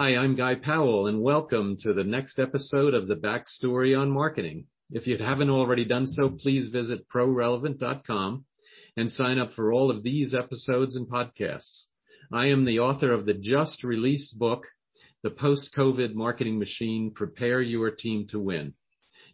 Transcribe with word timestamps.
Hi, 0.00 0.16
I'm 0.16 0.34
Guy 0.34 0.54
Powell, 0.54 1.08
and 1.08 1.20
welcome 1.20 1.76
to 1.82 1.92
the 1.92 2.04
next 2.04 2.38
episode 2.38 2.94
of 2.94 3.06
The 3.06 3.16
Backstory 3.16 3.94
on 3.94 4.10
Marketing. 4.10 4.64
If 4.90 5.06
you 5.06 5.18
haven't 5.18 5.50
already 5.50 5.84
done 5.84 6.06
so, 6.06 6.30
please 6.30 6.70
visit 6.70 7.06
prorelevant.com 7.14 8.46
and 8.96 9.12
sign 9.12 9.38
up 9.38 9.52
for 9.52 9.74
all 9.74 9.90
of 9.90 10.02
these 10.02 10.34
episodes 10.34 10.96
and 10.96 11.06
podcasts. 11.06 11.88
I 12.32 12.46
am 12.46 12.64
the 12.64 12.78
author 12.78 13.12
of 13.12 13.26
the 13.26 13.34
just-released 13.34 14.38
book, 14.38 14.68
The 15.22 15.28
Post-COVID 15.28 16.14
Marketing 16.14 16.58
Machine: 16.58 17.12
Prepare 17.14 17.60
Your 17.60 17.90
Team 17.90 18.26
to 18.28 18.40
Win. 18.40 18.72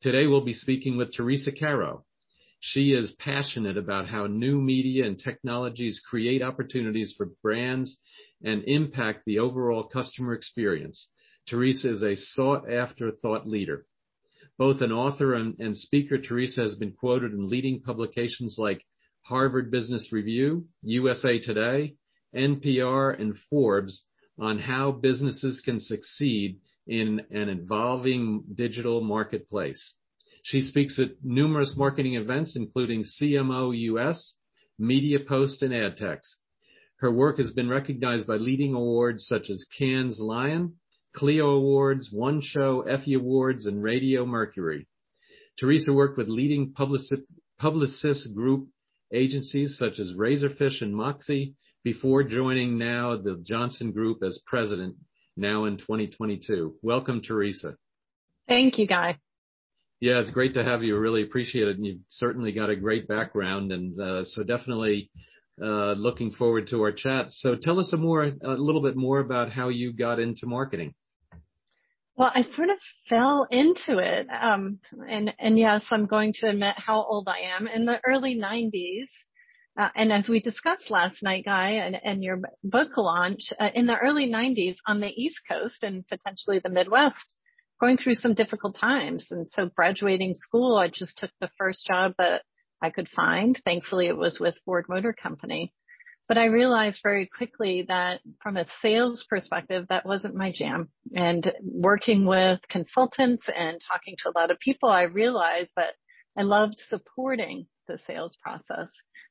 Today, 0.00 0.26
we'll 0.26 0.46
be 0.46 0.54
speaking 0.54 0.96
with 0.96 1.12
Teresa 1.12 1.52
Caro. 1.52 2.06
She 2.62 2.92
is 2.92 3.12
passionate 3.12 3.78
about 3.78 4.08
how 4.08 4.26
new 4.26 4.60
media 4.60 5.06
and 5.06 5.18
technologies 5.18 5.98
create 5.98 6.42
opportunities 6.42 7.14
for 7.16 7.32
brands 7.42 7.98
and 8.44 8.62
impact 8.64 9.24
the 9.24 9.38
overall 9.38 9.84
customer 9.84 10.34
experience. 10.34 11.08
Teresa 11.46 11.90
is 11.90 12.02
a 12.02 12.16
sought-after 12.16 13.12
thought 13.12 13.48
leader. 13.48 13.86
Both 14.58 14.82
an 14.82 14.92
author 14.92 15.34
and 15.34 15.76
speaker, 15.76 16.18
Teresa 16.18 16.60
has 16.60 16.74
been 16.74 16.92
quoted 16.92 17.32
in 17.32 17.48
leading 17.48 17.80
publications 17.80 18.56
like 18.58 18.84
Harvard 19.22 19.70
Business 19.70 20.12
Review, 20.12 20.66
USA 20.82 21.38
Today, 21.38 21.96
NPR, 22.34 23.18
and 23.18 23.38
Forbes 23.48 24.06
on 24.38 24.58
how 24.58 24.92
businesses 24.92 25.62
can 25.62 25.80
succeed 25.80 26.60
in 26.86 27.20
an 27.30 27.48
evolving 27.48 28.44
digital 28.54 29.00
marketplace. 29.00 29.94
She 30.42 30.60
speaks 30.60 30.98
at 30.98 31.22
numerous 31.22 31.74
marketing 31.76 32.14
events, 32.14 32.56
including 32.56 33.04
CMO 33.04 33.76
US, 33.94 34.34
MediaPost, 34.80 35.62
and 35.62 35.72
AdTech. 35.72 36.20
Her 36.96 37.10
work 37.10 37.38
has 37.38 37.50
been 37.50 37.68
recognized 37.68 38.26
by 38.26 38.36
leading 38.36 38.74
awards 38.74 39.26
such 39.26 39.50
as 39.50 39.66
Cannes 39.76 40.18
Lions, 40.18 40.72
Clio 41.14 41.50
Awards, 41.50 42.10
One 42.12 42.40
Show, 42.40 42.82
Effie 42.82 43.14
Awards, 43.14 43.66
and 43.66 43.82
Radio 43.82 44.24
Mercury. 44.24 44.86
Teresa 45.58 45.92
worked 45.92 46.16
with 46.16 46.28
leading 46.28 46.72
Publicis 46.72 48.34
Groupe 48.34 48.68
agencies 49.12 49.76
such 49.76 49.98
as 49.98 50.12
Razorfish 50.12 50.82
and 50.82 50.94
Moxie 50.94 51.54
before 51.82 52.22
joining 52.22 52.78
now 52.78 53.16
the 53.16 53.42
Johnson 53.42 53.92
Group 53.92 54.22
as 54.22 54.40
president 54.46 54.96
now 55.36 55.64
in 55.64 55.78
2022. 55.78 56.76
Welcome, 56.82 57.22
Teresa. 57.22 57.76
Thank 58.46 58.78
you, 58.78 58.86
Guy. 58.86 59.18
Yeah, 60.00 60.20
it's 60.20 60.30
great 60.30 60.54
to 60.54 60.64
have 60.64 60.82
you. 60.82 60.96
Really 60.96 61.22
appreciate 61.22 61.68
it. 61.68 61.76
And 61.76 61.84
you've 61.84 62.00
certainly 62.08 62.52
got 62.52 62.70
a 62.70 62.76
great 62.76 63.06
background, 63.06 63.70
and 63.70 64.26
so 64.26 64.42
definitely 64.42 65.10
uh 65.62 65.92
looking 65.92 66.32
forward 66.32 66.68
to 66.68 66.80
our 66.82 66.92
chat. 66.92 67.26
So 67.32 67.54
tell 67.54 67.78
us 67.78 67.92
a 67.92 67.98
more 67.98 68.22
a 68.24 68.48
little 68.48 68.82
bit 68.82 68.96
more 68.96 69.18
about 69.18 69.52
how 69.52 69.68
you 69.68 69.92
got 69.92 70.18
into 70.18 70.46
marketing. 70.46 70.94
Well, 72.16 72.32
I 72.34 72.42
sort 72.54 72.70
of 72.70 72.78
fell 73.10 73.46
into 73.50 73.98
it. 73.98 74.26
Um 74.30 74.78
and 75.06 75.58
yes, 75.58 75.84
I'm 75.90 76.06
going 76.06 76.32
to 76.40 76.48
admit 76.48 76.76
how 76.78 77.02
old 77.02 77.28
I 77.28 77.40
am. 77.56 77.66
In 77.66 77.84
the 77.84 78.00
early 78.06 78.34
1990s, 78.34 79.08
as 79.76 80.28
we 80.28 80.40
discussed 80.40 80.90
last 80.90 81.22
night, 81.22 81.44
Guy, 81.44 81.72
and 82.02 82.24
your 82.24 82.40
book 82.64 82.96
launch, 82.96 83.52
in 83.74 83.86
the 83.86 83.98
early 83.98 84.26
1990s 84.30 84.76
on 84.86 85.00
the 85.00 85.12
East 85.14 85.40
Coast 85.46 85.82
and 85.82 86.06
potentially 86.08 86.58
the 86.58 86.70
Midwest, 86.70 87.34
going 87.80 87.96
through 87.96 88.14
some 88.14 88.34
difficult 88.34 88.76
times. 88.78 89.28
And 89.30 89.50
so 89.50 89.70
graduating 89.74 90.34
school, 90.34 90.76
I 90.76 90.88
just 90.88 91.16
took 91.18 91.30
the 91.40 91.50
first 91.58 91.86
job 91.86 92.12
that 92.18 92.42
I 92.82 92.90
could 92.90 93.08
find. 93.08 93.60
Thankfully, 93.64 94.06
it 94.06 94.16
was 94.16 94.38
with 94.38 94.54
Ford 94.64 94.86
Motor 94.88 95.12
Company. 95.12 95.72
But 96.28 96.38
I 96.38 96.44
realized 96.44 97.00
very 97.02 97.26
quickly 97.26 97.86
that 97.88 98.20
from 98.40 98.56
a 98.56 98.66
sales 98.80 99.26
perspective, 99.28 99.86
that 99.88 100.06
wasn't 100.06 100.36
my 100.36 100.52
jam. 100.52 100.88
And 101.14 101.52
working 101.60 102.24
with 102.24 102.60
consultants 102.68 103.46
and 103.52 103.80
talking 103.90 104.14
to 104.22 104.28
a 104.28 104.38
lot 104.38 104.52
of 104.52 104.60
people, 104.60 104.88
I 104.88 105.02
realized 105.02 105.70
that 105.76 105.94
I 106.38 106.42
loved 106.42 106.80
supporting 106.88 107.66
the 107.88 107.98
sales 108.06 108.36
process 108.40 108.88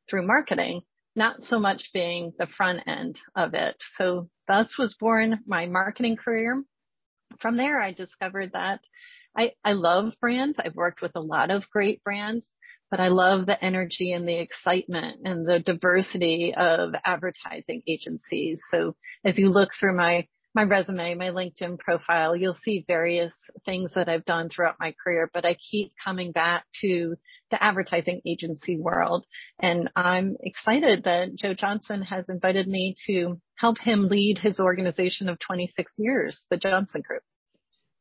through 0.09 0.27
marketing, 0.27 0.81
not 1.15 1.45
so 1.45 1.57
much 1.57 1.89
being 1.93 2.33
the 2.37 2.47
front 2.47 2.81
end 2.85 3.17
of 3.33 3.53
it. 3.53 3.75
So 3.97 4.29
thus 4.49 4.77
was 4.77 4.97
born 4.99 5.39
my 5.47 5.67
marketing 5.67 6.17
career. 6.17 6.61
From 7.39 7.57
there, 7.57 7.81
I 7.81 7.93
discovered 7.93 8.51
that 8.53 8.79
I 9.37 9.53
I 9.63 9.73
love 9.73 10.13
brands. 10.19 10.57
I've 10.59 10.75
worked 10.75 11.01
with 11.01 11.15
a 11.15 11.21
lot 11.21 11.51
of 11.51 11.69
great 11.69 12.03
brands, 12.03 12.49
but 12.89 12.99
I 12.99 13.09
love 13.09 13.45
the 13.45 13.63
energy 13.63 14.11
and 14.11 14.27
the 14.27 14.39
excitement 14.39 15.21
and 15.25 15.47
the 15.47 15.59
diversity 15.59 16.53
of 16.55 16.93
advertising 17.05 17.83
agencies. 17.87 18.61
So 18.71 18.95
as 19.23 19.37
you 19.37 19.49
look 19.49 19.69
through 19.73 19.95
my 19.95 20.27
resume, 20.63 21.15
my 21.15 21.29
LinkedIn 21.29 21.77
profile, 21.79 22.35
you'll 22.35 22.53
see 22.53 22.83
various 22.87 23.33
things 23.65 23.91
that 23.93 24.09
I've 24.09 24.25
done 24.25 24.49
throughout 24.49 24.77
my 24.79 24.93
career, 25.03 25.29
but 25.33 25.45
I 25.45 25.55
keep 25.55 25.91
coming 26.03 26.31
back 26.31 26.65
to 26.81 27.15
the 27.51 27.63
advertising 27.63 28.21
agency 28.25 28.77
world. 28.77 29.25
And 29.59 29.89
I'm 29.95 30.37
excited 30.41 31.03
that 31.03 31.35
Joe 31.35 31.53
Johnson 31.53 32.01
has 32.01 32.29
invited 32.29 32.67
me 32.67 32.95
to 33.07 33.39
help 33.55 33.79
him 33.79 34.07
lead 34.07 34.39
his 34.39 34.59
organization 34.59 35.29
of 35.29 35.39
26 35.39 35.91
years, 35.97 36.43
The 36.49 36.57
Johnson 36.57 37.01
Group. 37.07 37.23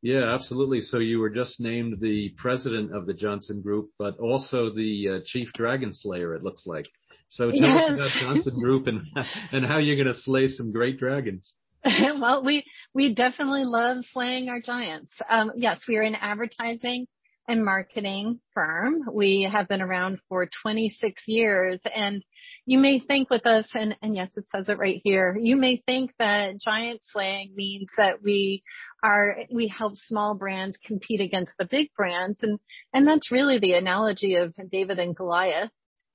Yeah, 0.01 0.33
absolutely. 0.33 0.81
So 0.81 0.99
you 0.99 1.19
were 1.19 1.29
just 1.29 1.59
named 1.59 1.99
the 1.99 2.33
president 2.37 2.95
of 2.95 3.05
The 3.05 3.13
Johnson 3.13 3.61
Group, 3.61 3.89
but 3.99 4.17
also 4.17 4.73
the 4.73 5.07
uh, 5.09 5.19
chief 5.25 5.51
dragon 5.53 5.93
slayer, 5.93 6.33
it 6.35 6.43
looks 6.43 6.65
like. 6.65 6.85
So 7.29 7.51
Tell 7.51 7.77
us 7.77 7.91
about 7.93 8.09
Johnson 8.21 8.59
Group 8.59 8.87
and 8.87 9.65
how 9.65 9.77
you're 9.77 10.01
going 10.01 10.13
to 10.13 10.19
slay 10.19 10.47
some 10.47 10.71
great 10.71 10.97
dragons. 10.97 11.53
Well, 12.19 12.43
we 12.43 12.65
we 12.93 13.13
definitely 13.13 13.63
love 13.65 14.03
slaying 14.11 14.49
our 14.49 14.59
giants. 14.59 15.11
Yes, 15.55 15.81
we 15.87 15.97
are 15.97 16.01
an 16.01 16.15
advertising 16.15 17.07
and 17.49 17.65
marketing 17.65 18.39
firm. 18.53 19.01
We 19.11 19.49
have 19.51 19.67
been 19.67 19.81
around 19.81 20.19
for 20.29 20.47
26 20.61 21.21
years. 21.25 21.79
And 21.93 22.23
you 22.67 22.77
may 22.77 22.99
think 22.99 23.31
with 23.31 23.47
us, 23.47 23.67
and 23.73 23.95
yes, 24.15 24.31
it 24.37 24.45
says 24.53 24.69
it 24.69 24.77
right 24.77 25.01
here, 25.03 25.35
you 25.41 25.55
may 25.55 25.81
think 25.87 26.11
that 26.19 26.59
giant 26.59 27.01
slaying 27.03 27.53
means 27.55 27.89
that 27.97 28.21
we 28.21 28.61
are 29.03 29.37
we 29.51 29.67
help 29.67 29.95
small 29.95 30.37
brands 30.37 30.77
compete 30.85 31.21
against 31.21 31.53
the 31.57 31.65
big 31.65 31.87
brands. 31.97 32.39
And 32.43 32.59
and 32.93 33.07
that's 33.07 33.31
really 33.31 33.57
the 33.57 33.73
analogy 33.73 34.35
of 34.35 34.53
David 34.71 34.99
and 34.99 35.15
Goliath, 35.15 35.71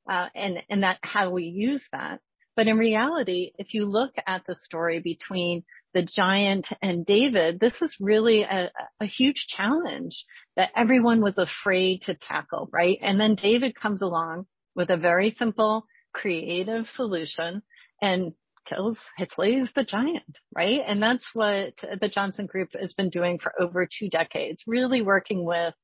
uh, 0.09 0.29
and 0.37 0.63
and 0.71 0.85
that 0.85 0.99
how 1.03 1.31
we 1.31 1.45
use 1.45 1.85
that. 1.91 2.21
But 2.57 2.69
in 2.69 2.79
reality, 2.79 3.53
if 3.59 3.75
you 3.75 3.85
look 3.85 4.13
at 4.27 4.43
the 4.47 4.57
story 4.57 5.01
between 5.01 5.65
the 5.93 6.03
giant 6.03 6.69
and 6.83 7.05
David, 7.05 7.59
this 7.59 7.81
is 7.83 7.97
really 8.01 8.43
a 8.43 8.71
huge 9.07 9.47
challenge 9.49 10.25
that 10.57 10.71
everyone 10.77 11.21
was 11.21 11.37
afraid 11.37 12.03
to 12.03 12.15
tackle, 12.15 12.69
right? 12.73 12.99
And 13.03 13.21
then 13.21 13.35
David 13.35 13.75
comes 13.75 14.03
along 14.03 14.47
with 14.75 14.91
a 14.91 14.97
very 14.97 15.31
simple, 15.33 15.87
creative 16.13 16.87
solution 16.87 17.63
and 18.01 18.35
kills, 18.67 18.99
it 19.19 19.33
slays 19.33 19.69
the 19.75 19.85
giant, 19.85 20.39
right? 20.55 20.81
And 20.87 21.03
that's 21.03 21.29
what 21.35 21.75
The 22.01 22.09
Johnson 22.09 22.47
Group 22.47 22.71
has 22.81 22.95
been 22.95 23.11
doing 23.11 23.39
for 23.39 23.53
over 23.61 23.87
two 23.87 24.09
decades, 24.09 24.63
really 24.67 25.03
working 25.03 25.45
with 25.45 25.75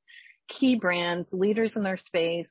key 0.48 0.76
brands, 0.76 1.28
leaders 1.32 1.76
in 1.76 1.82
their 1.82 1.98
space, 1.98 2.48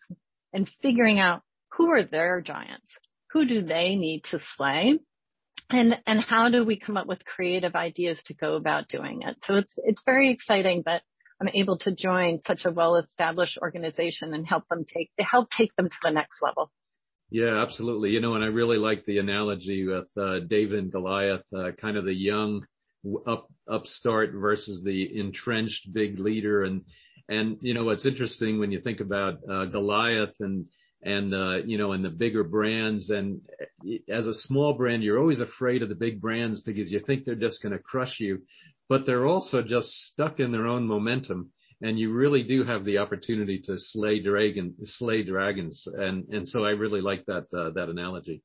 and 0.54 0.70
figuring 0.82 1.20
out 1.20 1.42
who 1.74 1.90
are 1.92 2.04
their 2.04 2.42
giants, 2.42 2.86
who 3.32 3.46
do 3.46 3.62
they 3.62 3.96
need 3.96 4.24
to 4.32 4.40
slay, 4.56 5.00
and 5.70 6.02
and 6.06 6.20
how 6.22 6.50
do 6.50 6.66
we 6.66 6.80
come 6.80 6.98
up 6.98 7.08
with 7.08 7.26
creative 7.26 7.76
ideas 7.76 8.22
to 8.26 8.34
go 8.34 8.56
about 8.56 8.88
doing 8.90 9.22
it. 9.24 9.38
So 9.46 9.56
it's 9.56 9.76
it's 9.78 10.04
very 10.06 10.32
exciting 10.32 10.84
that 10.86 11.04
I'm 11.42 11.50
able 11.54 11.78
to 11.80 11.96
join 11.96 12.42
such 12.46 12.66
a 12.66 12.72
well-established 12.72 13.60
organization 13.62 14.34
and 14.34 14.46
help 14.46 14.68
them 14.70 14.84
take 14.86 15.10
help 15.20 15.50
take 15.50 15.76
them 15.76 15.90
to 15.90 15.96
the 16.04 16.12
next 16.12 16.42
level. 16.42 16.72
Yeah, 17.32 17.62
absolutely. 17.62 18.10
You 18.10 18.22
know, 18.22 18.34
and 18.34 18.44
I 18.44 18.48
really 18.48 18.78
like 18.78 19.06
the 19.06 19.20
analogy 19.20 19.86
with 19.86 20.08
uh, 20.18 20.40
David 20.48 20.80
and 20.80 20.92
Goliath, 20.92 21.44
uh, 21.56 21.72
kind 21.80 21.96
of 21.96 22.06
the 22.06 22.14
young 22.14 22.66
up, 23.28 23.48
upstart 23.72 24.32
versus 24.34 24.82
the 24.84 25.20
entrenched 25.20 25.94
big 25.94 26.20
leader. 26.20 26.64
And, 26.64 26.86
and, 27.30 27.58
you 27.62 27.76
know, 27.76 27.84
what's 27.84 28.08
interesting 28.08 28.60
when 28.60 28.72
you 28.72 28.82
think 28.82 29.00
about 29.00 29.38
uh, 29.48 29.66
Goliath 29.66 30.34
and 30.40 30.66
Uh, 31.06 31.62
the 32.02 32.14
bigger 32.16 32.44
brands, 32.44 33.10
and 33.10 33.42
eh, 33.88 33.98
as 34.10 34.28
a 34.28 34.34
small 34.34 34.74
brand, 34.74 35.04
you're 35.04 35.20
always 35.20 35.40
afraid 35.40 35.82
of 35.82 35.90
the 35.90 35.96
big 35.96 36.20
brands 36.20 36.62
because 36.62 36.92
you 36.92 37.00
think 37.00 37.26
they're 37.26 37.36
just 37.36 37.62
going 37.62 37.74
to 37.74 37.80
crush 37.80 38.20
you. 38.20 38.42
But 38.90 39.06
they're 39.06 39.28
also 39.28 39.62
just 39.62 39.88
stuck 39.88 40.40
in 40.40 40.52
their 40.52 40.68
own 40.68 40.88
momentum, 40.88 41.52
and 41.82 41.98
you 41.98 42.12
really 42.12 42.44
do 42.44 42.64
have 42.64 42.84
the 42.84 42.98
opportunity 42.98 43.62
to 43.66 43.78
slay 43.78 44.20
dragons. 44.20 45.88
And 45.88 46.28
and 46.30 46.48
so 46.50 46.66
I 46.66 46.72
really 46.72 47.02
like 47.02 47.26
that 47.28 47.48
uh, 47.56 47.70
that 47.72 47.90
analogy. 47.90 48.42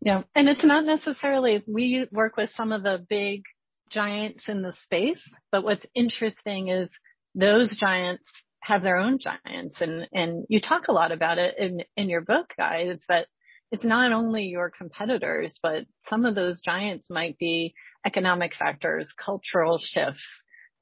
Yeah. 0.00 0.22
And 0.34 0.48
it's 0.48 0.64
not 0.64 0.84
necessarily 0.84 1.62
we 1.66 2.06
work 2.10 2.36
with 2.36 2.50
some 2.56 2.72
of 2.72 2.82
the 2.82 3.04
big 3.08 3.42
giants 3.90 4.44
in 4.48 4.62
the 4.62 4.72
space, 4.82 5.22
but 5.52 5.64
what's 5.64 5.84
interesting 5.94 6.68
is 6.68 6.88
those 7.34 7.76
giants 7.76 8.24
have 8.62 8.82
their 8.82 8.96
own 8.96 9.18
giants 9.18 9.80
and, 9.80 10.06
and 10.12 10.44
you 10.48 10.60
talk 10.60 10.88
a 10.88 10.92
lot 10.92 11.12
about 11.12 11.38
it 11.38 11.54
in, 11.58 11.82
in 11.96 12.08
your 12.08 12.20
book, 12.20 12.52
guys, 12.56 13.02
that 13.08 13.26
it's 13.72 13.84
not 13.84 14.12
only 14.12 14.44
your 14.44 14.70
competitors, 14.70 15.58
but 15.62 15.86
some 16.08 16.24
of 16.24 16.34
those 16.34 16.60
giants 16.60 17.08
might 17.08 17.38
be 17.38 17.74
economic 18.04 18.54
factors, 18.54 19.12
cultural 19.16 19.78
shifts, 19.80 20.24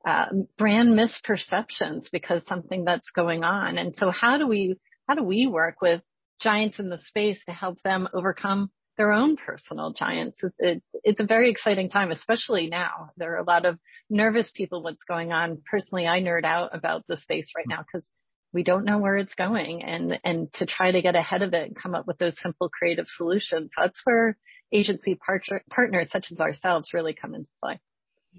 uh, 0.06 0.26
brand 0.56 0.98
misperceptions 0.98 2.06
because 2.10 2.46
something 2.46 2.84
that's 2.84 3.10
going 3.10 3.44
on. 3.44 3.78
And 3.78 3.94
so 3.94 4.10
how 4.10 4.38
do 4.38 4.46
we, 4.46 4.76
how 5.06 5.14
do 5.14 5.22
we 5.22 5.46
work 5.46 5.82
with 5.82 6.00
giants 6.40 6.78
in 6.78 6.88
the 6.88 6.98
space 6.98 7.40
to 7.46 7.52
help 7.52 7.81
them 7.82 8.08
overcome 8.14 8.70
their 8.98 9.12
own 9.12 9.36
personal 9.36 9.92
giants. 9.92 10.42
It, 10.58 10.82
it's 11.04 11.20
a 11.20 11.24
very 11.24 11.50
exciting 11.50 11.88
time, 11.88 12.10
especially 12.10 12.66
now. 12.66 13.10
There 13.16 13.34
are 13.34 13.38
a 13.38 13.44
lot 13.44 13.64
of 13.64 13.78
nervous 14.10 14.50
people 14.50 14.82
what's 14.82 15.04
going 15.04 15.32
on. 15.32 15.62
Personally, 15.70 16.06
I 16.06 16.20
nerd 16.20 16.44
out 16.44 16.74
about 16.74 17.04
the 17.08 17.16
space 17.16 17.52
right 17.56 17.66
now 17.66 17.78
because 17.78 18.08
we 18.52 18.62
don't 18.62 18.84
know 18.84 18.98
where 18.98 19.16
it's 19.16 19.34
going 19.34 19.82
and, 19.82 20.18
and 20.24 20.52
to 20.54 20.66
try 20.66 20.90
to 20.90 21.00
get 21.00 21.16
ahead 21.16 21.42
of 21.42 21.54
it 21.54 21.68
and 21.68 21.76
come 21.76 21.94
up 21.94 22.06
with 22.06 22.18
those 22.18 22.38
simple 22.42 22.68
creative 22.68 23.06
solutions. 23.06 23.70
That's 23.76 24.00
where 24.04 24.36
agency 24.72 25.14
partner, 25.14 25.62
partners 25.70 26.10
such 26.10 26.26
as 26.32 26.40
ourselves 26.40 26.90
really 26.92 27.14
come 27.14 27.34
into 27.34 27.48
play. 27.62 27.80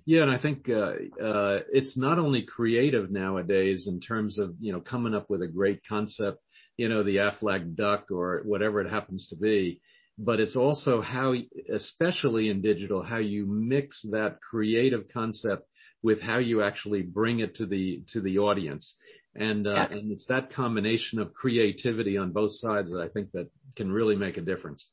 Yeah, 0.06 0.24
and 0.24 0.32
I 0.32 0.38
think 0.38 0.70
uh, 0.70 0.94
uh, 1.24 1.60
it's 1.72 1.98
not 1.98 2.20
only 2.20 2.44
creative 2.44 3.12
nowadays 3.12 3.88
in 3.88 4.00
terms 4.00 4.38
of 4.38 4.56
you 4.60 4.72
know 4.72 4.80
coming 4.80 5.14
up 5.14 5.30
with 5.30 5.42
a 5.42 5.48
great 5.48 5.82
concept, 5.88 6.40
you 6.78 6.90
know 6.90 7.04
the 7.04 7.18
Aflac 7.18 7.76
duck 7.76 8.12
or 8.12 8.42
whatever 8.46 8.82
it 8.82 8.90
happens 8.90 9.28
to 9.28 9.36
be, 9.36 9.82
but 10.22 10.42
it's 10.42 10.58
also 10.58 11.02
how, 11.02 11.34
especially 11.74 12.50
in 12.50 12.62
digital, 12.62 13.02
how 13.02 13.18
you 13.20 13.46
mix 13.48 14.02
that 14.12 14.40
creative 14.42 15.06
concept 15.14 15.66
with 16.04 16.20
how 16.22 16.40
you 16.40 16.62
actually 16.62 17.02
bring 17.02 17.40
it 17.40 17.56
to 17.56 17.66
the 17.66 18.04
to 18.12 18.20
the 18.20 18.40
audience. 18.40 18.96
And 19.34 19.66
uh, 19.66 19.72
yeah. 19.72 19.98
and 19.98 20.12
it's 20.12 20.26
that 20.26 20.54
combination 20.54 21.20
of 21.20 21.34
creativity 21.34 22.18
on 22.18 22.34
both 22.34 22.54
sides 22.54 22.92
that 22.92 23.00
I 23.00 23.08
think 23.08 23.32
that 23.32 23.50
can 23.78 23.92
really 23.92 24.18
make 24.18 24.36
a 24.36 24.42
difference. 24.42 24.90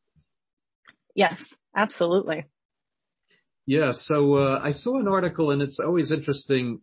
Yes, 1.14 1.42
absolutely. 1.74 2.44
Yeah. 3.66 3.92
So 3.92 4.34
uh, 4.36 4.60
I 4.62 4.72
saw 4.72 5.00
an 5.00 5.08
article, 5.08 5.50
and 5.50 5.60
it's 5.60 5.80
always 5.80 6.12
interesting. 6.12 6.82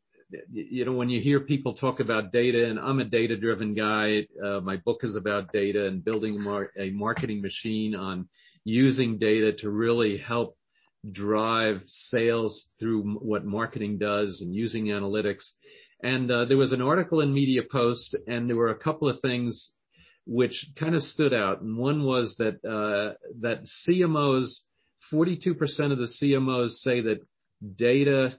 You 0.52 0.86
know, 0.86 0.94
when 0.94 1.10
you 1.10 1.22
hear 1.22 1.40
people 1.40 1.74
talk 1.74 2.00
about 2.00 2.32
data, 2.32 2.66
and 2.70 2.80
I'm 2.80 3.00
a 3.00 3.06
data-driven 3.06 3.74
guy. 3.74 4.28
Uh, 4.44 4.60
my 4.62 4.78
book 4.78 5.02
is 5.04 5.16
about 5.16 5.52
data 5.52 5.88
and 5.88 6.04
building 6.04 6.36
a 6.78 6.90
marketing 6.92 7.42
machine 7.42 7.96
on 7.96 8.28
using 8.64 9.18
data 9.18 9.54
to 9.60 9.70
really 9.70 10.18
help 10.18 10.58
drive 11.12 11.82
sales 11.86 12.66
through 12.80 13.04
what 13.04 13.46
marketing 13.46 13.98
does 13.98 14.42
and 14.42 14.54
using 14.54 14.86
analytics. 14.86 15.44
And 16.02 16.30
uh, 16.32 16.46
there 16.46 16.58
was 16.58 16.74
an 16.74 16.82
article 16.82 17.22
in 17.22 17.34
MediaPost, 17.34 18.16
and 18.28 18.50
there 18.50 18.58
were 18.58 18.72
a 18.72 18.78
couple 18.78 19.10
of 19.10 19.22
things 19.22 19.72
which 20.26 20.70
kind 20.78 20.96
of 20.96 21.04
stood 21.04 21.34
out. 21.34 21.62
And 21.62 21.78
one 21.78 22.04
was 22.04 22.36
that 22.38 22.64
uh, 22.66 23.16
that 23.42 23.68
CMOs, 23.88 24.60
42% 25.12 25.58
of 25.92 25.98
the 25.98 26.12
CMOs 26.22 26.72
say 26.72 27.02
that 27.02 27.20
data 27.76 28.38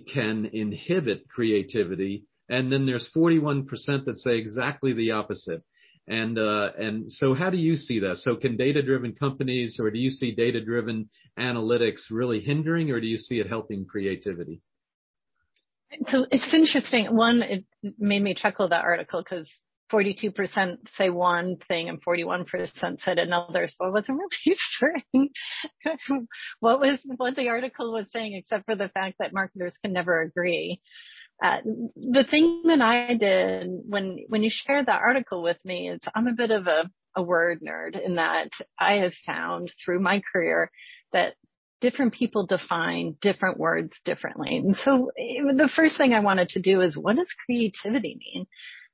can 0.00 0.46
inhibit 0.52 1.28
creativity, 1.28 2.24
and 2.48 2.72
then 2.72 2.86
there's 2.86 3.08
41% 3.14 3.66
that 4.06 4.18
say 4.18 4.36
exactly 4.38 4.92
the 4.92 5.12
opposite. 5.12 5.62
And 6.08 6.36
uh, 6.36 6.70
and 6.76 7.12
so, 7.12 7.32
how 7.32 7.50
do 7.50 7.56
you 7.56 7.76
see 7.76 8.00
that? 8.00 8.18
So, 8.18 8.34
can 8.34 8.56
data-driven 8.56 9.14
companies, 9.14 9.78
or 9.78 9.88
do 9.92 10.00
you 10.00 10.10
see 10.10 10.34
data-driven 10.34 11.08
analytics 11.38 12.10
really 12.10 12.40
hindering, 12.40 12.90
or 12.90 13.00
do 13.00 13.06
you 13.06 13.18
see 13.18 13.38
it 13.38 13.46
helping 13.48 13.86
creativity? 13.86 14.60
So 16.08 16.26
it's 16.30 16.52
interesting. 16.52 17.14
One, 17.14 17.42
it 17.42 17.64
made 17.98 18.22
me 18.22 18.34
chuckle 18.34 18.68
that 18.70 18.84
article 18.84 19.22
because 19.22 19.48
42% 19.92 20.78
say 20.96 21.10
one 21.10 21.56
thing 21.68 21.88
and 21.88 22.02
41% 22.02 22.46
said 23.00 23.18
another. 23.18 23.66
So 23.68 23.84
I 23.84 23.90
wasn't 23.90 24.18
really 24.46 24.56
sure 24.56 24.94
what 26.60 26.80
was, 26.80 27.00
what 27.04 27.36
the 27.36 27.48
article 27.48 27.92
was 27.92 28.10
saying, 28.10 28.34
except 28.34 28.66
for 28.66 28.74
the 28.74 28.88
fact 28.88 29.16
that 29.18 29.32
marketers 29.32 29.76
can 29.82 29.92
never 29.92 30.22
agree. 30.22 30.80
Uh, 31.42 31.58
the 31.96 32.24
thing 32.30 32.62
that 32.66 32.80
I 32.80 33.14
did 33.14 33.68
when, 33.88 34.18
when 34.28 34.42
you 34.42 34.50
shared 34.50 34.86
that 34.86 35.00
article 35.00 35.42
with 35.42 35.58
me 35.64 35.88
is 35.88 36.00
I'm 36.14 36.28
a 36.28 36.34
bit 36.34 36.50
of 36.52 36.66
a, 36.66 36.88
a 37.16 37.22
word 37.22 37.60
nerd 37.60 38.00
in 38.00 38.14
that 38.14 38.50
I 38.78 38.94
have 38.94 39.14
found 39.26 39.72
through 39.84 40.00
my 40.00 40.22
career 40.32 40.70
that 41.12 41.34
different 41.80 42.14
people 42.14 42.46
define 42.46 43.16
different 43.20 43.58
words 43.58 43.92
differently. 44.04 44.56
And 44.56 44.76
so 44.76 45.10
the 45.16 45.70
first 45.74 45.98
thing 45.98 46.14
I 46.14 46.20
wanted 46.20 46.50
to 46.50 46.62
do 46.62 46.80
is 46.80 46.96
what 46.96 47.16
does 47.16 47.26
creativity 47.44 48.18
mean? 48.18 48.46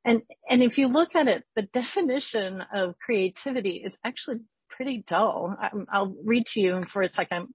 And, 0.05 0.23
and 0.49 0.63
if 0.63 0.79
you 0.79 0.89
look 0.89 1.15
at 1.15 1.29
it, 1.29 1.45
the 1.57 1.63
definition 1.63 2.63
of 2.75 2.95
creativity 2.99 3.83
is 3.85 3.95
actually 4.05 4.39
pretty 4.71 5.05
dull. 5.07 5.57
I'll 5.93 6.15
read 6.25 6.47
to 6.47 6.61
you 6.61 6.85
for 6.93 7.03
a 7.03 7.09
second. 7.09 7.49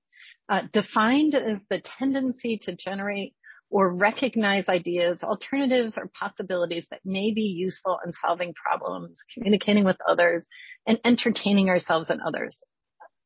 Uh, 0.50 0.63
defined 0.74 1.36
as 1.36 1.60
the 1.69 1.81
tendency 1.98 2.60
to 2.63 2.75
generate 2.75 3.34
or 3.69 3.94
recognize 3.94 4.68
ideas, 4.68 5.24
alternatives, 5.24 5.98
or 5.98 6.12
possibilities 6.19 6.86
that 6.92 7.00
may 7.06 7.34
be 7.34 7.42
useful 7.42 7.98
in 8.06 8.12
solving 8.13 8.54
problems, 8.54 9.19
communicating 9.34 9.84
with 9.84 9.98
others, 10.07 10.45
and 10.86 11.00
entertaining 11.06 11.69
ourselves 11.69 12.10
and 12.10 12.22
others 12.22 12.57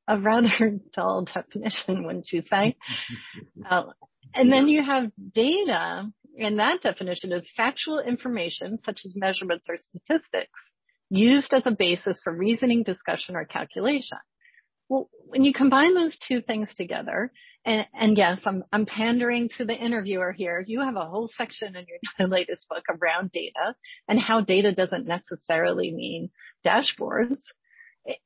a 0.08 0.18
rather 0.18 0.80
dull 0.94 1.26
definition, 1.26 2.06
wouldn't 2.06 2.32
you 2.32 2.44
say? 2.50 2.78
uh, 3.70 3.84
and 4.34 4.52
then 4.52 4.68
you 4.68 4.84
have 4.84 5.12
data, 5.34 6.10
and 6.38 6.60
that 6.60 6.82
definition 6.82 7.32
is 7.32 7.50
factual 7.56 8.00
information 8.00 8.80
such 8.86 9.02
as 9.06 9.16
measurements 9.16 9.66
or 9.70 9.78
statistics 9.78 10.60
used 11.10 11.54
as 11.54 11.66
a 11.66 11.72
basis 11.72 12.20
for 12.24 12.34
reasoning, 12.34 12.84
discussion, 12.84 13.36
or 13.36 13.46
calculation. 13.46 14.18
Well, 14.90 15.10
when 15.26 15.44
you 15.44 15.54
combine 15.54 15.96
those 15.96 16.18
two 16.18 16.42
things 16.42 16.70
together, 16.76 17.32
and, 17.66 17.86
and, 17.94 18.18
yes, 18.18 18.40
I'm, 18.46 18.64
I'm 18.72 18.86
pandering 18.86 19.50
to 19.58 19.66
the 19.66 19.74
interviewer 19.74 20.32
here. 20.32 20.64
You 20.66 20.82
have 20.82 20.96
a 20.96 21.06
whole 21.06 21.30
section 21.38 21.76
in 21.76 21.86
your 21.88 22.28
latest 22.30 22.68
book 22.70 22.84
around 22.90 23.32
data 23.34 23.76
and 24.08 24.20
how 24.20 24.40
data 24.42 24.74
doesn't 24.74 25.06
necessarily 25.06 25.92
mean 25.92 26.30
dashboards 26.66 27.42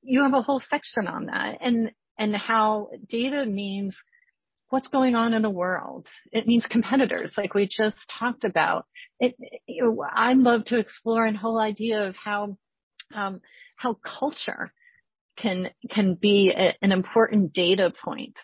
you 0.01 0.23
have 0.23 0.33
a 0.33 0.41
whole 0.41 0.61
section 0.69 1.07
on 1.07 1.27
that 1.27 1.57
and, 1.61 1.91
and 2.17 2.35
how 2.35 2.89
data 3.09 3.45
means 3.45 3.95
what's 4.71 4.87
going 4.87 5.15
on 5.15 5.33
in 5.33 5.41
the 5.41 5.49
world. 5.49 6.07
It 6.31 6.47
means 6.47 6.65
competitors, 6.65 7.33
like 7.37 7.53
we 7.53 7.67
just 7.67 7.97
talked 8.19 8.45
about. 8.45 8.85
It, 9.19 9.35
know, 9.67 10.03
I'd 10.11 10.37
love 10.37 10.65
to 10.65 10.79
explore 10.79 11.25
a 11.25 11.37
whole 11.37 11.59
idea 11.59 12.07
of 12.07 12.15
how, 12.15 12.57
um, 13.13 13.41
how 13.75 13.95
culture 13.95 14.73
can, 15.37 15.69
can 15.89 16.15
be 16.15 16.53
a, 16.55 16.75
an 16.81 16.91
important 16.91 17.53
data 17.53 17.91
point. 18.03 18.37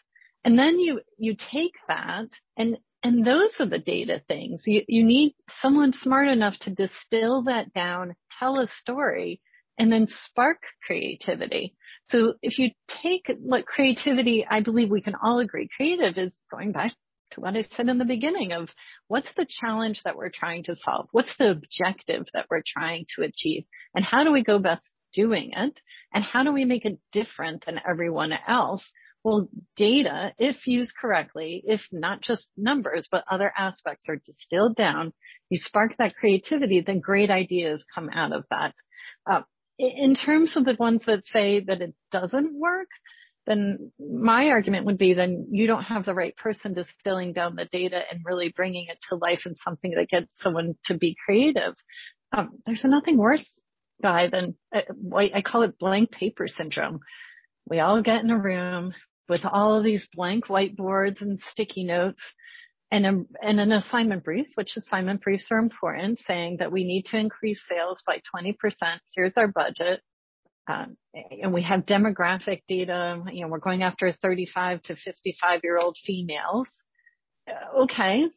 And 0.44 0.60
then 0.60 0.80
you, 0.80 1.02
you 1.18 1.36
take 1.36 1.74
that 1.88 2.28
and, 2.58 2.78
and 3.04 3.26
those 3.26 3.52
are 3.60 3.66
the 3.66 3.80
data 3.80 4.22
things. 4.28 4.64
You, 4.66 4.84
you 4.88 5.06
need 5.06 5.34
someone 5.62 5.94
smart 5.94 6.28
enough 6.28 6.58
to 6.62 6.74
distill 6.74 7.44
that 7.44 7.72
down, 7.74 8.16
tell 8.38 8.60
a 8.60 8.68
story 8.68 9.40
and 9.78 9.92
then 9.92 10.08
spark 10.08 10.58
creativity. 10.86 11.77
So 12.08 12.34
if 12.42 12.58
you 12.58 12.72
take 13.04 13.30
like 13.44 13.66
creativity, 13.66 14.46
I 14.50 14.62
believe 14.62 14.90
we 14.90 15.02
can 15.02 15.16
all 15.22 15.40
agree 15.40 15.70
creative 15.76 16.18
is 16.18 16.38
going 16.50 16.72
back 16.72 16.94
to 17.32 17.42
what 17.42 17.56
I 17.58 17.68
said 17.76 17.90
in 17.90 17.98
the 17.98 18.06
beginning 18.06 18.54
of 18.54 18.70
what's 19.08 19.34
the 19.36 19.48
challenge 19.48 20.02
that 20.04 20.16
we're 20.16 20.30
trying 20.30 20.64
to 20.64 20.76
solve? 20.76 21.10
What's 21.12 21.36
the 21.38 21.52
objective 21.52 22.26
that 22.34 22.48
we're 22.50 22.64
trying 22.66 23.06
to 23.16 23.24
achieve? 23.24 23.66
And 23.94 24.06
how 24.06 24.24
do 24.24 24.32
we 24.32 24.44
go 24.44 24.60
best 24.60 24.84
doing 25.14 25.52
it? 25.54 25.82
And 26.14 26.24
how 26.24 26.44
do 26.44 26.54
we 26.54 26.64
make 26.64 26.86
it 26.86 27.00
different 27.12 27.66
than 27.66 27.82
everyone 27.88 28.34
else? 28.48 28.90
Well, 29.24 29.50
data, 29.76 30.32
if 30.38 30.68
used 30.68 30.94
correctly, 31.00 31.62
if 31.66 31.82
not 31.92 32.22
just 32.22 32.48
numbers, 32.56 33.10
but 33.12 33.26
other 33.30 33.52
aspects 33.58 34.06
are 34.08 34.22
distilled 34.26 34.78
down, 34.78 35.12
you 35.50 35.60
spark 35.62 35.98
that 35.98 36.16
creativity, 36.16 36.82
then 36.86 37.02
great 37.02 37.30
ideas 37.30 37.84
come 37.94 38.10
out 38.10 38.32
of 38.32 38.46
that. 38.52 38.74
Uh, 39.30 39.42
in 39.80 40.16
terms 40.16 40.56
of 40.58 40.66
the 40.66 40.76
ones 40.80 41.04
that 41.06 41.26
say 41.26 41.60
that 41.62 41.82
it 41.82 41.94
doesn't 42.12 42.54
work, 42.54 42.88
then 43.46 43.92
my 44.00 44.48
argument 44.48 44.86
would 44.86 44.98
be 44.98 45.14
then 45.14 45.48
you 45.52 45.68
don't 45.68 45.84
have 45.84 46.06
the 46.06 46.14
right 46.14 46.36
person 46.36 46.74
distilling 46.74 47.34
down 47.34 47.56
the 47.56 47.66
data 47.66 48.02
and 48.12 48.22
really 48.26 48.54
bringing 48.56 48.88
it 48.90 48.98
to 49.10 49.16
life 49.16 49.42
in 49.46 49.56
something 49.56 49.92
that 49.92 50.10
gets 50.10 50.28
someone 50.36 50.76
to 50.86 50.98
be 50.98 51.16
creative. 51.26 51.74
Um, 52.34 52.60
there's 52.66 52.84
nothing 52.84 53.18
worse, 53.18 53.50
guy, 54.04 54.28
than 54.28 54.56
uh, 54.76 54.82
I 55.16 55.42
call 55.42 55.64
it 55.64 55.80
blank 55.80 56.12
paper 56.12 56.48
syndrome. 56.48 57.00
We 57.70 57.80
all 57.80 58.02
get 58.02 58.24
in 58.24 58.32
a 58.32 58.40
room 58.40 58.94
with 59.30 59.42
all 59.46 59.78
of 59.78 59.86
these 59.86 60.08
blank 60.14 60.48
whiteboards 60.48 61.22
and 61.22 61.40
sticky 61.52 61.86
notes 61.86 62.22
and, 62.92 63.28
an 63.42 63.72
assignment 63.72 64.24
brief, 64.24 64.48
which 64.56 64.78
assignment 64.78 65.22
briefs 65.22 65.48
are 65.52 65.58
important, 65.58 66.20
saying 66.20 66.58
that 66.60 66.72
we 66.72 66.84
need 66.84 67.06
to 67.06 67.18
increase 67.18 67.62
sales 67.68 68.02
by 68.06 68.22
20%. 68.34 68.56
Here's 69.14 69.36
our 69.36 69.48
budget. 69.48 70.02
Um, 70.70 70.98
and 71.14 71.54
we 71.54 71.64
have 71.64 71.86
demographic 71.86 72.62
data. 72.68 73.22
You 73.32 73.42
know, 73.42 73.48
we're 73.48 73.60
going 73.60 73.84
after 73.84 74.12
35 74.12 74.82
to 74.84 74.96
55 74.96 75.62
year 75.64 75.78
old 75.78 75.98
females. 76.06 76.70
Uh, 77.50 77.84
okay. 77.84 78.28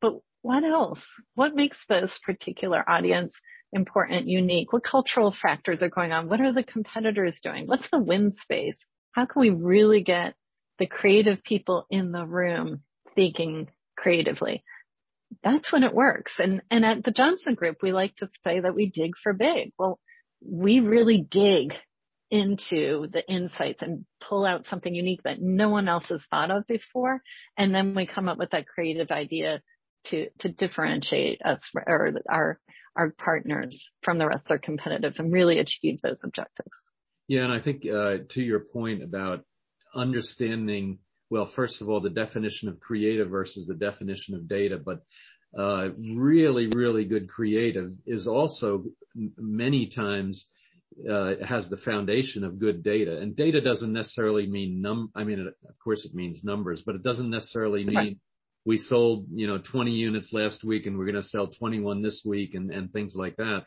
But 0.00 0.14
what 0.42 0.64
else? 0.64 1.00
What 1.34 1.54
makes 1.54 1.78
this 1.88 2.18
particular 2.24 2.88
audience 2.88 3.34
important, 3.72 4.28
unique? 4.28 4.72
What 4.72 4.84
cultural 4.84 5.34
factors 5.40 5.82
are 5.82 5.90
going 5.90 6.12
on? 6.12 6.28
What 6.28 6.40
are 6.40 6.52
the 6.52 6.62
competitors 6.62 7.38
doing? 7.42 7.66
What's 7.66 7.88
the 7.90 7.98
win 7.98 8.32
space? 8.42 8.76
How 9.12 9.26
can 9.26 9.40
we 9.40 9.50
really 9.50 10.02
get 10.02 10.34
the 10.78 10.86
creative 10.86 11.42
people 11.42 11.86
in 11.90 12.12
the 12.12 12.24
room 12.24 12.82
thinking 13.14 13.68
creatively? 13.96 14.64
That's 15.42 15.72
when 15.72 15.82
it 15.82 15.94
works. 15.94 16.34
And, 16.38 16.62
and 16.70 16.84
at 16.84 17.04
the 17.04 17.10
Johnson 17.10 17.54
Group, 17.54 17.78
we 17.82 17.92
like 17.92 18.14
to 18.16 18.28
say 18.42 18.60
that 18.60 18.74
we 18.74 18.90
dig 18.90 19.12
for 19.22 19.32
big. 19.32 19.72
Well, 19.78 19.98
we 20.46 20.80
really 20.80 21.26
dig 21.28 21.72
into 22.30 23.06
the 23.12 23.22
insights 23.28 23.82
and 23.82 24.04
pull 24.28 24.44
out 24.44 24.66
something 24.68 24.94
unique 24.94 25.22
that 25.24 25.40
no 25.40 25.68
one 25.68 25.88
else 25.88 26.06
has 26.08 26.22
thought 26.30 26.50
of 26.50 26.66
before. 26.66 27.22
And 27.56 27.74
then 27.74 27.94
we 27.94 28.06
come 28.06 28.28
up 28.28 28.38
with 28.38 28.50
that 28.50 28.66
creative 28.66 29.10
idea 29.10 29.62
to, 30.06 30.28
to 30.40 30.48
differentiate 30.50 31.40
us 31.44 31.60
or 31.86 32.12
our, 32.28 32.60
our 32.96 33.14
partners 33.16 33.88
from 34.02 34.18
the 34.18 34.26
rest 34.26 34.42
of 34.42 34.48
their 34.48 34.58
competitors 34.58 35.16
and 35.18 35.32
really 35.32 35.58
achieve 35.58 36.00
those 36.02 36.18
objectives. 36.22 36.76
Yeah. 37.28 37.44
And 37.44 37.52
I 37.52 37.60
think, 37.60 37.84
uh, 37.86 38.18
to 38.30 38.42
your 38.42 38.60
point 38.60 39.02
about 39.02 39.44
understanding, 39.94 40.98
well, 41.34 41.50
first 41.56 41.82
of 41.82 41.88
all, 41.88 42.00
the 42.00 42.10
definition 42.10 42.68
of 42.68 42.78
creative 42.78 43.28
versus 43.28 43.66
the 43.66 43.74
definition 43.74 44.36
of 44.36 44.48
data, 44.48 44.78
but 44.78 45.00
uh, 45.58 45.88
really, 46.14 46.68
really 46.68 47.04
good 47.04 47.28
creative 47.28 47.90
is 48.06 48.28
also 48.28 48.84
many 49.36 49.88
times 49.88 50.46
uh, 51.10 51.32
has 51.44 51.68
the 51.68 51.76
foundation 51.78 52.44
of 52.44 52.60
good 52.60 52.84
data. 52.84 53.18
And 53.18 53.34
data 53.34 53.60
doesn't 53.60 53.92
necessarily 53.92 54.46
mean 54.46 54.80
num. 54.80 55.10
I 55.16 55.24
mean, 55.24 55.40
it, 55.40 55.48
of 55.68 55.78
course, 55.82 56.04
it 56.04 56.14
means 56.14 56.44
numbers, 56.44 56.84
but 56.86 56.94
it 56.94 57.02
doesn't 57.02 57.30
necessarily 57.30 57.82
mean 57.82 57.96
right. 57.96 58.16
we 58.64 58.78
sold, 58.78 59.26
you 59.34 59.48
know, 59.48 59.58
20 59.58 59.90
units 59.90 60.32
last 60.32 60.62
week 60.62 60.86
and 60.86 60.96
we're 60.96 61.10
going 61.10 61.20
to 61.20 61.28
sell 61.28 61.48
21 61.48 62.00
this 62.00 62.22
week 62.24 62.54
and 62.54 62.70
and 62.70 62.92
things 62.92 63.16
like 63.16 63.34
that. 63.38 63.64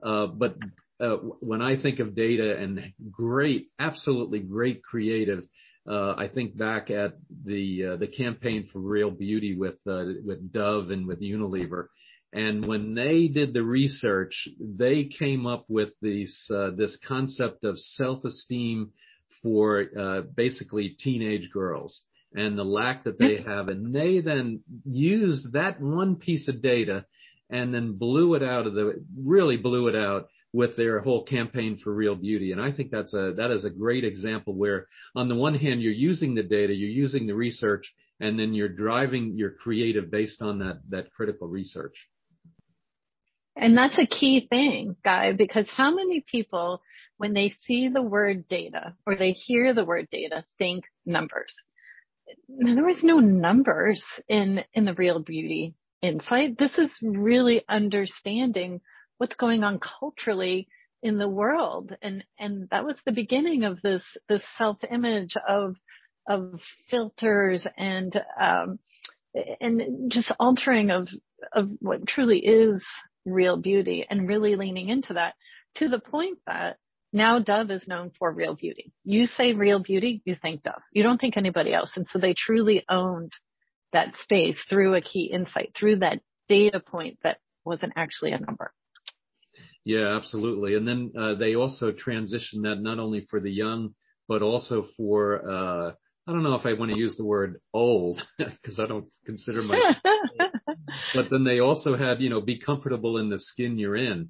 Uh, 0.00 0.26
but 0.26 0.54
uh, 1.00 1.16
when 1.40 1.60
I 1.60 1.74
think 1.74 1.98
of 1.98 2.14
data 2.14 2.56
and 2.56 2.92
great, 3.10 3.66
absolutely 3.80 4.38
great 4.38 4.80
creative, 4.84 5.42
I 5.88 6.28
think 6.32 6.56
back 6.56 6.90
at 6.90 7.14
the 7.44 7.92
uh, 7.92 7.96
the 7.96 8.06
campaign 8.06 8.68
for 8.72 8.80
Real 8.80 9.10
Beauty 9.10 9.56
with 9.56 9.76
uh, 9.88 10.04
with 10.24 10.52
Dove 10.52 10.90
and 10.90 11.06
with 11.06 11.20
Unilever, 11.20 11.86
and 12.32 12.66
when 12.66 12.94
they 12.94 13.28
did 13.28 13.52
the 13.52 13.62
research, 13.62 14.48
they 14.60 15.04
came 15.04 15.46
up 15.46 15.64
with 15.68 15.90
this 16.00 16.48
uh, 16.54 16.70
this 16.76 16.96
concept 17.06 17.64
of 17.64 17.78
self-esteem 17.78 18.90
for 19.42 19.86
uh, 19.98 20.20
basically 20.36 20.96
teenage 20.98 21.50
girls 21.50 22.02
and 22.34 22.56
the 22.56 22.64
lack 22.64 23.04
that 23.04 23.18
they 23.18 23.42
have, 23.44 23.68
and 23.68 23.94
they 23.94 24.20
then 24.20 24.60
used 24.84 25.52
that 25.52 25.80
one 25.80 26.16
piece 26.16 26.46
of 26.46 26.62
data 26.62 27.04
and 27.50 27.74
then 27.74 27.98
blew 27.98 28.34
it 28.34 28.42
out 28.42 28.66
of 28.66 28.74
the 28.74 29.04
really 29.18 29.56
blew 29.56 29.88
it 29.88 29.96
out 29.96 30.28
with 30.52 30.76
their 30.76 31.00
whole 31.00 31.24
campaign 31.24 31.78
for 31.78 31.94
real 31.94 32.16
beauty. 32.16 32.52
And 32.52 32.60
I 32.60 32.72
think 32.72 32.90
that's 32.90 33.14
a, 33.14 33.34
that 33.36 33.50
is 33.50 33.64
a 33.64 33.70
great 33.70 34.04
example 34.04 34.54
where 34.54 34.86
on 35.14 35.28
the 35.28 35.34
one 35.36 35.54
hand, 35.54 35.80
you're 35.80 35.92
using 35.92 36.34
the 36.34 36.42
data, 36.42 36.74
you're 36.74 36.90
using 36.90 37.26
the 37.26 37.34
research, 37.34 37.92
and 38.18 38.38
then 38.38 38.52
you're 38.52 38.68
driving 38.68 39.34
your 39.36 39.50
creative 39.50 40.10
based 40.10 40.42
on 40.42 40.58
that, 40.58 40.80
that 40.90 41.12
critical 41.12 41.48
research. 41.48 41.94
And 43.56 43.76
that's 43.76 43.98
a 43.98 44.06
key 44.06 44.46
thing, 44.48 44.96
Guy, 45.04 45.32
because 45.32 45.68
how 45.76 45.94
many 45.94 46.24
people, 46.30 46.82
when 47.18 47.32
they 47.32 47.54
see 47.66 47.88
the 47.88 48.02
word 48.02 48.48
data 48.48 48.94
or 49.06 49.16
they 49.16 49.32
hear 49.32 49.74
the 49.74 49.84
word 49.84 50.08
data, 50.10 50.44
think 50.58 50.84
numbers? 51.06 51.54
There 52.48 52.84
was 52.84 53.02
no 53.02 53.18
numbers 53.18 54.02
in, 54.28 54.64
in 54.72 54.84
the 54.84 54.94
real 54.94 55.18
beauty 55.20 55.74
insight. 56.00 56.58
This 56.58 56.76
is 56.78 56.90
really 57.02 57.64
understanding 57.68 58.80
what's 59.20 59.36
going 59.36 59.62
on 59.64 59.78
culturally 59.78 60.66
in 61.02 61.18
the 61.18 61.28
world. 61.28 61.94
And, 62.00 62.24
and 62.38 62.68
that 62.70 62.86
was 62.86 62.96
the 63.04 63.12
beginning 63.12 63.64
of 63.64 63.82
this, 63.82 64.02
this 64.30 64.42
self-image 64.56 65.34
of, 65.46 65.76
of 66.26 66.58
filters 66.88 67.66
and, 67.76 68.18
um, 68.40 68.78
and 69.60 70.10
just 70.10 70.32
altering 70.40 70.90
of, 70.90 71.08
of 71.52 71.68
what 71.80 72.06
truly 72.06 72.38
is 72.38 72.82
real 73.26 73.58
beauty 73.58 74.06
and 74.08 74.26
really 74.26 74.56
leaning 74.56 74.88
into 74.88 75.12
that 75.12 75.34
to 75.74 75.88
the 75.88 76.00
point 76.00 76.38
that 76.46 76.78
now 77.12 77.40
Dove 77.40 77.70
is 77.70 77.86
known 77.86 78.12
for 78.18 78.32
real 78.32 78.54
beauty. 78.54 78.90
You 79.04 79.26
say 79.26 79.52
real 79.52 79.80
beauty, 79.80 80.22
you 80.24 80.34
think 80.34 80.62
Dove. 80.62 80.80
You 80.92 81.02
don't 81.02 81.20
think 81.20 81.36
anybody 81.36 81.74
else. 81.74 81.92
And 81.94 82.08
so 82.08 82.18
they 82.18 82.34
truly 82.34 82.86
owned 82.88 83.32
that 83.92 84.14
space 84.16 84.64
through 84.66 84.94
a 84.94 85.02
key 85.02 85.30
insight, 85.30 85.74
through 85.78 85.96
that 85.96 86.20
data 86.48 86.80
point 86.80 87.18
that 87.22 87.36
wasn't 87.66 87.92
actually 87.96 88.32
a 88.32 88.38
number. 88.38 88.72
Yeah, 89.84 90.16
absolutely. 90.16 90.74
And 90.74 90.86
then 90.86 91.12
uh, 91.18 91.34
they 91.34 91.54
also 91.54 91.92
transition 91.92 92.62
that 92.62 92.76
not 92.76 92.98
only 92.98 93.26
for 93.30 93.40
the 93.40 93.50
young, 93.50 93.94
but 94.28 94.42
also 94.42 94.86
for 94.96 95.42
uh, 95.48 95.92
I 96.26 96.32
don't 96.32 96.42
know 96.42 96.54
if 96.54 96.66
I 96.66 96.74
want 96.74 96.92
to 96.92 96.98
use 96.98 97.16
the 97.16 97.24
word 97.24 97.60
old 97.72 98.22
because 98.38 98.78
I 98.78 98.86
don't 98.86 99.06
consider 99.26 99.62
myself. 99.62 99.96
but 101.14 101.26
then 101.30 101.44
they 101.44 101.60
also 101.60 101.96
had, 101.96 102.20
you 102.20 102.30
know, 102.30 102.40
be 102.40 102.60
comfortable 102.60 103.18
in 103.18 103.30
the 103.30 103.38
skin 103.38 103.78
you're 103.78 103.96
in, 103.96 104.28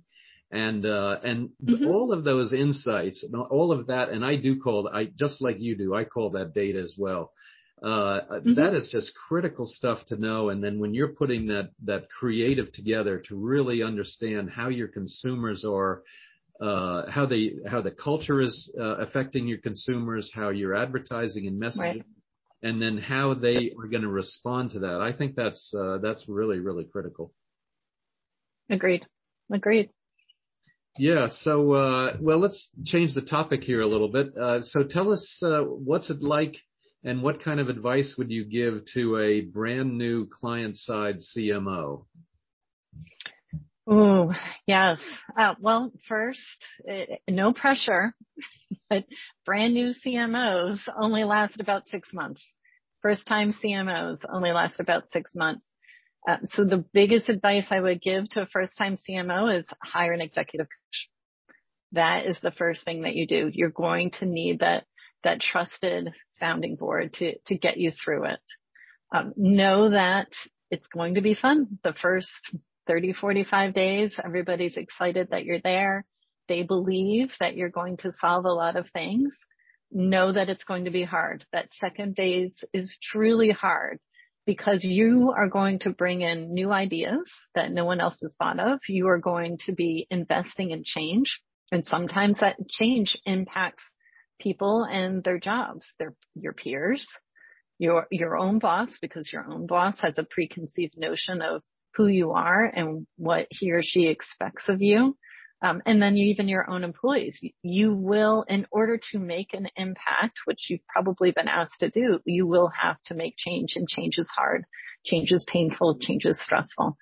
and 0.50 0.87
uh, 0.87 1.16
and 1.23 1.50
mm-hmm. 1.62 1.87
all 1.87 2.12
of 2.12 2.25
those 2.25 2.52
insights, 2.52 3.25
all 3.50 3.73
of 3.73 3.88
that, 3.88 4.09
and 4.09 4.25
I 4.25 4.37
do 4.37 4.61
call 4.61 4.88
I 4.92 5.09
just 5.14 5.42
like 5.42 5.57
you 5.59 5.76
do, 5.76 5.95
I 5.95 6.04
call 6.04 6.30
that 6.30 6.54
data 6.54 6.78
as 6.78 6.95
well. 6.97 7.33
Uh, 7.82 8.20
mm-hmm. 8.30 8.54
that 8.54 8.75
is 8.75 8.90
just 8.90 9.14
critical 9.14 9.64
stuff 9.64 10.04
to 10.06 10.16
know. 10.16 10.50
And 10.50 10.62
then 10.62 10.78
when 10.78 10.92
you're 10.92 11.14
putting 11.14 11.46
that, 11.46 11.70
that 11.84 12.10
creative 12.10 12.70
together 12.72 13.22
to 13.28 13.37
really 13.37 13.82
understand 13.82 14.50
how 14.50 14.68
your 14.68 14.88
consumers 14.88 15.64
are, 15.64 16.02
uh, 16.60 17.10
how 17.10 17.25
they, 17.25 17.52
how 17.66 17.80
the 17.80 17.90
culture 17.90 18.42
is 18.42 18.70
uh, 18.78 18.96
affecting 18.99 19.49
your 19.49 19.58
consumers, 19.58 20.30
how 20.34 20.50
you're 20.50 20.76
advertising 20.76 21.46
and 21.46 21.60
messaging, 21.60 21.78
right. 21.78 22.04
and 22.62 22.82
then 22.82 22.99
how 22.99 23.32
they 23.32 23.72
are 23.78 23.88
going 23.88 24.02
to 24.02 24.08
respond 24.08 24.72
to 24.72 24.80
that. 24.80 25.00
I 25.00 25.12
think 25.16 25.34
that's, 25.34 25.72
uh, 25.75 25.99
that's 26.02 26.26
really, 26.28 26.58
really 26.58 26.84
critical. 26.84 27.32
Agreed. 28.68 29.06
Agreed. 29.50 29.88
Yeah. 30.99 31.28
So, 31.30 31.72
uh, 31.72 32.16
well, 32.20 32.40
let's 32.40 32.68
change 32.84 33.14
the 33.14 33.22
topic 33.22 33.62
here 33.62 33.80
a 33.80 33.88
little 33.88 34.08
bit. 34.08 34.37
Uh, 34.37 34.60
so 34.62 34.82
tell 34.82 35.12
us, 35.12 35.38
uh, 35.42 35.60
what's 35.60 36.10
it 36.10 36.20
like 36.20 36.56
and 37.04 37.23
what 37.23 37.42
kind 37.42 37.61
of 37.61 37.69
advice 37.69 38.14
would 38.19 38.30
you 38.30 38.45
give 38.45 38.85
to 38.95 39.19
a 39.19 39.40
brand 39.40 39.97
new 39.97 40.26
client 40.26 40.76
side 40.76 41.21
CMO? 41.21 42.04
Oh, 43.87 44.33
yes. 44.66 45.00
Uh, 45.37 45.54
well, 45.61 45.92
first, 46.09 46.64
uh, 46.88 47.16
no 47.28 47.52
pressure, 47.52 48.14
but 48.90 49.04
brand 49.47 49.75
new 49.75 49.95
CMOs 49.95 50.78
only 51.00 51.25
last 51.25 51.61
about 51.61 51.88
six 51.88 52.12
months. 52.12 52.42
First 53.02 53.26
time 53.26 53.54
CMOs 53.54 54.21
only 54.30 54.52
last 54.52 54.78
about 54.78 55.04
six 55.12 55.35
months. 55.35 55.64
Uh, 56.28 56.37
so 56.52 56.64
the 56.64 56.85
biggest 56.92 57.30
advice 57.30 57.64
I 57.71 57.80
would 57.80 58.02
give 58.02 58.28
to 58.30 58.42
a 58.42 58.47
first 58.47 58.76
time 58.76 58.97
CMO 58.97 59.59
is 59.59 59.66
hire 59.83 60.12
an 60.12 60.21
executive 60.21 60.66
coach. 60.66 61.09
That 61.92 62.26
is 62.26 62.38
the 62.40 62.52
first 62.52 62.85
thing 62.85 63.02
that 63.02 63.16
you 63.16 63.26
do. 63.26 63.50
You're 63.52 63.71
going 63.71 64.11
to 64.21 64.26
need 64.26 64.61
that 64.61 64.85
that 65.25 65.41
trusted 65.41 66.11
sounding 66.39 66.77
board 66.77 67.12
to, 67.15 67.39
to 67.47 67.57
get 67.57 67.77
you 67.77 67.93
through 67.93 68.25
it. 68.25 68.41
Um, 69.15 69.33
know 69.37 69.91
that 69.91 70.29
it's 70.71 70.87
going 70.87 71.15
to 71.15 71.21
be 71.21 71.35
fun. 71.35 71.79
The 71.83 71.95
first 71.95 72.57
30, 72.87 73.12
45 73.12 73.75
days, 73.75 74.15
everybody's 74.23 74.77
excited 74.77 75.29
that 75.31 75.45
you're 75.45 75.61
there. 75.62 76.05
They 76.49 76.62
believe 76.62 77.31
that 77.41 77.57
you're 77.57 77.71
going 77.71 77.99
to 77.99 78.12
solve 78.21 78.45
a 78.45 78.53
lot 78.53 78.77
of 78.77 78.89
things. 78.91 79.37
Know 79.93 80.33
that 80.33 80.49
it's 80.49 80.65
going 80.65 80.85
to 80.85 80.91
be 80.91 81.03
hard. 81.03 81.45
That 81.53 81.69
second 81.73 82.17
phase 82.17 82.55
is 82.73 82.99
truly 83.03 83.50
hard 83.50 83.99
because 84.47 84.85
you 84.85 85.33
are 85.37 85.49
going 85.49 85.81
to 85.81 85.91
bring 85.91 86.23
in 86.23 86.55
new 86.55 86.73
ideas 86.73 87.31
that 87.55 87.71
no 87.71 87.85
one 87.85 88.00
else 88.00 88.19
has 88.23 88.35
thought 88.39 88.59
of. 88.59 88.81
You 88.89 89.09
are 89.09 89.19
going 89.19 89.59
to 89.67 89.73
be 89.73 90.07
investing 90.11 90.71
in 90.71 90.83
change. 90.85 91.41
And 91.71 91.87
sometimes 91.87 92.41
that 92.41 92.57
change 92.69 93.17
impacts 93.27 93.83
people 94.40 94.85
and 94.85 95.23
their 95.23 95.38
jobs, 95.38 95.87
their, 95.99 96.14
your 96.35 96.52
peers, 96.52 97.06
your, 97.78 98.06
your 98.11 98.37
own 98.37 98.59
boss, 98.59 98.99
because 99.00 99.32
your 99.32 99.44
own 99.50 99.66
boss 99.66 99.99
has 100.00 100.18
a 100.18 100.26
preconceived 100.28 100.94
notion 100.97 101.40
of 101.42 101.62
who 101.94 102.06
you 102.06 102.32
are 102.32 102.64
and 102.64 103.06
what 103.16 103.47
he 103.50 103.73
or 103.73 103.82
she 103.82 104.06
expects 104.06 104.68
of 104.68 104.82
you. 104.82 105.16
Um, 105.62 105.82
and 105.85 106.00
then 106.00 106.16
even 106.16 106.49
your 106.49 106.70
own 106.70 106.85
employees, 106.85 107.38
you 107.62 107.94
will, 107.94 108.44
in 108.49 108.66
order 108.70 108.99
to 109.12 109.18
make 109.18 109.52
an 109.52 109.68
impact, 109.76 110.38
which 110.47 110.70
you've 110.70 110.87
probably 110.87 111.32
been 111.32 111.49
asked 111.49 111.80
to 111.80 111.90
do, 111.90 112.18
you 112.25 112.47
will 112.47 112.68
have 112.68 112.97
to 113.06 113.14
make 113.14 113.35
change 113.37 113.75
and 113.76 113.87
change 113.87 114.16
is 114.16 114.28
hard. 114.35 114.64
Change 115.04 115.32
is 115.32 115.44
painful. 115.47 115.99
Change 116.00 116.25
is 116.25 116.40
stressful. 116.42 116.97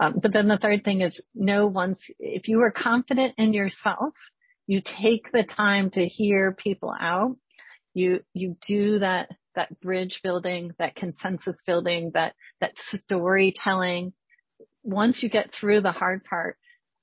Um, 0.00 0.18
but 0.20 0.32
then 0.32 0.48
the 0.48 0.58
third 0.58 0.82
thing 0.84 1.02
is 1.02 1.20
know 1.34 1.66
once, 1.66 2.00
if 2.18 2.48
you 2.48 2.60
are 2.62 2.72
confident 2.72 3.34
in 3.38 3.52
yourself 3.52 4.14
you 4.70 4.80
take 5.02 5.32
the 5.32 5.42
time 5.42 5.90
to 5.90 6.06
hear 6.06 6.52
people 6.52 6.94
out. 6.98 7.36
You, 7.92 8.20
you 8.34 8.56
do 8.68 9.00
that, 9.00 9.28
that 9.56 9.80
bridge 9.80 10.20
building, 10.22 10.70
that 10.78 10.94
consensus 10.94 11.60
building, 11.66 12.12
that, 12.14 12.34
that 12.60 12.74
storytelling, 12.76 14.12
once 14.84 15.24
you 15.24 15.28
get 15.28 15.52
through 15.52 15.80
the 15.80 15.90
hard 15.90 16.22
part 16.24 16.56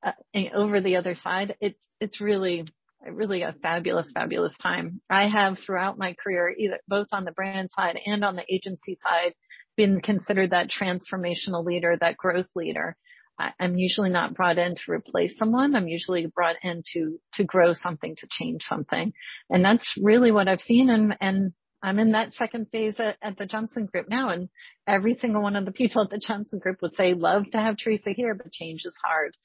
uh, 0.06 0.14
over 0.56 0.80
the 0.80 0.96
other 0.96 1.16
side, 1.16 1.56
it's 1.60 1.80
it's 2.00 2.22
really 2.22 2.66
really 3.06 3.42
a 3.44 3.56
fabulous, 3.62 4.12
fabulous 4.14 4.56
time. 4.62 5.02
I 5.10 5.28
have 5.28 5.60
throughout 5.60 5.98
my 5.98 6.16
career, 6.22 6.54
either 6.58 6.80
both 6.88 7.08
on 7.12 7.26
the 7.26 7.32
brand 7.32 7.70
side 7.76 7.98
and 8.06 8.24
on 8.26 8.36
the 8.36 8.46
agency 8.50 8.98
side, 9.04 9.34
been 9.76 10.02
considered 10.02 10.52
that 10.52 10.70
transformational 10.70 11.64
leader, 11.64 11.96
that 12.00 12.18
growth 12.18 12.48
leader. 12.56 12.96
I'm 13.38 13.78
usually 13.78 14.10
not 14.10 14.34
brought 14.34 14.58
in 14.58 14.76
to 14.76 14.92
replace 14.92 15.38
someone. 15.38 15.76
I'm 15.76 15.88
usually 15.88 16.26
brought 16.26 16.56
in 16.64 16.84
to, 16.94 17.20
to 17.34 17.44
grow 17.44 17.74
something, 17.74 18.16
to 18.16 18.28
change 18.30 18.64
something. 18.64 19.14
And 19.50 19.64
that's 19.64 19.96
really 20.02 20.32
what 20.32 20.48
I've 20.48 20.62
seen. 20.62 20.90
And, 20.90 21.16
and 21.22 21.54
I'm 21.84 22.00
in 22.00 22.14
that 22.14 22.34
second 22.34 22.68
phase 22.72 22.96
at, 23.00 23.18
at 23.22 23.38
the 23.38 23.46
Johnson 23.46 23.86
Group 23.86 24.10
now. 24.10 24.30
And 24.30 24.50
every 24.88 25.16
single 25.16 25.44
one 25.44 25.56
of 25.56 25.66
the 25.66 25.72
people 25.72 26.02
at 26.02 26.10
the 26.10 26.18
Johnson 26.18 26.60
Group 26.60 26.82
would 26.82 26.96
say, 26.96 27.14
love 27.14 27.44
to 27.52 27.60
have 27.60 27.78
Teresa 27.78 28.10
here, 28.16 28.34
but 28.34 28.52
change 28.52 28.82
is 28.86 28.96
hard. 29.04 29.38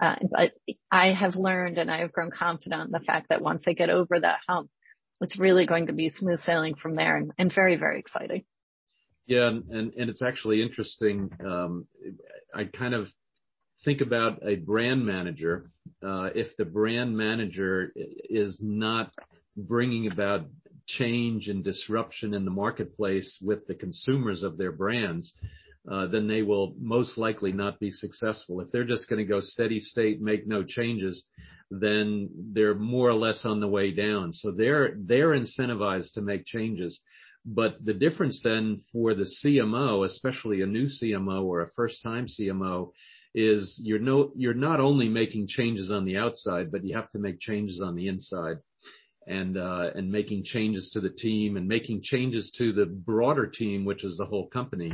Uh, 0.00 0.16
but 0.30 0.52
I 0.90 1.12
have 1.12 1.36
learned 1.36 1.76
and 1.76 1.90
I 1.90 1.98
have 1.98 2.12
grown 2.12 2.30
confident 2.30 2.86
in 2.86 2.92
the 2.92 3.00
fact 3.00 3.28
that 3.30 3.42
once 3.42 3.64
I 3.66 3.72
get 3.72 3.90
over 3.90 4.18
that 4.20 4.38
hump, 4.48 4.70
it's 5.20 5.38
really 5.38 5.66
going 5.66 5.88
to 5.88 5.92
be 5.92 6.10
smooth 6.10 6.40
sailing 6.40 6.76
from 6.76 6.96
there 6.96 7.16
and, 7.16 7.32
and 7.36 7.52
very, 7.52 7.76
very 7.76 7.98
exciting. 7.98 8.44
Yeah, 9.26 9.48
and 9.48 9.92
and 9.94 10.10
it's 10.10 10.22
actually 10.22 10.60
interesting. 10.60 11.30
Um, 11.44 11.86
I 12.54 12.64
kind 12.64 12.94
of 12.94 13.08
think 13.84 14.00
about 14.00 14.40
a 14.46 14.56
brand 14.56 15.04
manager. 15.04 15.70
Uh, 16.02 16.30
if 16.34 16.56
the 16.56 16.64
brand 16.64 17.16
manager 17.16 17.92
is 17.96 18.58
not 18.60 19.12
bringing 19.56 20.10
about 20.10 20.46
change 20.86 21.48
and 21.48 21.62
disruption 21.64 22.34
in 22.34 22.44
the 22.44 22.50
marketplace 22.50 23.38
with 23.42 23.66
the 23.66 23.74
consumers 23.74 24.42
of 24.42 24.58
their 24.58 24.72
brands, 24.72 25.32
uh, 25.90 26.06
then 26.06 26.28
they 26.28 26.42
will 26.42 26.74
most 26.78 27.16
likely 27.16 27.52
not 27.52 27.80
be 27.80 27.90
successful. 27.90 28.60
If 28.60 28.70
they're 28.70 28.84
just 28.84 29.08
going 29.08 29.18
to 29.18 29.28
go 29.28 29.40
steady 29.40 29.80
state, 29.80 30.20
make 30.20 30.46
no 30.46 30.62
changes, 30.62 31.24
then 31.70 32.28
they're 32.52 32.74
more 32.74 33.08
or 33.08 33.14
less 33.14 33.44
on 33.44 33.60
the 33.60 33.68
way 33.68 33.92
down. 33.92 34.32
So 34.32 34.50
they're 34.50 34.94
they're 34.96 35.30
incentivized 35.30 36.14
to 36.14 36.20
make 36.20 36.44
changes. 36.44 37.00
But 37.46 37.82
the 37.82 37.94
difference 37.94 38.40
then 38.44 38.80
for 38.92 39.14
the 39.14 39.30
CMO, 39.42 40.04
especially 40.04 40.60
a 40.60 40.66
new 40.66 40.88
CMO 40.88 41.44
or 41.44 41.62
a 41.62 41.70
first 41.70 42.02
time 42.02 42.26
CMO, 42.26 42.90
is 43.34 43.78
you're 43.82 43.98
no 43.98 44.32
you're 44.34 44.54
not 44.54 44.80
only 44.80 45.08
making 45.08 45.46
changes 45.48 45.90
on 45.90 46.04
the 46.04 46.16
outside, 46.16 46.70
but 46.72 46.84
you 46.84 46.96
have 46.96 47.10
to 47.10 47.18
make 47.18 47.40
changes 47.40 47.80
on 47.80 47.94
the 47.94 48.08
inside. 48.08 48.58
And 49.26 49.56
uh, 49.56 49.90
and 49.94 50.10
making 50.10 50.44
changes 50.44 50.90
to 50.94 51.00
the 51.00 51.10
team 51.10 51.56
and 51.56 51.68
making 51.68 52.00
changes 52.02 52.50
to 52.58 52.72
the 52.72 52.86
broader 52.86 53.46
team, 53.46 53.84
which 53.84 54.02
is 54.02 54.16
the 54.16 54.24
whole 54.24 54.48
company. 54.48 54.92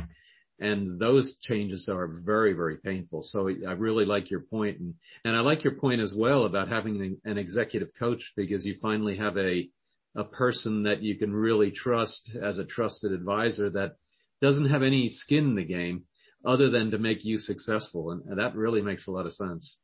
And 0.59 0.99
those 0.99 1.37
changes 1.41 1.87
are 1.89 2.07
very 2.07 2.53
very 2.53 2.77
painful. 2.77 3.23
So 3.23 3.47
i 3.47 3.71
really 3.71 4.05
like 4.05 4.29
your 4.29 4.41
point. 4.41 4.79
And 4.79 4.93
and 5.23 5.35
i 5.35 5.39
like 5.39 5.63
your 5.63 5.75
point 5.75 6.01
as 6.01 6.13
well 6.15 6.45
about 6.45 6.67
having 6.67 7.17
an 7.23 7.37
executive 7.37 7.89
coach 7.97 8.33
because 8.35 8.65
you 8.65 8.77
finally 8.81 9.17
have 9.17 9.37
a 9.37 9.69
a 10.15 10.23
person 10.23 10.83
that 10.83 11.01
you 11.01 11.15
can 11.17 11.31
really 11.31 11.71
trust 11.71 12.29
as 12.41 12.57
a 12.57 12.65
trusted 12.65 13.11
advisor 13.13 13.69
that 13.69 13.95
doesn't 14.41 14.69
have 14.69 14.83
any 14.83 15.09
skin 15.09 15.45
in 15.45 15.55
the 15.55 15.63
game 15.63 16.03
other 16.45 16.69
than 16.69 16.91
to 16.91 16.97
make 16.97 17.23
you 17.23 17.37
successful 17.37 18.11
and, 18.11 18.23
and 18.25 18.39
that 18.39 18.55
really 18.55 18.81
makes 18.81 19.07
a 19.07 19.11
lot 19.11 19.25
of 19.25 19.33
sense 19.33 19.77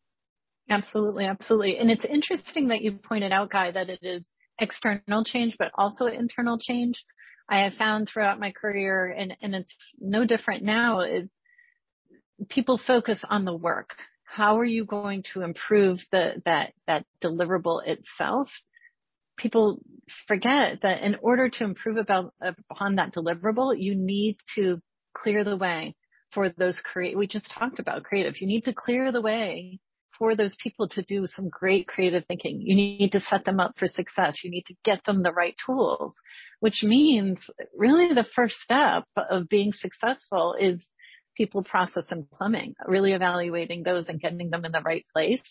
absolutely 0.70 1.26
absolutely 1.26 1.78
and 1.78 1.92
it's 1.92 2.06
interesting 2.06 2.70
that 2.70 2.82
you 2.82 2.94
pointed 2.94 3.32
out 3.32 3.52
guy 3.52 3.72
that 3.72 3.90
it 3.90 4.00
is 4.02 4.26
external 4.60 5.24
change 5.26 5.56
but 5.58 5.72
also 5.78 6.06
internal 6.06 6.58
change 6.58 7.04
I 7.50 7.64
have 7.64 7.74
found 7.74 8.08
throughout 8.08 8.40
my 8.40 8.52
career, 8.52 9.08
and, 9.08 9.36
and 9.42 9.54
it's 9.54 9.74
no 10.00 10.26
different 10.26 10.63
now, 10.63 11.02
is 11.02 11.30
people 12.50 12.78
focus 12.78 13.22
on 13.30 13.46
the 13.46 13.56
work. 13.56 13.92
How 14.24 14.58
are 14.60 14.66
you 14.66 14.86
going 14.86 15.24
to 15.34 15.42
improve 15.42 16.00
the, 16.12 16.42
that, 16.46 16.74
that 16.88 17.06
deliverable 17.22 17.86
itself? 17.86 18.50
People 19.38 19.80
forget 20.28 20.80
that 20.82 21.02
in 21.02 21.18
order 21.22 21.50
to 21.50 21.63
improve 21.63 21.98
about, 21.98 22.34
upon 22.72 22.96
that 22.96 23.13
deliverable, 23.13 23.76
you 23.78 23.96
need 23.96 24.38
to 24.56 24.82
clear 25.13 25.44
the 25.44 25.58
way 25.58 25.96
for 26.34 26.50
those 26.50 26.80
create, 26.84 27.17
we 27.17 27.28
just 27.28 27.52
talked 27.52 27.80
about 27.80 28.04
creative. 28.04 28.39
You 28.39 28.48
need 28.48 28.65
to 28.65 28.74
clear 28.74 29.12
the 29.12 29.22
way 29.22 29.80
for 30.17 30.36
those 30.36 30.56
people 30.62 30.88
to 30.89 31.02
do 31.02 31.26
some 31.26 31.50
great 31.50 31.88
creative 31.88 32.24
thinking. 32.28 32.62
You 32.62 32.76
need 32.76 33.12
to 33.13 33.19
set 33.19 33.46
them 33.46 33.60
up 33.60 33.74
for 33.78 33.88
success. 33.88 34.43
You 34.43 34.52
need 34.52 34.65
to 34.67 34.76
get 34.86 35.04
them 35.06 35.24
the 35.24 35.34
right 35.34 35.56
tools, 35.65 36.15
which 36.60 36.84
means 36.84 37.50
really 37.76 38.13
the 38.13 38.28
first 38.36 38.56
step 38.58 39.04
of 39.17 39.50
being 39.50 39.74
successful 39.74 40.56
is 40.60 40.86
people, 41.36 41.63
process, 41.63 42.06
and 42.12 42.30
plumbing, 42.30 42.76
really 42.88 43.13
evaluating 43.13 43.84
those 43.84 44.08
and 44.08 44.22
getting 44.22 44.50
them 44.50 44.65
in 44.65 44.72
the 44.72 44.82
right 44.82 45.06
place. 45.13 45.41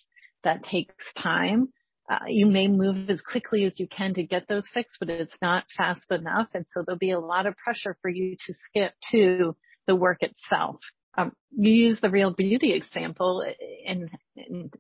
That 0.45 0.63
takes 0.63 0.95
time. 1.17 1.69
Uh, 2.11 2.27
you 2.29 2.47
may 2.47 2.69
move 2.69 3.09
as 3.11 3.21
quickly 3.21 3.65
as 3.65 3.79
you 3.79 3.87
can 3.89 4.15
to 4.15 4.23
get 4.23 4.47
those 4.49 4.69
fixed, 4.73 4.99
but 4.99 5.09
it's 5.09 5.35
not 5.41 5.65
fast 5.77 6.11
enough. 6.11 6.49
And 6.55 6.67
so 6.69 6.83
there'll 6.85 6.99
be 6.99 7.13
a 7.13 7.21
lot 7.21 7.47
of 7.47 7.57
pressure 7.57 7.97
for 8.03 8.11
you 8.11 8.37
to 8.47 8.55
skip 8.55 8.93
to 9.13 9.57
the 9.87 9.97
work 9.97 10.19
itself 10.23 10.77
um, 11.17 11.33
you 11.51 11.73
use 11.73 12.01
the 12.01 12.11
real 12.11 12.33
beauty 12.33 12.73
example 12.73 13.45
and, 13.87 14.11
and 14.37 14.73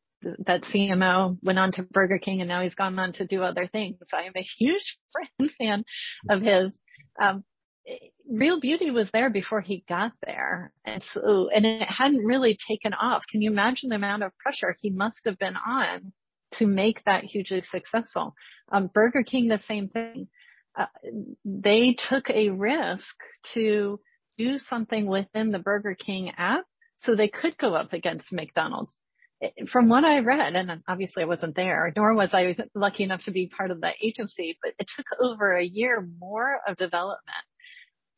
that 0.47 0.63
CMO 0.63 1.37
went 1.43 1.59
on 1.59 1.73
to 1.73 1.83
Burger 1.83 2.19
King 2.19 2.41
and 2.41 2.49
now 2.49 2.63
he's 2.63 2.75
gone 2.75 2.99
on 2.99 3.13
to 3.15 3.27
do 3.27 3.43
other 3.43 3.67
things. 3.67 3.99
I 4.13 4.23
am 4.23 4.33
a 4.37 4.47
huge 4.59 4.99
friend 5.39 5.51
fan 5.59 5.85
of 6.31 6.43
his. 6.43 6.77
Um, 7.21 7.45
real 8.31 8.61
beauty 8.61 8.91
was 8.91 9.11
there 9.13 9.29
before 9.29 9.61
he 9.61 9.85
got 9.89 10.13
there. 10.25 10.73
And 10.87 11.03
so, 11.13 11.49
and 11.55 11.67
it 11.67 11.89
hadn't 11.89 12.25
really 12.25 12.57
taken 12.69 12.95
off. 12.95 13.25
Can 13.31 13.43
you 13.43 13.51
imagine 13.51 13.91
the 13.91 13.97
amount 13.97 14.23
of 14.23 14.37
pressure 14.39 14.77
he 14.81 14.91
must 14.91 15.21
have 15.27 15.39
been 15.39 15.57
on 15.57 16.13
to 16.55 16.67
make 16.67 17.03
that 17.05 17.25
hugely 17.25 17.63
successful? 17.63 18.35
Um, 18.71 18.89
Burger 18.93 19.25
King, 19.25 19.49
the 19.49 19.61
same 19.67 19.89
thing. 19.89 20.29
Uh, 20.79 20.87
they 21.45 21.95
took 22.09 22.31
a 22.31 22.49
risk 22.51 23.15
to 23.53 24.01
do 24.39 24.59
something 24.59 25.07
within 25.07 25.51
the 25.51 25.59
Burger 25.59 25.95
King 25.95 26.33
app 26.37 26.65
so 26.97 27.15
they 27.15 27.29
could 27.29 27.57
go 27.59 27.75
up 27.75 27.93
against 27.93 28.33
McDonald's. 28.33 28.95
Eh, 29.43 29.65
from 29.71 29.89
what 29.89 30.05
I 30.05 30.21
read, 30.21 30.55
and 30.55 30.83
obviously 30.89 31.23
I 31.23 31.27
wasn't 31.27 31.57
there, 31.57 31.93
nor 31.97 32.15
was 32.15 32.33
I 32.33 32.57
lucky 32.75 33.05
enough 33.05 33.25
to 33.25 33.31
be 33.31 33.49
part 33.49 33.71
of 33.71 33.81
that 33.81 33.97
agency, 34.03 34.59
but 34.63 34.73
it 34.79 34.87
took 34.97 35.07
over 35.21 35.57
a 35.57 35.65
year 35.65 36.07
more 36.21 36.61
of 36.67 36.77
development. 36.77 37.21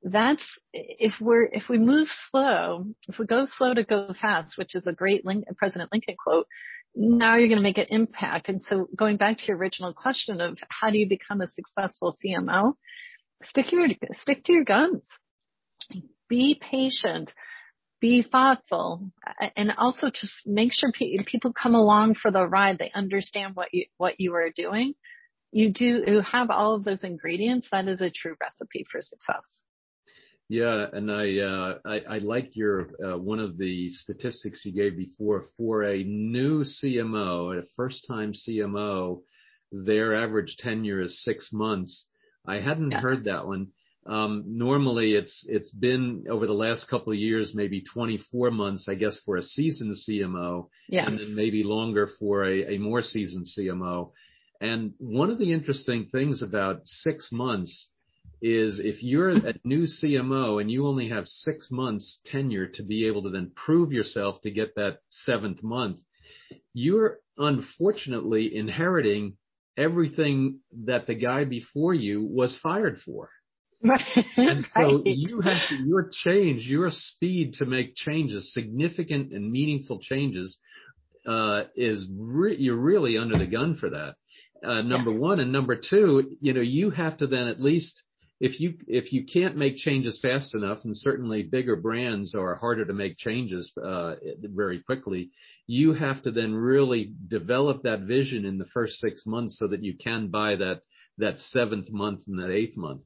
That's 0.02 0.44
if 0.72 1.14
we're 1.18 1.44
if 1.46 1.68
we 1.68 1.78
move 1.78 2.08
slow, 2.30 2.84
if 3.08 3.18
we 3.18 3.24
go 3.24 3.46
slow 3.46 3.72
to 3.72 3.84
go 3.84 4.14
fast, 4.20 4.58
which 4.58 4.74
is 4.74 4.86
a 4.86 4.92
great 4.92 5.24
Link, 5.24 5.44
President 5.56 5.90
Lincoln 5.92 6.16
quote. 6.22 6.46
Now 6.94 7.36
you're 7.36 7.48
going 7.48 7.58
to 7.58 7.62
make 7.62 7.78
an 7.78 7.86
impact. 7.88 8.48
And 8.48 8.62
so 8.62 8.86
going 8.94 9.16
back 9.16 9.38
to 9.38 9.44
your 9.46 9.56
original 9.56 9.92
question 9.94 10.40
of 10.40 10.58
how 10.68 10.90
do 10.90 10.98
you 10.98 11.08
become 11.08 11.40
a 11.40 11.48
successful 11.48 12.16
CMO, 12.24 12.74
stick 13.42 13.66
to 13.68 13.76
your 13.76 13.88
stick 14.12 14.44
to 14.44 14.52
your 14.52 14.64
guns 14.64 15.02
be 16.34 16.60
patient, 16.60 17.32
be 18.00 18.22
thoughtful, 18.22 19.12
and 19.56 19.72
also 19.78 20.10
just 20.10 20.32
make 20.44 20.72
sure 20.72 20.90
pe- 20.92 21.22
people 21.24 21.52
come 21.52 21.76
along 21.76 22.16
for 22.16 22.32
the 22.32 22.44
ride. 22.44 22.78
They 22.78 22.90
understand 22.92 23.54
what 23.54 23.68
you, 23.72 23.84
what 23.98 24.14
you 24.18 24.34
are 24.34 24.50
doing. 24.50 24.94
You 25.52 25.72
do, 25.72 26.02
you 26.04 26.20
have 26.22 26.50
all 26.50 26.74
of 26.74 26.82
those 26.82 27.04
ingredients. 27.04 27.68
That 27.70 27.86
is 27.86 28.00
a 28.00 28.10
true 28.10 28.34
recipe 28.40 28.84
for 28.90 29.00
success. 29.00 29.44
Yeah, 30.48 30.86
and 30.92 31.10
I 31.10 31.38
uh, 31.38 31.78
I, 31.86 32.16
I 32.16 32.18
like 32.18 32.50
your 32.54 32.90
uh, 33.02 33.16
one 33.16 33.38
of 33.38 33.56
the 33.56 33.90
statistics 33.92 34.64
you 34.64 34.72
gave 34.72 34.96
before 34.96 35.44
for 35.56 35.84
a 35.84 36.02
new 36.02 36.64
CMO, 36.64 37.56
a 37.56 37.62
first 37.76 38.06
time 38.08 38.32
CMO, 38.32 39.20
their 39.70 40.16
average 40.16 40.56
tenure 40.58 41.00
is 41.00 41.22
six 41.22 41.50
months. 41.52 42.06
I 42.46 42.56
hadn't 42.56 42.90
yes. 42.90 43.02
heard 43.02 43.24
that 43.24 43.46
one. 43.46 43.68
Um, 44.06 44.44
normally 44.46 45.14
it's 45.14 45.46
it's 45.48 45.70
been 45.70 46.26
over 46.30 46.46
the 46.46 46.52
last 46.52 46.88
couple 46.88 47.12
of 47.12 47.18
years, 47.18 47.52
maybe 47.54 47.82
24 47.82 48.50
months, 48.50 48.86
I 48.88 48.94
guess, 48.94 49.18
for 49.24 49.36
a 49.36 49.42
seasoned 49.42 49.96
CMO. 49.96 50.68
Yes. 50.88 51.06
And 51.08 51.18
then 51.18 51.34
maybe 51.34 51.62
longer 51.62 52.08
for 52.18 52.44
a 52.44 52.76
more 52.78 53.02
seasoned 53.02 53.46
CMO. 53.46 54.12
And 54.60 54.92
One 54.98 55.30
of 55.30 55.38
the 55.38 55.52
interesting 55.52 56.08
things 56.12 56.42
about 56.42 56.82
six 56.84 57.30
months 57.32 57.88
is 58.40 58.78
if 58.78 59.02
you're 59.02 59.30
a 59.30 59.54
new 59.64 59.86
CMO 59.86 60.60
and 60.60 60.70
you 60.70 60.86
only 60.86 61.08
have 61.08 61.26
six 61.26 61.70
months 61.70 62.20
tenure 62.26 62.66
to 62.66 62.82
be 62.82 63.06
able 63.06 63.22
to 63.22 63.30
then 63.30 63.52
prove 63.54 63.92
yourself 63.92 64.42
to 64.42 64.50
get 64.50 64.74
that 64.76 64.98
seventh 65.10 65.62
month, 65.62 65.98
you're 66.72 67.18
unfortunately 67.38 68.54
inheriting 68.54 69.36
everything 69.76 70.60
that 70.84 71.06
the 71.06 71.14
guy 71.14 71.44
before 71.44 71.94
you 71.94 72.22
was 72.22 72.58
fired 72.62 72.98
for. 73.00 73.30
and 74.36 74.66
so 74.74 74.96
right. 74.96 75.02
you 75.04 75.40
have 75.40 75.68
to, 75.68 75.76
your 75.84 76.08
change, 76.10 76.66
your 76.66 76.90
speed 76.90 77.54
to 77.54 77.66
make 77.66 77.94
changes, 77.94 78.52
significant 78.54 79.32
and 79.32 79.50
meaningful 79.50 80.00
changes, 80.00 80.56
uh, 81.26 81.64
is 81.76 82.08
re- 82.16 82.56
you're 82.58 82.76
really 82.76 83.18
under 83.18 83.36
the 83.36 83.46
gun 83.46 83.76
for 83.76 83.90
that. 83.90 84.14
Uh, 84.66 84.80
number 84.80 85.12
one 85.12 85.40
and 85.40 85.52
number 85.52 85.76
two, 85.76 86.36
you 86.40 86.54
know, 86.54 86.62
you 86.62 86.90
have 86.90 87.18
to 87.18 87.26
then 87.26 87.48
at 87.48 87.60
least 87.60 88.02
if 88.40 88.58
you 88.60 88.74
if 88.86 89.12
you 89.12 89.24
can't 89.24 89.56
make 89.56 89.76
changes 89.76 90.18
fast 90.20 90.54
enough, 90.54 90.80
and 90.84 90.96
certainly 90.96 91.42
bigger 91.42 91.76
brands 91.76 92.34
are 92.34 92.56
harder 92.56 92.84
to 92.84 92.92
make 92.92 93.16
changes 93.16 93.70
uh, 93.82 94.14
very 94.42 94.80
quickly, 94.82 95.30
you 95.66 95.92
have 95.92 96.22
to 96.22 96.30
then 96.30 96.52
really 96.54 97.14
develop 97.28 97.82
that 97.82 98.00
vision 98.00 98.44
in 98.44 98.58
the 98.58 98.66
first 98.66 98.98
six 98.98 99.24
months 99.24 99.58
so 99.58 99.68
that 99.68 99.84
you 99.84 99.94
can 99.96 100.28
buy 100.28 100.56
that 100.56 100.80
that 101.18 101.38
seventh 101.38 101.90
month 101.90 102.22
and 102.26 102.38
that 102.38 102.50
eighth 102.50 102.76
month. 102.76 103.02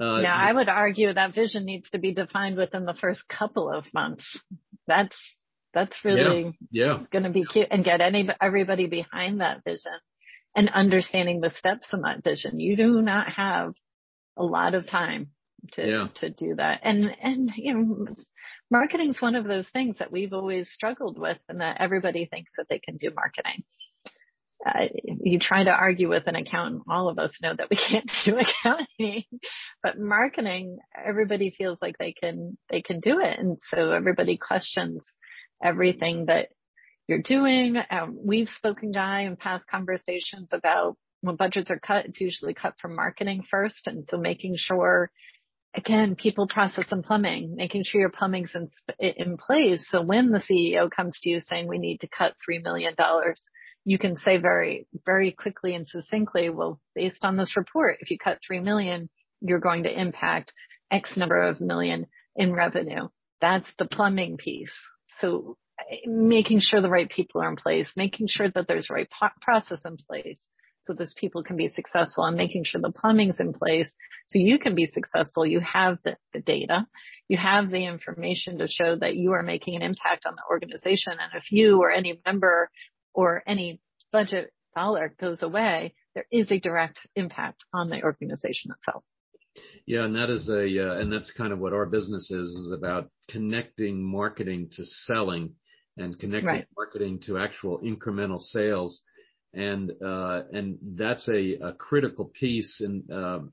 Uh, 0.00 0.20
now, 0.20 0.36
I 0.36 0.52
would 0.52 0.68
argue 0.68 1.12
that 1.12 1.34
vision 1.34 1.64
needs 1.64 1.88
to 1.90 1.98
be 1.98 2.12
defined 2.12 2.56
within 2.56 2.84
the 2.84 2.94
first 2.94 3.22
couple 3.28 3.70
of 3.70 3.84
months. 3.94 4.24
That's 4.86 5.16
that's 5.74 6.04
really 6.04 6.56
yeah, 6.70 6.86
yeah. 6.86 6.98
going 7.12 7.24
to 7.24 7.30
be 7.30 7.44
cute 7.44 7.68
and 7.70 7.84
get 7.84 8.00
any 8.00 8.28
everybody 8.40 8.86
behind 8.86 9.40
that 9.40 9.62
vision 9.64 9.92
and 10.54 10.70
understanding 10.70 11.40
the 11.40 11.50
steps 11.50 11.88
in 11.92 12.00
that 12.02 12.24
vision. 12.24 12.60
You 12.60 12.76
do 12.76 13.02
not 13.02 13.28
have 13.32 13.74
a 14.38 14.42
lot 14.42 14.74
of 14.74 14.88
time 14.88 15.30
to 15.72 15.86
yeah. 15.86 16.08
to 16.16 16.30
do 16.30 16.54
that. 16.56 16.80
And 16.82 17.10
and 17.22 17.50
you 17.56 17.74
know, 17.74 18.06
marketing 18.70 19.10
is 19.10 19.20
one 19.20 19.34
of 19.34 19.44
those 19.44 19.68
things 19.68 19.98
that 19.98 20.12
we've 20.12 20.32
always 20.32 20.70
struggled 20.70 21.18
with, 21.18 21.38
and 21.48 21.60
that 21.60 21.76
everybody 21.80 22.26
thinks 22.26 22.52
that 22.56 22.66
they 22.68 22.78
can 22.78 22.96
do 22.96 23.10
marketing. 23.14 23.64
Uh, 24.66 24.86
you 25.22 25.38
try 25.38 25.62
to 25.62 25.70
argue 25.70 26.08
with 26.08 26.26
an 26.26 26.34
accountant, 26.34 26.82
all 26.90 27.08
of 27.08 27.18
us 27.18 27.38
know 27.40 27.54
that 27.56 27.70
we 27.70 27.76
can't 27.90 28.10
do 28.24 28.36
accounting, 28.36 29.24
but 29.82 29.98
marketing, 29.98 30.78
everybody 31.06 31.50
feels 31.56 31.78
like 31.80 31.96
they 31.98 32.12
can, 32.12 32.58
they 32.68 32.82
can 32.82 32.98
do 32.98 33.20
it. 33.20 33.38
And 33.38 33.58
so 33.72 33.92
everybody 33.92 34.36
questions 34.38 35.06
everything 35.62 36.26
that 36.26 36.48
you're 37.06 37.22
doing. 37.22 37.76
Um, 37.90 38.18
we've 38.22 38.48
spoken, 38.48 38.92
Guy, 38.92 39.22
in 39.22 39.36
past 39.36 39.64
conversations 39.70 40.50
about 40.52 40.96
when 41.20 41.36
budgets 41.36 41.70
are 41.70 41.78
cut, 41.78 42.06
it's 42.06 42.20
usually 42.20 42.54
cut 42.54 42.74
from 42.80 42.94
marketing 42.94 43.44
first. 43.50 43.86
And 43.86 44.06
so 44.08 44.18
making 44.18 44.56
sure, 44.56 45.10
again, 45.74 46.16
people 46.16 46.46
process 46.48 46.86
and 46.90 47.04
plumbing, 47.04 47.54
making 47.56 47.84
sure 47.84 48.00
your 48.00 48.10
plumbing's 48.10 48.54
in, 48.54 48.70
in 48.98 49.36
place. 49.36 49.86
So 49.88 50.02
when 50.02 50.30
the 50.30 50.40
CEO 50.40 50.90
comes 50.90 51.18
to 51.22 51.30
you 51.30 51.40
saying 51.40 51.68
we 51.68 51.78
need 51.78 52.00
to 52.00 52.08
cut 52.08 52.34
$3 52.48 52.62
million, 52.62 52.94
you 53.86 53.98
can 53.98 54.16
say 54.16 54.36
very, 54.36 54.88
very 55.06 55.30
quickly 55.30 55.76
and 55.76 55.86
succinctly, 55.86 56.50
well, 56.50 56.80
based 56.96 57.24
on 57.24 57.36
this 57.36 57.56
report, 57.56 57.98
if 58.00 58.10
you 58.10 58.18
cut 58.18 58.40
3 58.44 58.58
million, 58.58 59.08
you're 59.40 59.60
going 59.60 59.84
to 59.84 60.00
impact 60.00 60.52
X 60.90 61.16
number 61.16 61.40
of 61.40 61.60
million 61.60 62.06
in 62.34 62.52
revenue. 62.52 63.08
That's 63.40 63.70
the 63.78 63.86
plumbing 63.86 64.38
piece. 64.38 64.74
So 65.20 65.56
making 66.04 66.60
sure 66.60 66.82
the 66.82 66.90
right 66.90 67.08
people 67.08 67.40
are 67.42 67.48
in 67.48 67.54
place, 67.54 67.88
making 67.96 68.26
sure 68.28 68.50
that 68.50 68.66
there's 68.66 68.88
the 68.88 68.94
right 68.94 69.08
process 69.40 69.82
in 69.84 69.96
place 69.98 70.48
so 70.82 70.92
those 70.92 71.14
people 71.14 71.44
can 71.44 71.56
be 71.56 71.68
successful 71.68 72.24
and 72.24 72.36
making 72.36 72.64
sure 72.64 72.80
the 72.80 72.92
plumbing's 72.92 73.38
in 73.38 73.52
place 73.52 73.92
so 74.26 74.38
you 74.38 74.58
can 74.58 74.74
be 74.74 74.90
successful. 74.92 75.46
You 75.46 75.60
have 75.60 75.98
the, 76.04 76.16
the 76.32 76.40
data. 76.40 76.86
You 77.28 77.38
have 77.38 77.70
the 77.70 77.84
information 77.84 78.58
to 78.58 78.68
show 78.68 78.96
that 78.96 79.16
you 79.16 79.32
are 79.32 79.42
making 79.42 79.76
an 79.76 79.82
impact 79.82 80.26
on 80.26 80.34
the 80.34 80.42
organization. 80.50 81.12
And 81.12 81.32
if 81.34 81.50
you 81.50 81.80
or 81.80 81.90
any 81.90 82.20
member 82.24 82.70
or 83.16 83.42
any 83.46 83.80
budget 84.12 84.52
dollar 84.76 85.14
goes 85.18 85.42
away, 85.42 85.94
there 86.14 86.26
is 86.30 86.52
a 86.52 86.60
direct 86.60 87.00
impact 87.16 87.64
on 87.72 87.90
the 87.90 88.02
organization 88.02 88.70
itself. 88.70 89.02
Yeah, 89.86 90.04
and 90.04 90.14
that 90.14 90.30
is 90.30 90.48
a 90.50 90.88
uh, 90.88 91.00
and 91.00 91.12
that's 91.12 91.32
kind 91.32 91.52
of 91.52 91.58
what 91.58 91.72
our 91.72 91.86
business 91.86 92.30
is 92.30 92.48
is 92.48 92.72
about 92.72 93.10
connecting 93.30 94.02
marketing 94.02 94.68
to 94.76 94.84
selling 94.84 95.54
and 95.96 96.18
connecting 96.18 96.46
right. 96.46 96.66
marketing 96.76 97.20
to 97.26 97.38
actual 97.38 97.80
incremental 97.80 98.40
sales 98.40 99.02
and 99.56 99.90
uh, 100.04 100.42
and 100.52 100.78
that's 100.94 101.26
a, 101.28 101.54
a 101.54 101.72
critical 101.72 102.30
piece. 102.38 102.80
And 102.80 103.10
um, 103.10 103.52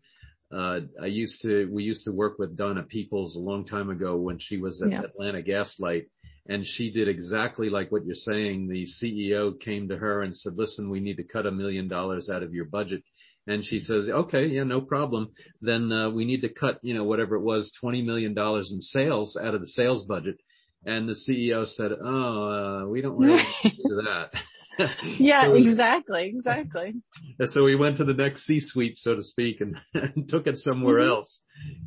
uh, 0.53 0.81
I 1.01 1.05
used 1.05 1.41
to 1.43 1.69
we 1.71 1.83
used 1.83 2.05
to 2.05 2.11
work 2.11 2.37
with 2.37 2.57
Donna 2.57 2.83
Peoples 2.83 3.35
a 3.35 3.39
long 3.39 3.65
time 3.65 3.89
ago 3.89 4.17
when 4.17 4.37
she 4.39 4.57
was 4.57 4.81
at 4.81 4.91
yeah. 4.91 5.01
Atlanta 5.03 5.41
Gas 5.41 5.75
Light, 5.79 6.07
and 6.47 6.65
she 6.65 6.91
did 6.91 7.07
exactly 7.07 7.69
like 7.69 7.91
what 7.91 8.05
you're 8.05 8.15
saying. 8.15 8.67
The 8.67 8.87
CEO 9.01 9.59
came 9.59 9.87
to 9.89 9.97
her 9.97 10.21
and 10.21 10.35
said, 10.35 10.57
"Listen, 10.57 10.89
we 10.89 10.99
need 10.99 11.17
to 11.17 11.23
cut 11.23 11.45
a 11.45 11.51
million 11.51 11.87
dollars 11.87 12.29
out 12.29 12.43
of 12.43 12.53
your 12.53 12.65
budget." 12.65 13.03
And 13.45 13.65
she 13.65 13.79
says, 13.79 14.07
okay, 14.07 14.47
yeah, 14.47 14.63
no 14.63 14.79
problem. 14.79 15.31
Then, 15.61 15.91
uh, 15.91 16.09
we 16.09 16.23
need 16.23 16.41
to 16.41 16.49
cut, 16.49 16.79
you 16.81 16.93
know, 16.93 17.03
whatever 17.03 17.35
it 17.35 17.41
was, 17.41 17.71
$20 17.83 18.05
million 18.05 18.33
in 18.37 18.81
sales 18.81 19.37
out 19.41 19.53
of 19.53 19.61
the 19.61 19.67
sales 19.67 20.05
budget. 20.05 20.37
And 20.85 21.09
the 21.09 21.13
CEO 21.13 21.67
said, 21.67 21.91
oh, 21.91 22.83
uh, 22.83 22.87
we 22.87 23.01
don't 23.01 23.17
really 23.17 23.43
do 23.63 24.01
that. 24.03 24.31
yeah, 25.19 25.43
so, 25.43 25.55
exactly, 25.55 26.33
exactly. 26.35 26.93
So 27.45 27.63
we 27.63 27.75
went 27.75 27.97
to 27.97 28.05
the 28.05 28.13
next 28.13 28.45
C-suite, 28.45 28.97
so 28.97 29.15
to 29.15 29.23
speak, 29.23 29.59
and, 29.59 29.75
and 29.93 30.29
took 30.29 30.47
it 30.47 30.57
somewhere 30.59 30.99
mm-hmm. 30.99 31.09
else. 31.09 31.39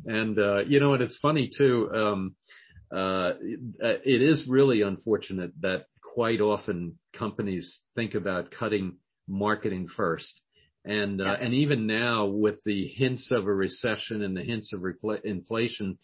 And 0.05 0.37
uh, 0.37 0.59
you 0.59 0.79
know, 0.79 0.93
and 0.93 1.01
it's 1.01 1.17
funny 1.17 1.49
too. 1.55 1.89
Um, 1.93 2.35
it 2.91 4.21
is 4.21 4.47
really 4.47 4.81
unfortunate 4.81 5.51
that 5.61 5.85
quite 6.01 6.41
often 6.41 6.97
companies 7.13 7.79
think 7.95 8.15
about 8.15 8.51
cutting 8.51 8.97
marketing 9.27 9.87
first. 9.87 10.41
And, 10.85 11.21
uh, 11.21 11.25
yeah. 11.25 11.45
and 11.45 11.53
even 11.53 11.85
now 11.85 12.25
with 12.25 12.59
the 12.65 12.87
hints 12.87 13.29
of 13.31 13.45
a 13.45 13.53
recession 13.53 14.23
and 14.23 14.35
the 14.35 14.43
hints 14.43 14.71
of 14.73 14.79
refl- 14.79 15.23
inflation, 15.23 15.97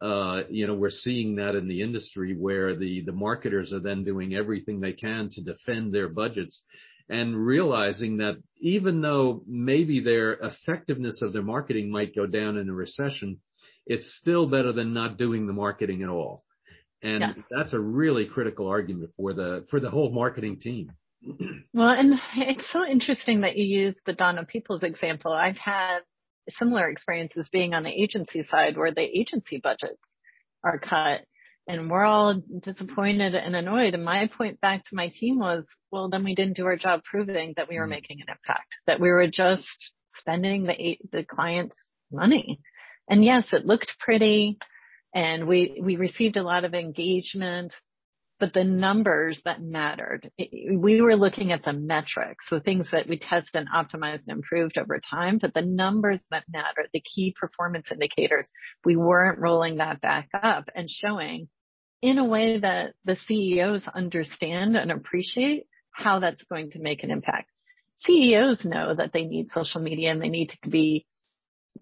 uh, 0.00 0.42
you 0.48 0.66
know, 0.66 0.74
we're 0.74 0.90
seeing 0.90 1.36
that 1.36 1.56
in 1.56 1.66
the 1.66 1.82
industry 1.82 2.36
where 2.38 2.76
the, 2.76 3.02
the 3.04 3.12
marketers 3.12 3.72
are 3.72 3.80
then 3.80 4.04
doing 4.04 4.34
everything 4.34 4.80
they 4.80 4.92
can 4.92 5.28
to 5.32 5.42
defend 5.42 5.92
their 5.92 6.08
budgets 6.08 6.62
and 7.08 7.36
realizing 7.36 8.18
that 8.18 8.36
even 8.60 9.00
though 9.00 9.42
maybe 9.46 10.00
their 10.00 10.34
effectiveness 10.34 11.20
of 11.20 11.32
their 11.32 11.42
marketing 11.42 11.90
might 11.90 12.14
go 12.14 12.26
down 12.26 12.56
in 12.58 12.68
a 12.68 12.74
recession, 12.74 13.40
it's 13.88 14.16
still 14.20 14.46
better 14.46 14.72
than 14.72 14.94
not 14.94 15.16
doing 15.16 15.46
the 15.46 15.52
marketing 15.52 16.02
at 16.02 16.08
all. 16.08 16.44
And 17.02 17.20
yes. 17.20 17.46
that's 17.50 17.72
a 17.72 17.80
really 17.80 18.26
critical 18.26 18.68
argument 18.68 19.10
for 19.16 19.32
the, 19.32 19.64
for 19.70 19.80
the 19.80 19.90
whole 19.90 20.10
marketing 20.12 20.60
team. 20.60 20.92
Well, 21.72 21.88
and 21.88 22.14
it's 22.36 22.70
so 22.70 22.86
interesting 22.86 23.40
that 23.40 23.56
you 23.56 23.64
use 23.64 23.94
the 24.06 24.12
Donna 24.12 24.44
Peoples 24.44 24.82
example. 24.82 25.32
I've 25.32 25.56
had 25.56 26.00
similar 26.50 26.88
experiences 26.88 27.48
being 27.52 27.74
on 27.74 27.82
the 27.82 27.90
agency 27.90 28.42
side 28.44 28.76
where 28.76 28.92
the 28.92 29.02
agency 29.02 29.58
budgets 29.62 30.00
are 30.62 30.78
cut 30.78 31.22
and 31.66 31.90
we're 31.90 32.04
all 32.04 32.40
disappointed 32.62 33.34
and 33.34 33.54
annoyed. 33.54 33.94
And 33.94 34.04
my 34.04 34.28
point 34.36 34.60
back 34.60 34.84
to 34.84 34.96
my 34.96 35.12
team 35.14 35.38
was, 35.38 35.64
well, 35.92 36.08
then 36.08 36.24
we 36.24 36.34
didn't 36.34 36.56
do 36.56 36.64
our 36.64 36.76
job 36.76 37.02
proving 37.04 37.54
that 37.56 37.68
we 37.68 37.76
were 37.78 37.82
mm-hmm. 37.82 37.90
making 37.90 38.20
an 38.20 38.28
impact, 38.34 38.74
that 38.86 39.00
we 39.00 39.10
were 39.10 39.26
just 39.26 39.92
spending 40.18 40.64
the, 40.64 40.98
the 41.12 41.24
client's 41.24 41.76
money. 42.10 42.60
And 43.08 43.24
yes, 43.24 43.52
it 43.52 43.66
looked 43.66 43.96
pretty 43.98 44.58
and 45.14 45.46
we, 45.48 45.80
we 45.82 45.96
received 45.96 46.36
a 46.36 46.42
lot 46.42 46.64
of 46.64 46.74
engagement, 46.74 47.72
but 48.38 48.52
the 48.52 48.64
numbers 48.64 49.40
that 49.44 49.60
mattered, 49.60 50.30
we 50.38 51.00
were 51.00 51.16
looking 51.16 51.50
at 51.50 51.64
the 51.64 51.72
metrics, 51.72 52.44
the 52.50 52.60
things 52.60 52.88
that 52.92 53.08
we 53.08 53.18
tested 53.18 53.54
and 53.54 53.68
optimized 53.68 54.26
and 54.28 54.36
improved 54.36 54.78
over 54.78 55.00
time, 55.00 55.38
but 55.38 55.54
the 55.54 55.62
numbers 55.62 56.20
that 56.30 56.44
matter, 56.48 56.86
the 56.92 57.02
key 57.02 57.34
performance 57.38 57.86
indicators, 57.90 58.46
we 58.84 58.96
weren't 58.96 59.40
rolling 59.40 59.78
that 59.78 60.00
back 60.00 60.28
up 60.34 60.68
and 60.74 60.88
showing 60.90 61.48
in 62.00 62.18
a 62.18 62.24
way 62.24 62.60
that 62.60 62.92
the 63.04 63.16
CEOs 63.26 63.82
understand 63.92 64.76
and 64.76 64.92
appreciate 64.92 65.64
how 65.90 66.20
that's 66.20 66.44
going 66.44 66.70
to 66.70 66.78
make 66.78 67.02
an 67.02 67.10
impact. 67.10 67.50
CEOs 68.06 68.64
know 68.64 68.94
that 68.94 69.12
they 69.12 69.24
need 69.24 69.50
social 69.50 69.80
media 69.80 70.12
and 70.12 70.22
they 70.22 70.28
need 70.28 70.50
to 70.62 70.70
be 70.70 71.06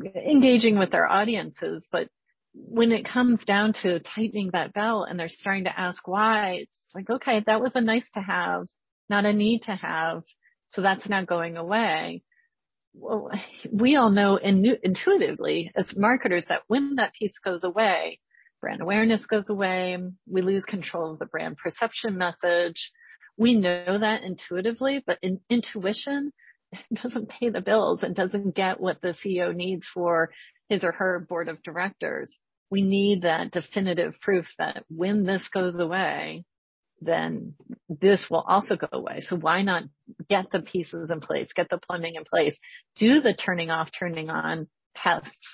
engaging 0.00 0.78
with 0.78 0.90
their 0.90 1.10
audiences, 1.10 1.86
but 1.90 2.08
when 2.54 2.92
it 2.92 3.04
comes 3.06 3.44
down 3.44 3.74
to 3.82 4.00
tightening 4.00 4.50
that 4.52 4.72
belt 4.72 5.08
and 5.08 5.18
they're 5.18 5.28
starting 5.28 5.64
to 5.64 5.78
ask 5.78 6.06
why, 6.08 6.60
it's 6.62 6.78
like, 6.94 7.08
okay, 7.10 7.42
that 7.46 7.60
was 7.60 7.72
a 7.74 7.80
nice 7.80 8.08
to 8.14 8.20
have, 8.20 8.66
not 9.10 9.26
a 9.26 9.32
need 9.32 9.62
to 9.64 9.76
have. 9.76 10.22
So 10.68 10.82
that's 10.82 11.08
not 11.08 11.26
going 11.26 11.56
away. 11.56 12.22
Well, 12.94 13.30
we 13.70 13.96
all 13.96 14.10
know 14.10 14.36
in, 14.36 14.64
intuitively 14.82 15.70
as 15.76 15.92
marketers 15.96 16.44
that 16.48 16.62
when 16.66 16.96
that 16.96 17.12
piece 17.12 17.38
goes 17.44 17.62
away, 17.62 18.20
brand 18.60 18.80
awareness 18.80 19.26
goes 19.26 19.50
away. 19.50 19.98
We 20.26 20.42
lose 20.42 20.64
control 20.64 21.12
of 21.12 21.18
the 21.18 21.26
brand 21.26 21.58
perception 21.58 22.16
message. 22.16 22.90
We 23.36 23.54
know 23.54 23.98
that 23.98 24.22
intuitively, 24.22 25.04
but 25.06 25.18
in, 25.20 25.40
intuition 25.50 26.32
doesn't 27.02 27.28
pay 27.28 27.50
the 27.50 27.60
bills 27.60 28.02
and 28.02 28.14
doesn't 28.14 28.54
get 28.54 28.80
what 28.80 29.00
the 29.00 29.14
CEO 29.24 29.54
needs 29.54 29.86
for 29.92 30.30
his 30.68 30.84
or 30.84 30.92
her 30.92 31.24
board 31.28 31.48
of 31.48 31.62
directors 31.62 32.36
we 32.70 32.82
need 32.82 33.22
that 33.22 33.52
definitive 33.52 34.14
proof 34.20 34.46
that 34.58 34.84
when 34.88 35.24
this 35.24 35.48
goes 35.48 35.76
away, 35.78 36.44
then 37.00 37.54
this 37.88 38.26
will 38.30 38.44
also 38.46 38.76
go 38.76 38.88
away. 38.92 39.20
So 39.20 39.36
why 39.36 39.62
not 39.62 39.84
get 40.28 40.46
the 40.50 40.60
pieces 40.60 41.10
in 41.10 41.20
place, 41.20 41.48
get 41.54 41.68
the 41.70 41.78
plumbing 41.78 42.14
in 42.16 42.24
place, 42.24 42.58
do 42.96 43.20
the 43.20 43.34
turning 43.34 43.70
off, 43.70 43.90
turning 43.96 44.30
on 44.30 44.68
tests 44.96 45.46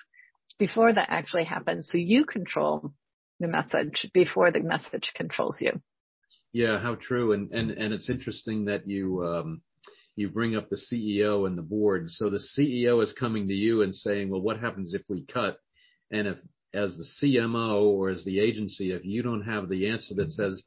before 0.59 0.93
that 0.93 1.11
actually 1.11 1.45
happens 1.45 1.89
so 1.91 1.99
you 1.99 2.25
control 2.25 2.93
the 3.41 3.49
message 3.49 4.09
before 4.15 4.53
the 4.53 4.61
message 4.61 5.13
controls 5.15 5.57
you. 5.61 5.73
Yeah, 6.53 6.79
how 6.81 6.95
true. 6.95 7.33
And, 7.33 7.51
and, 7.51 7.71
and 7.73 7.93
it's 7.93 8.09
interesting 8.09 8.67
that 8.67 8.87
you, 8.87 9.25
um, 9.25 9.63
you 10.17 10.29
bring 10.29 10.57
up 10.57 10.69
the 10.69 10.81
CEO 10.91 11.47
and 11.47 11.57
the 11.57 11.63
board. 11.63 12.11
So 12.11 12.29
the 12.29 12.43
CEO 12.59 13.03
is 13.03 13.13
coming 13.13 13.49
to 13.49 13.55
you 13.55 13.83
and 13.83 13.95
saying, 13.95 14.29
well, 14.29 14.41
what 14.41 14.61
happens 14.61 14.95
if 14.95 15.03
we 15.09 15.25
cut? 15.25 15.59
And 16.11 16.29
if 16.29 16.39
as 16.75 16.97
the 16.97 17.05
CMO 17.23 17.83
or 17.83 18.11
as 18.11 18.25
the 18.25 18.41
agency, 18.41 18.93
if 18.93 19.05
you 19.05 19.23
don't 19.23 19.43
have 19.43 19.69
the 19.69 19.89
answer 19.89 20.15
that 20.17 20.31
says, 20.31 20.63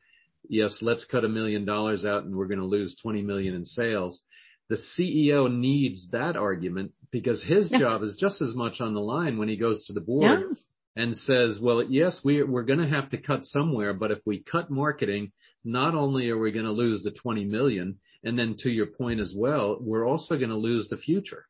yes, 0.50 0.78
let's 0.82 1.06
cut 1.06 1.26
a 1.26 1.30
million 1.30 1.66
dollars 1.66 2.06
out 2.06 2.24
and 2.24 2.36
we're 2.36 2.48
going 2.48 2.60
to 2.60 2.66
lose 2.66 2.96
20 3.02 3.22
million 3.22 3.56
in 3.56 3.66
sales, 3.66 4.22
the 4.70 4.78
CEO 4.98 5.52
needs 5.52 6.10
that 6.12 6.36
argument 6.36 6.92
because 7.12 7.42
his 7.44 7.72
yeah. 7.72 7.80
job 7.80 8.04
is 8.04 8.16
just 8.20 8.42
as 8.42 8.56
much 8.56 8.82
on 8.82 8.94
the 8.94 9.00
line 9.00 9.38
when 9.38 9.48
he 9.48 9.58
goes 9.58 9.86
to 9.86 9.94
the 9.94 10.02
board 10.02 10.42
yeah. 10.42 11.04
and 11.04 11.18
says, 11.18 11.60
well, 11.62 11.84
yes, 11.84 12.20
we, 12.24 12.44
we're 12.44 12.64
going 12.64 12.80
to 12.80 12.88
have 12.88 13.10
to 13.10 13.18
cut 13.18 13.46
somewhere, 13.46 13.94
but 13.94 14.12
if 14.12 14.20
we 14.26 14.44
cut 14.44 14.72
marketing, 14.72 15.32
not 15.64 15.96
only 15.96 16.30
are 16.30 16.38
we 16.38 16.52
going 16.52 16.66
to 16.66 16.72
lose 16.72 17.04
the 17.04 17.12
20 17.12 17.46
million, 17.46 18.00
and 18.26 18.38
then 18.38 18.56
to 18.60 18.70
your 18.70 18.88
point 18.88 19.20
as 19.20 19.34
well, 19.38 19.78
we're 19.80 20.06
also 20.06 20.36
going 20.36 20.50
to 20.50 20.56
lose 20.56 20.90
the 20.90 20.98
future 20.98 21.46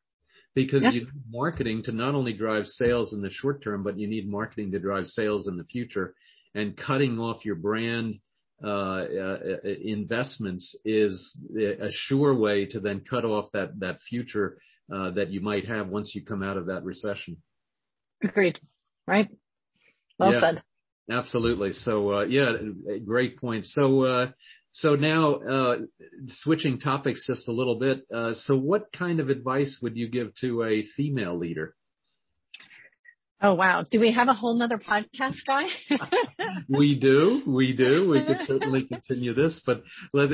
because 0.54 0.82
yeah. 0.82 0.90
you 0.90 1.00
need 1.00 1.08
marketing 1.30 1.82
to 1.84 1.92
not 1.92 2.14
only 2.14 2.34
drive 2.34 2.66
sales 2.66 3.12
in 3.12 3.22
the 3.22 3.30
short 3.30 3.64
term, 3.64 3.82
but 3.82 3.98
you 3.98 4.06
need 4.06 4.28
marketing 4.28 4.70
to 4.72 4.78
drive 4.78 5.06
sales 5.06 5.48
in 5.48 5.56
the 5.56 5.64
future. 5.64 6.14
And 6.54 6.76
cutting 6.76 7.18
off 7.18 7.44
your 7.44 7.56
brand 7.56 8.20
uh, 8.64 8.68
uh, 8.68 9.38
investments 9.82 10.74
is 10.84 11.36
a 11.58 11.90
sure 11.90 12.34
way 12.34 12.66
to 12.66 12.80
then 12.80 13.02
cut 13.08 13.24
off 13.24 13.50
that 13.52 13.78
that 13.80 14.00
future 14.00 14.58
uh, 14.94 15.10
that 15.10 15.30
you 15.30 15.42
might 15.42 15.66
have 15.66 15.88
once 15.88 16.14
you 16.14 16.24
come 16.24 16.42
out 16.42 16.56
of 16.56 16.66
that 16.66 16.82
recession. 16.84 17.36
Agreed. 18.24 18.58
Right. 19.06 19.28
Well 20.18 20.32
yeah, 20.32 20.40
said. 20.40 20.62
Absolutely. 21.10 21.74
So 21.74 22.20
yeah, 22.22 22.52
great 23.04 23.38
point. 23.38 23.66
So 23.66 24.30
so 24.76 24.94
now 24.94 25.36
uh, 25.36 25.76
switching 26.28 26.78
topics 26.78 27.26
just 27.26 27.48
a 27.48 27.52
little 27.52 27.78
bit. 27.78 28.06
Uh, 28.14 28.34
so 28.34 28.54
what 28.54 28.92
kind 28.92 29.20
of 29.20 29.30
advice 29.30 29.78
would 29.80 29.96
you 29.96 30.06
give 30.10 30.34
to 30.42 30.64
a 30.64 30.82
female 30.82 31.38
leader? 31.38 31.74
Oh 33.40 33.54
wow. 33.54 33.84
Do 33.90 34.00
we 34.00 34.12
have 34.12 34.28
a 34.28 34.34
whole 34.34 34.54
nother 34.54 34.78
podcast 34.78 35.38
guy? 35.46 35.64
we 36.68 36.98
do. 36.98 37.40
We 37.46 37.74
do. 37.74 38.10
We 38.10 38.22
could 38.22 38.40
certainly 38.46 38.84
continue 38.84 39.32
this, 39.32 39.62
but 39.64 39.82
let, 40.12 40.28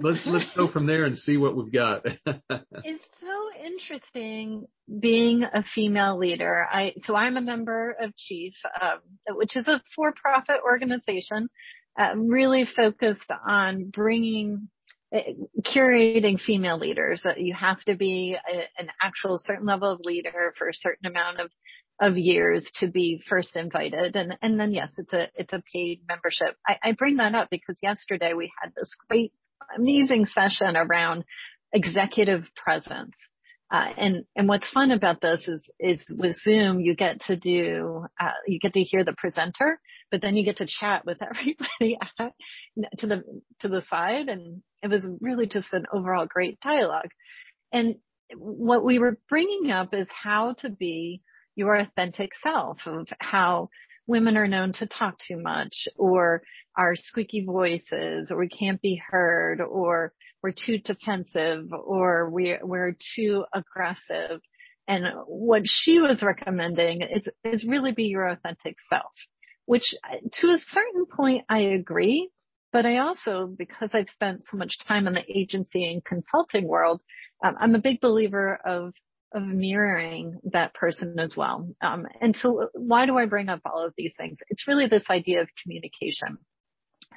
let's, 0.00 0.26
let's 0.26 0.50
go 0.52 0.68
from 0.68 0.86
there 0.86 1.04
and 1.04 1.18
see 1.18 1.36
what 1.36 1.54
we've 1.54 1.72
got. 1.72 2.06
it's 2.26 3.08
so 3.20 3.62
interesting 3.62 4.64
being 5.00 5.44
a 5.44 5.62
female 5.62 6.18
leader. 6.18 6.66
I, 6.70 6.94
so 7.02 7.14
I'm 7.14 7.36
a 7.36 7.42
member 7.42 7.94
of 8.00 8.16
Chief, 8.16 8.54
um, 8.80 9.00
which 9.36 9.54
is 9.54 9.68
a 9.68 9.82
for-profit 9.94 10.60
organization, 10.64 11.50
uh, 11.98 12.16
really 12.16 12.64
focused 12.64 13.30
on 13.46 13.90
bringing 13.90 14.68
uh, 15.14 15.20
curating 15.62 16.40
female 16.40 16.78
leaders 16.78 17.22
that 17.24 17.40
you 17.40 17.54
have 17.54 17.80
to 17.80 17.96
be 17.96 18.36
a, 18.36 18.82
an 18.82 18.88
actual 19.02 19.38
certain 19.38 19.66
level 19.66 19.90
of 19.90 20.00
leader 20.04 20.52
for 20.58 20.68
a 20.68 20.74
certain 20.74 21.06
amount 21.06 21.40
of 21.40 21.50
of 22.00 22.16
years 22.16 22.70
to 22.74 22.88
be 22.88 23.22
first 23.28 23.56
invited. 23.56 24.16
And, 24.16 24.36
and 24.42 24.60
then 24.60 24.72
yes, 24.72 24.92
it's 24.98 25.12
a, 25.12 25.28
it's 25.34 25.52
a 25.52 25.62
paid 25.72 26.02
membership. 26.08 26.56
I, 26.66 26.76
I 26.82 26.92
bring 26.92 27.16
that 27.16 27.34
up 27.34 27.48
because 27.50 27.78
yesterday 27.82 28.34
we 28.34 28.52
had 28.60 28.72
this 28.76 28.90
great, 29.08 29.32
amazing 29.76 30.26
session 30.26 30.76
around 30.76 31.24
executive 31.72 32.44
presence. 32.54 33.16
Uh, 33.70 33.88
and, 33.96 34.24
and 34.36 34.48
what's 34.48 34.70
fun 34.70 34.90
about 34.90 35.20
this 35.20 35.44
is, 35.48 35.68
is 35.80 36.04
with 36.10 36.36
Zoom, 36.36 36.80
you 36.80 36.94
get 36.94 37.20
to 37.22 37.36
do, 37.36 38.06
uh, 38.20 38.30
you 38.46 38.60
get 38.60 38.74
to 38.74 38.82
hear 38.82 39.02
the 39.02 39.14
presenter, 39.16 39.80
but 40.10 40.20
then 40.22 40.36
you 40.36 40.44
get 40.44 40.58
to 40.58 40.66
chat 40.66 41.04
with 41.04 41.18
everybody 41.22 41.98
to 42.98 43.06
the, 43.06 43.22
to 43.60 43.68
the 43.68 43.82
side. 43.88 44.28
And 44.28 44.62
it 44.82 44.88
was 44.88 45.06
really 45.20 45.46
just 45.46 45.72
an 45.72 45.86
overall 45.92 46.26
great 46.26 46.58
dialogue. 46.60 47.10
And 47.72 47.96
what 48.36 48.84
we 48.84 48.98
were 48.98 49.18
bringing 49.28 49.70
up 49.70 49.94
is 49.94 50.08
how 50.10 50.54
to 50.58 50.70
be 50.70 51.22
your 51.54 51.74
authentic 51.76 52.30
self 52.42 52.78
of 52.86 53.06
how 53.20 53.70
women 54.06 54.36
are 54.36 54.48
known 54.48 54.72
to 54.72 54.86
talk 54.86 55.16
too 55.18 55.40
much 55.40 55.88
or 55.96 56.42
our 56.76 56.94
squeaky 56.94 57.44
voices 57.44 58.30
or 58.30 58.38
we 58.38 58.48
can't 58.48 58.80
be 58.80 59.00
heard 59.08 59.60
or 59.60 60.12
we're 60.42 60.52
too 60.52 60.78
defensive 60.78 61.72
or 61.72 62.30
we, 62.30 62.56
we're 62.62 62.96
too 63.16 63.44
aggressive. 63.52 64.40
And 64.86 65.04
what 65.26 65.62
she 65.64 65.98
was 65.98 66.22
recommending 66.22 67.02
is, 67.02 67.26
is 67.44 67.66
really 67.66 67.92
be 67.92 68.04
your 68.04 68.28
authentic 68.28 68.76
self, 68.88 69.10
which 69.66 69.94
to 70.40 70.48
a 70.48 70.58
certain 70.58 71.06
point 71.06 71.44
I 71.48 71.58
agree. 71.60 72.30
But 72.72 72.84
I 72.84 72.98
also, 72.98 73.46
because 73.46 73.90
I've 73.94 74.08
spent 74.08 74.44
so 74.50 74.56
much 74.56 74.74
time 74.86 75.06
in 75.06 75.14
the 75.14 75.24
agency 75.28 75.90
and 75.90 76.04
consulting 76.04 76.66
world, 76.66 77.00
um, 77.42 77.54
I'm 77.58 77.74
a 77.74 77.80
big 77.80 78.00
believer 78.00 78.58
of 78.64 78.92
of 79.32 79.42
mirroring 79.42 80.38
that 80.52 80.72
person 80.74 81.18
as 81.18 81.36
well. 81.36 81.68
Um, 81.82 82.06
and 82.20 82.34
so 82.34 82.68
why 82.74 83.06
do 83.06 83.18
I 83.18 83.26
bring 83.26 83.48
up 83.48 83.60
all 83.64 83.84
of 83.84 83.92
these 83.96 84.14
things? 84.16 84.38
It's 84.48 84.68
really 84.68 84.86
this 84.86 85.04
idea 85.10 85.42
of 85.42 85.48
communication. 85.62 86.38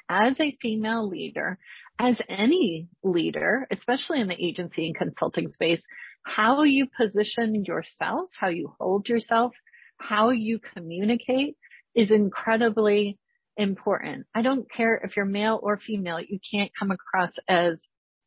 As 0.10 0.40
a 0.40 0.58
female 0.62 1.08
leader, 1.08 1.60
as 2.00 2.20
any 2.28 2.90
leader, 3.04 3.68
especially 3.72 4.22
in 4.22 4.28
the 4.28 4.44
agency 4.44 4.88
and 4.88 4.96
consulting 4.96 5.52
space, 5.52 5.84
how 6.24 6.64
you 6.64 6.88
position 6.98 7.64
yourself, 7.64 8.30
how 8.40 8.50
you 8.50 8.74
hold 8.80 9.08
yourself, 9.08 9.54
how 9.98 10.30
you 10.30 10.60
communicate 10.74 11.58
is 12.00 12.12
incredibly 12.12 13.20
important. 13.58 14.26
I 14.34 14.42
don't 14.42 14.72
care 14.72 15.02
if 15.04 15.18
you're 15.18 15.26
male 15.26 15.60
or 15.62 15.78
female, 15.78 16.22
you 16.22 16.40
can't 16.50 16.72
come 16.80 16.92
across 16.92 17.32
as 17.48 17.82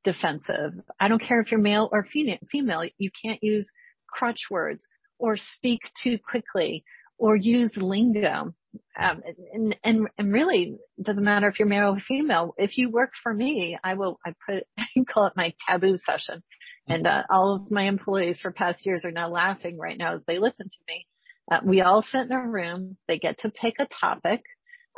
defensive. 0.04 0.72
I 1.00 1.08
don't 1.08 1.22
care 1.22 1.40
if 1.40 1.50
you're 1.50 1.60
male 1.60 1.88
or 1.90 2.06
female. 2.50 2.84
You 2.98 3.10
can't 3.24 3.42
use 3.42 3.66
crutch 4.06 4.48
words 4.50 4.86
or 5.18 5.38
speak 5.38 5.80
too 6.02 6.18
quickly 6.18 6.84
or 7.16 7.34
use 7.34 7.70
lingo. 7.74 8.52
Um, 8.98 9.22
and, 9.54 9.76
and, 9.84 10.08
and 10.18 10.32
really 10.32 10.76
doesn't 11.00 11.24
matter 11.24 11.48
if 11.48 11.58
you're 11.58 11.68
male 11.68 11.94
or 11.94 12.00
female. 12.06 12.54
If 12.58 12.76
you 12.76 12.90
work 12.90 13.12
for 13.22 13.32
me, 13.32 13.78
I 13.82 13.94
will, 13.94 14.18
I 14.26 14.34
put, 14.46 14.66
I 14.78 14.86
call 15.10 15.26
it 15.26 15.34
my 15.36 15.54
taboo 15.66 15.96
session. 15.96 16.42
And, 16.88 17.06
uh, 17.06 17.22
all 17.30 17.54
of 17.54 17.70
my 17.70 17.84
employees 17.84 18.40
for 18.40 18.50
past 18.50 18.84
years 18.84 19.04
are 19.04 19.12
now 19.12 19.30
laughing 19.30 19.78
right 19.78 19.96
now 19.96 20.16
as 20.16 20.22
they 20.26 20.38
listen 20.38 20.68
to 20.68 20.78
me. 20.88 21.06
Uh, 21.50 21.60
we 21.64 21.80
all 21.80 22.02
sit 22.02 22.22
in 22.22 22.32
a 22.32 22.48
room. 22.48 22.96
They 23.08 23.18
get 23.18 23.40
to 23.40 23.50
pick 23.50 23.74
a 23.78 23.88
topic 24.00 24.42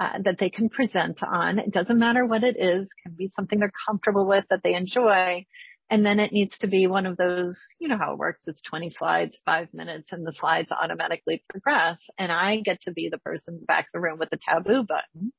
uh, 0.00 0.18
that 0.24 0.36
they 0.38 0.50
can 0.50 0.68
present 0.68 1.22
on. 1.22 1.58
It 1.58 1.72
doesn't 1.72 1.98
matter 1.98 2.26
what 2.26 2.44
it 2.44 2.56
is, 2.58 2.86
it 2.86 3.02
can 3.02 3.14
be 3.16 3.30
something 3.34 3.58
they're 3.58 3.72
comfortable 3.86 4.26
with 4.26 4.44
that 4.50 4.60
they 4.62 4.74
enjoy. 4.74 5.46
And 5.90 6.04
then 6.04 6.18
it 6.18 6.32
needs 6.32 6.56
to 6.58 6.66
be 6.66 6.86
one 6.86 7.04
of 7.04 7.18
those, 7.18 7.58
you 7.78 7.88
know 7.88 7.98
how 7.98 8.12
it 8.12 8.18
works. 8.18 8.42
It's 8.46 8.62
20 8.62 8.90
slides, 8.90 9.38
five 9.44 9.68
minutes, 9.74 10.08
and 10.12 10.26
the 10.26 10.32
slides 10.32 10.72
automatically 10.72 11.44
progress. 11.48 12.00
And 12.18 12.32
I 12.32 12.60
get 12.64 12.80
to 12.82 12.92
be 12.92 13.10
the 13.10 13.18
person 13.18 13.60
back 13.66 13.88
the 13.92 14.00
room 14.00 14.18
with 14.18 14.30
the 14.30 14.38
taboo 14.38 14.84
button. 14.84 15.32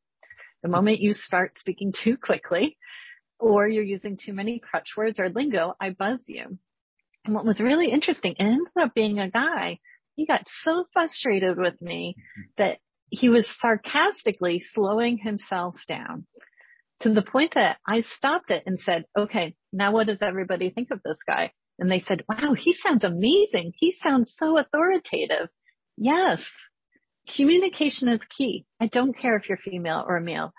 The 0.61 0.69
moment 0.69 0.99
you 0.99 1.13
start 1.13 1.57
speaking 1.59 1.93
too 1.93 2.15
quickly 2.15 2.77
or 3.39 3.67
you're 3.67 3.83
using 3.83 4.17
too 4.17 4.33
many 4.33 4.59
crutch 4.59 4.89
words 4.95 5.19
or 5.19 5.29
lingo, 5.29 5.73
I 5.79 5.89
buzz 5.89 6.19
you. 6.27 6.57
And 7.25 7.33
what 7.33 7.45
was 7.45 7.59
really 7.59 7.89
interesting, 7.89 8.35
it 8.37 8.43
ended 8.43 8.67
up 8.79 8.93
being 8.93 9.19
a 9.19 9.29
guy. 9.29 9.79
He 10.15 10.25
got 10.25 10.43
so 10.47 10.85
frustrated 10.93 11.57
with 11.57 11.81
me 11.81 12.15
mm-hmm. 12.17 12.41
that 12.57 12.77
he 13.09 13.29
was 13.29 13.47
sarcastically 13.59 14.63
slowing 14.73 15.17
himself 15.17 15.75
down 15.87 16.25
to 17.01 17.13
the 17.13 17.21
point 17.21 17.53
that 17.55 17.77
I 17.87 18.01
stopped 18.01 18.51
it 18.51 18.63
and 18.65 18.79
said, 18.79 19.05
okay, 19.17 19.55
now 19.73 19.91
what 19.91 20.07
does 20.07 20.21
everybody 20.21 20.69
think 20.69 20.89
of 20.91 21.01
this 21.03 21.17
guy? 21.27 21.51
And 21.77 21.91
they 21.91 21.99
said, 21.99 22.23
wow, 22.29 22.53
he 22.53 22.73
sounds 22.73 23.03
amazing. 23.03 23.73
He 23.77 23.93
sounds 24.01 24.33
so 24.37 24.57
authoritative. 24.57 25.49
Yes. 25.97 26.41
Communication 27.35 28.07
is 28.07 28.21
key. 28.37 28.65
I 28.79 28.87
don't 28.87 29.17
care 29.17 29.35
if 29.35 29.49
you're 29.49 29.57
female 29.57 30.05
or 30.07 30.19
male. 30.19 30.53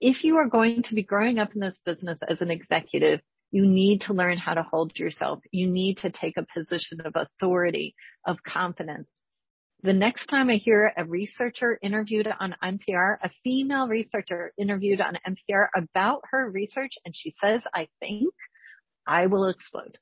If 0.00 0.24
you 0.24 0.36
are 0.36 0.48
going 0.48 0.84
to 0.84 0.94
be 0.94 1.02
growing 1.02 1.38
up 1.38 1.54
in 1.54 1.60
this 1.60 1.78
business 1.84 2.18
as 2.26 2.40
an 2.40 2.50
executive, 2.50 3.20
you 3.50 3.66
need 3.66 4.02
to 4.02 4.14
learn 4.14 4.38
how 4.38 4.54
to 4.54 4.62
hold 4.62 4.96
yourself. 4.98 5.40
You 5.50 5.66
need 5.66 5.98
to 5.98 6.10
take 6.10 6.36
a 6.36 6.46
position 6.54 7.00
of 7.04 7.14
authority, 7.16 7.94
of 8.26 8.42
confidence 8.42 9.08
the 9.82 9.92
next 9.92 10.26
time 10.26 10.50
I 10.50 10.54
hear 10.54 10.92
a 10.96 11.04
researcher 11.04 11.78
interviewed 11.82 12.28
on 12.38 12.54
NPR, 12.62 13.16
a 13.22 13.30
female 13.42 13.88
researcher 13.88 14.52
interviewed 14.58 15.00
on 15.00 15.18
NPR 15.26 15.68
about 15.76 16.22
her 16.30 16.50
research 16.50 16.92
and 17.04 17.14
she 17.16 17.32
says, 17.42 17.62
I 17.72 17.88
think, 17.98 18.32
I 19.06 19.26
will 19.26 19.48
explode. 19.48 19.98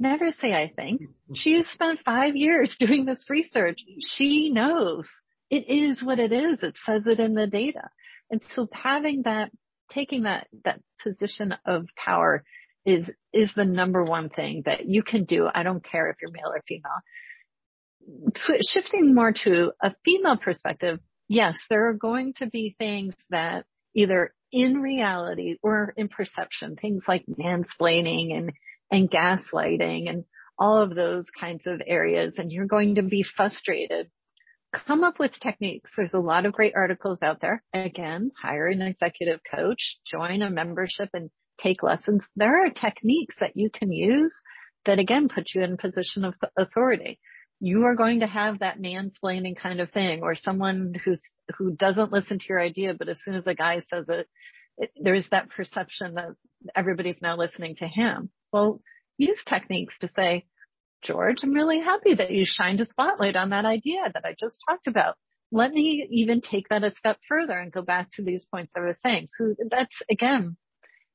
Never 0.00 0.32
say 0.32 0.52
I 0.52 0.72
think. 0.74 1.02
She 1.34 1.54
has 1.54 1.68
spent 1.68 2.00
five 2.04 2.34
years 2.34 2.74
doing 2.78 3.04
this 3.04 3.26
research. 3.30 3.78
She 4.00 4.50
knows 4.50 5.08
it 5.50 5.68
is 5.68 6.02
what 6.02 6.18
it 6.18 6.32
is. 6.32 6.62
It 6.62 6.76
says 6.84 7.02
it 7.06 7.20
in 7.20 7.34
the 7.34 7.46
data. 7.46 7.90
And 8.30 8.42
so 8.48 8.68
having 8.72 9.22
that, 9.24 9.52
taking 9.92 10.22
that, 10.22 10.48
that 10.64 10.80
position 11.02 11.54
of 11.64 11.86
power 11.96 12.42
is, 12.84 13.10
is 13.32 13.52
the 13.54 13.64
number 13.64 14.02
one 14.04 14.28
thing 14.28 14.62
that 14.66 14.86
you 14.86 15.02
can 15.02 15.24
do. 15.24 15.48
I 15.52 15.62
don't 15.62 15.84
care 15.84 16.10
if 16.10 16.16
you're 16.20 16.32
male 16.32 16.52
or 16.52 16.62
female 16.66 17.00
shifting 18.62 19.14
more 19.14 19.32
to 19.44 19.72
a 19.82 19.94
female 20.04 20.36
perspective, 20.36 21.00
yes, 21.28 21.58
there 21.68 21.88
are 21.88 21.94
going 21.94 22.34
to 22.34 22.46
be 22.46 22.74
things 22.78 23.14
that 23.30 23.64
either 23.94 24.32
in 24.50 24.80
reality 24.80 25.56
or 25.62 25.94
in 25.96 26.08
perception, 26.08 26.76
things 26.76 27.04
like 27.08 27.24
mansplaining 27.26 28.36
and, 28.36 28.52
and 28.90 29.10
gaslighting 29.10 30.08
and 30.08 30.24
all 30.58 30.78
of 30.78 30.94
those 30.94 31.26
kinds 31.38 31.62
of 31.66 31.80
areas. 31.86 32.34
And 32.36 32.52
you're 32.52 32.66
going 32.66 32.96
to 32.96 33.02
be 33.02 33.22
frustrated. 33.22 34.10
Come 34.86 35.04
up 35.04 35.18
with 35.18 35.32
techniques. 35.38 35.90
There's 35.96 36.14
a 36.14 36.18
lot 36.18 36.46
of 36.46 36.52
great 36.52 36.74
articles 36.74 37.18
out 37.22 37.40
there. 37.40 37.62
Again, 37.74 38.30
hire 38.40 38.66
an 38.66 38.80
executive 38.80 39.40
coach, 39.50 39.98
join 40.06 40.42
a 40.42 40.50
membership 40.50 41.10
and 41.12 41.30
take 41.62 41.82
lessons. 41.82 42.24
There 42.36 42.64
are 42.64 42.70
techniques 42.70 43.36
that 43.40 43.56
you 43.56 43.70
can 43.70 43.92
use 43.92 44.34
that 44.86 44.98
again 44.98 45.28
put 45.28 45.54
you 45.54 45.62
in 45.62 45.76
position 45.76 46.24
of 46.24 46.34
authority. 46.56 47.20
You 47.60 47.84
are 47.84 47.94
going 47.94 48.20
to 48.20 48.26
have 48.26 48.58
that 48.58 48.80
mansplaining 48.80 49.56
kind 49.56 49.80
of 49.80 49.90
thing 49.92 50.22
or 50.22 50.34
someone 50.34 50.94
who's, 51.04 51.20
who 51.56 51.72
doesn't 51.76 52.12
listen 52.12 52.38
to 52.38 52.46
your 52.48 52.60
idea, 52.60 52.94
but 52.94 53.08
as 53.08 53.20
soon 53.22 53.34
as 53.34 53.46
a 53.46 53.54
guy 53.54 53.80
says 53.80 54.06
it, 54.08 54.26
it 54.78 54.90
there's 55.00 55.28
that 55.30 55.50
perception 55.50 56.14
that 56.14 56.30
everybody's 56.74 57.22
now 57.22 57.36
listening 57.36 57.76
to 57.76 57.86
him. 57.86 58.30
Well, 58.52 58.80
use 59.16 59.40
techniques 59.46 59.94
to 60.00 60.08
say, 60.08 60.46
George, 61.02 61.38
I'm 61.42 61.52
really 61.52 61.80
happy 61.80 62.14
that 62.14 62.30
you 62.30 62.44
shined 62.46 62.80
a 62.80 62.86
spotlight 62.86 63.36
on 63.36 63.50
that 63.50 63.64
idea 63.64 64.10
that 64.12 64.24
I 64.24 64.34
just 64.38 64.62
talked 64.68 64.86
about. 64.86 65.16
Let 65.50 65.72
me 65.72 66.06
even 66.10 66.40
take 66.40 66.68
that 66.70 66.84
a 66.84 66.94
step 66.94 67.18
further 67.28 67.58
and 67.58 67.70
go 67.70 67.82
back 67.82 68.08
to 68.14 68.22
these 68.22 68.44
points 68.44 68.72
I 68.76 68.80
was 68.80 68.96
saying. 69.02 69.26
So 69.36 69.54
that's 69.70 69.94
again, 70.10 70.56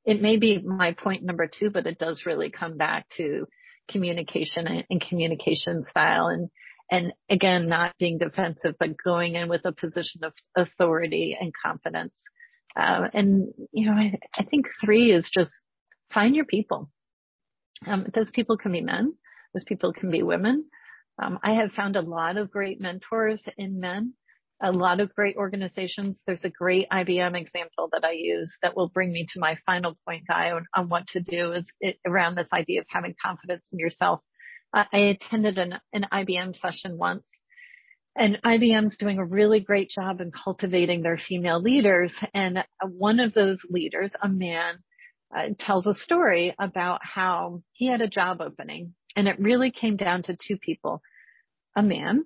it 0.07 0.21
may 0.21 0.37
be 0.37 0.57
my 0.59 0.93
point 0.93 1.23
number 1.23 1.47
two, 1.47 1.69
but 1.69 1.85
it 1.85 1.99
does 1.99 2.25
really 2.25 2.49
come 2.49 2.77
back 2.77 3.07
to 3.17 3.45
communication 3.91 4.65
and 4.89 5.01
communication 5.01 5.85
style. 5.89 6.27
And 6.27 6.49
and 6.89 7.13
again 7.29 7.67
not 7.67 7.93
being 7.99 8.17
defensive 8.17 8.75
but 8.79 8.95
going 9.03 9.35
in 9.35 9.49
with 9.49 9.65
a 9.65 9.73
position 9.73 10.23
of 10.23 10.31
authority 10.55 11.37
and 11.39 11.51
confidence. 11.53 12.13
Uh, 12.75 13.09
and 13.13 13.49
you 13.73 13.87
know 13.87 13.93
I, 13.93 14.17
I, 14.33 14.43
think 14.45 14.67
three 14.83 15.11
is 15.11 15.29
just 15.33 15.51
find 16.13 16.33
your 16.33 16.45
people. 16.45 16.89
Um, 17.85 18.07
those 18.15 18.31
people 18.31 18.57
can 18.57 18.71
be 18.71 18.81
men 18.81 19.13
those 19.53 19.65
people 19.67 19.91
can 19.91 20.11
be 20.11 20.23
women. 20.23 20.65
Um, 21.21 21.39
i 21.43 21.55
have 21.55 21.71
found 21.71 21.95
a 21.95 22.01
lot 22.01 22.37
of 22.37 22.51
great 22.51 22.79
mentors 22.79 23.41
in 23.57 23.79
men 23.79 24.13
a 24.61 24.71
lot 24.71 24.99
of 24.99 25.13
great 25.13 25.35
organizations. 25.37 26.19
There's 26.25 26.43
a 26.43 26.49
great 26.49 26.89
IBM 26.89 27.39
example 27.39 27.89
that 27.91 28.03
I 28.03 28.13
use 28.13 28.55
that 28.61 28.75
will 28.75 28.89
bring 28.89 29.11
me 29.11 29.27
to 29.33 29.39
my 29.39 29.57
final 29.65 29.97
point, 30.05 30.23
Guy, 30.27 30.51
on, 30.51 30.65
on 30.73 30.89
what 30.89 31.07
to 31.09 31.21
do 31.21 31.53
is 31.53 31.71
it, 31.79 31.97
around 32.05 32.35
this 32.35 32.49
idea 32.51 32.81
of 32.81 32.87
having 32.89 33.15
confidence 33.23 33.67
in 33.71 33.79
yourself. 33.79 34.21
I, 34.73 34.85
I 34.91 34.97
attended 34.97 35.57
an, 35.57 35.75
an 35.93 36.05
IBM 36.11 36.59
session 36.59 36.97
once 36.97 37.25
and 38.15 38.39
IBM's 38.43 38.97
doing 38.97 39.19
a 39.19 39.25
really 39.25 39.59
great 39.59 39.89
job 39.89 40.21
in 40.21 40.31
cultivating 40.31 41.03
their 41.03 41.19
female 41.19 41.61
leaders. 41.61 42.13
And 42.33 42.63
one 42.81 43.19
of 43.19 43.33
those 43.33 43.59
leaders, 43.69 44.11
a 44.21 44.27
man, 44.27 44.79
uh, 45.35 45.49
tells 45.59 45.85
a 45.85 45.93
story 45.93 46.55
about 46.57 47.01
how 47.03 47.61
he 47.73 47.87
had 47.87 48.01
a 48.01 48.07
job 48.07 48.41
opening 48.41 48.95
and 49.15 49.27
it 49.27 49.39
really 49.39 49.71
came 49.71 49.97
down 49.97 50.23
to 50.23 50.37
two 50.37 50.57
people, 50.57 51.01
a 51.75 51.83
man 51.83 52.23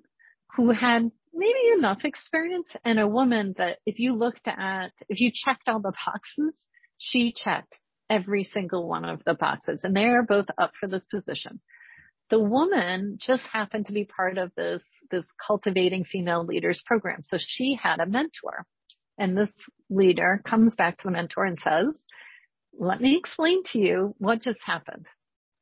who 0.56 0.72
had 0.72 1.10
maybe 1.34 1.60
enough 1.78 2.04
experience 2.04 2.68
and 2.84 3.00
a 3.00 3.08
woman 3.08 3.54
that 3.58 3.80
if 3.86 4.00
you 4.00 4.16
looked 4.16 4.48
at, 4.48 4.92
if 5.10 5.20
you 5.20 5.32
checked 5.34 5.68
all 5.68 5.80
the 5.80 5.94
boxes, 6.06 6.66
she 6.98 7.34
checked 7.36 7.78
every 8.10 8.44
single 8.44 8.88
one 8.88 9.06
of 9.06 9.22
the 9.26 9.34
boxes 9.34 9.82
and 9.84 9.96
they 9.96 10.04
are 10.06 10.24
both 10.24 10.48
up 10.58 10.72
for 10.80 10.88
this 10.88 11.04
position. 11.10 11.62
The 12.30 12.40
woman 12.40 13.18
just 13.20 13.44
happened 13.44 13.88
to 13.88 13.94
be 13.94 14.06
part 14.06 14.38
of 14.38 14.52
this, 14.56 14.84
this 15.10 15.26
cultivating 15.46 16.06
female 16.06 16.46
leaders 16.46 16.82
program. 16.86 17.22
So 17.24 17.38
she 17.40 17.78
had 17.82 18.00
a 18.00 18.06
mentor 18.06 18.66
and 19.18 19.38
this 19.38 19.52
leader 19.90 20.42
comes 20.46 20.76
back 20.76 20.98
to 20.98 21.08
the 21.08 21.12
mentor 21.12 21.46
and 21.46 21.60
says, 21.60 22.02
let 22.78 23.02
me 23.02 23.18
explain 23.18 23.64
to 23.72 23.80
you 23.80 24.16
what 24.18 24.42
just 24.42 24.60
happened. 24.66 25.08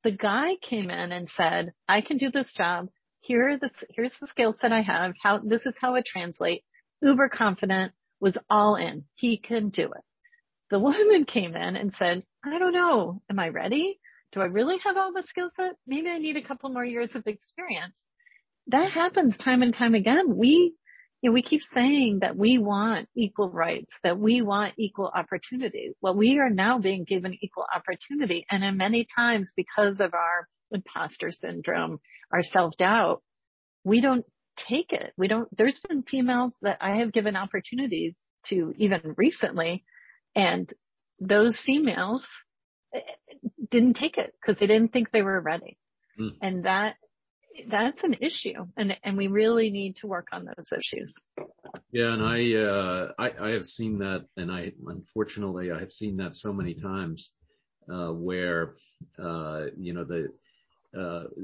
The 0.04 0.12
guy 0.12 0.56
came 0.62 0.90
in 0.90 1.12
and 1.12 1.30
said, 1.36 1.74
I 1.88 2.02
can 2.02 2.18
do 2.18 2.32
this 2.32 2.54
job 2.54 2.90
here 3.22 3.58
the, 3.60 3.70
here's 3.90 4.14
the 4.20 4.28
skill 4.28 4.56
set 4.60 4.72
I 4.72 4.82
have. 4.82 5.14
How, 5.22 5.40
this 5.40 5.66
is 5.66 5.76
how 5.80 5.96
it 5.96 6.06
translates. 6.06 6.66
Uber 7.02 7.30
confident 7.30 7.94
was 8.20 8.38
all 8.50 8.76
in. 8.76 9.06
He 9.16 9.38
can 9.38 9.70
do 9.70 9.86
it. 9.86 10.04
The 10.70 10.80
woman 10.80 11.26
came 11.28 11.56
in 11.56 11.76
and 11.76 11.94
said, 11.94 12.24
I 12.44 12.58
don't 12.60 12.74
know. 12.74 13.22
Am 13.30 13.40
I 13.40 13.50
ready? 13.50 14.00
Do 14.32 14.42
I 14.42 14.46
really 14.46 14.78
have 14.84 14.96
all 14.96 15.12
the 15.12 15.24
skill 15.28 15.50
set? 15.56 15.74
Maybe 15.88 16.10
I 16.10 16.20
need 16.20 16.38
a 16.38 16.44
couple 16.44 16.70
more 16.70 16.86
years 16.86 17.10
of 17.16 17.26
experience. 17.26 17.96
That 18.68 18.92
happens 18.92 19.36
time 19.38 19.64
and 19.64 19.74
time 19.74 19.96
again. 19.96 20.36
We, 20.36 20.76
you 21.22 21.30
know, 21.30 21.34
we 21.34 21.42
keep 21.42 21.62
saying 21.74 22.20
that 22.22 22.38
we 22.38 22.60
want 22.60 23.10
equal 23.16 23.50
rights, 23.50 23.92
that 24.04 24.20
we 24.20 24.44
want 24.44 24.76
equal 24.78 25.12
opportunity. 25.14 25.94
Well, 26.02 26.16
we 26.16 26.38
are 26.38 26.52
now 26.52 26.78
being 26.78 27.04
given 27.04 27.36
equal 27.42 27.66
opportunity. 27.74 28.46
And 28.52 28.64
in 28.64 28.78
many 28.78 29.08
times 29.16 29.52
because 29.56 30.00
of 30.00 30.14
our 30.14 30.48
imposter 30.72 31.32
syndrome, 31.32 32.00
our 32.32 32.44
self 32.44 32.76
doubt, 32.78 33.22
we 33.84 34.02
don't 34.02 34.26
take 34.68 34.92
it. 34.92 35.14
We 35.18 35.28
don't, 35.28 35.48
there's 35.58 35.80
been 35.88 36.04
females 36.04 36.54
that 36.62 36.78
I 36.82 36.98
have 36.98 37.14
given 37.14 37.36
opportunities 37.36 38.14
to 38.48 38.74
even 38.78 39.16
recently 39.18 39.84
and 40.36 40.72
those 41.20 41.62
females 41.66 42.26
eh, 42.94 43.00
didn't 43.72 43.96
take 43.96 44.18
it 44.18 44.34
because 44.40 44.60
they 44.60 44.68
didn't 44.68 44.94
think 44.94 45.12
they 45.12 45.22
were 45.22 45.40
ready. 45.40 45.78
Mm. 46.20 46.32
And 46.42 46.66
that, 46.66 46.96
that's 47.70 48.02
an 48.04 48.16
issue 48.22 48.66
and, 48.78 48.96
and 49.04 49.18
we 49.18 49.28
really 49.28 49.70
need 49.70 49.98
to 49.98 50.08
work 50.08 50.28
on 50.32 50.46
those 50.46 50.68
issues. 50.72 51.14
Yeah. 51.92 52.14
And 52.14 52.24
I, 52.24 52.54
uh, 52.54 53.12
I, 53.20 53.48
I 53.48 53.50
have 53.52 53.66
seen 53.66 54.00
that 54.00 54.26
and 54.38 54.52
I, 54.52 54.72
unfortunately, 54.88 55.72
I 55.72 55.80
have 55.80 55.92
seen 55.92 56.18
that 56.18 56.36
so 56.36 56.54
many 56.54 56.74
times, 56.74 57.32
uh, 57.92 58.12
where, 58.12 58.76
uh, 59.22 59.66
you 59.78 59.94
know, 59.94 60.04
the, 60.04 60.28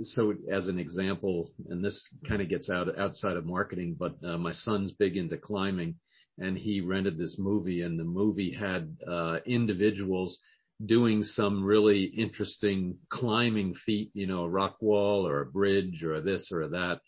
so 0.03 0.33
as 0.51 0.67
an 0.67 0.79
example, 0.79 1.51
and 1.69 1.83
this 1.83 2.01
kind 2.27 2.41
of 2.41 2.49
gets 2.49 2.69
out 2.69 2.97
outside 2.97 3.37
of 3.37 3.45
marketing, 3.45 3.95
but 3.97 4.15
uh, 4.23 4.37
my 4.37 4.53
son's 4.53 4.91
big 4.93 5.17
into 5.17 5.37
climbing, 5.37 5.95
and 6.37 6.57
he 6.57 6.81
rented 6.81 7.17
this 7.17 7.37
movie, 7.37 7.81
and 7.81 7.99
the 7.99 8.03
movie 8.03 8.51
had 8.51 8.97
uh, 9.07 9.37
individuals 9.45 10.39
doing 10.85 11.23
some 11.23 11.63
really 11.63 12.03
interesting 12.03 12.97
climbing 13.09 13.73
feat, 13.85 14.11
you 14.13 14.27
know, 14.27 14.43
a 14.43 14.49
rock 14.49 14.77
wall 14.81 15.25
or 15.25 15.41
a 15.41 15.45
bridge 15.45 16.03
or 16.03 16.19
this 16.21 16.49
or 16.51 16.67
that. 16.69 16.99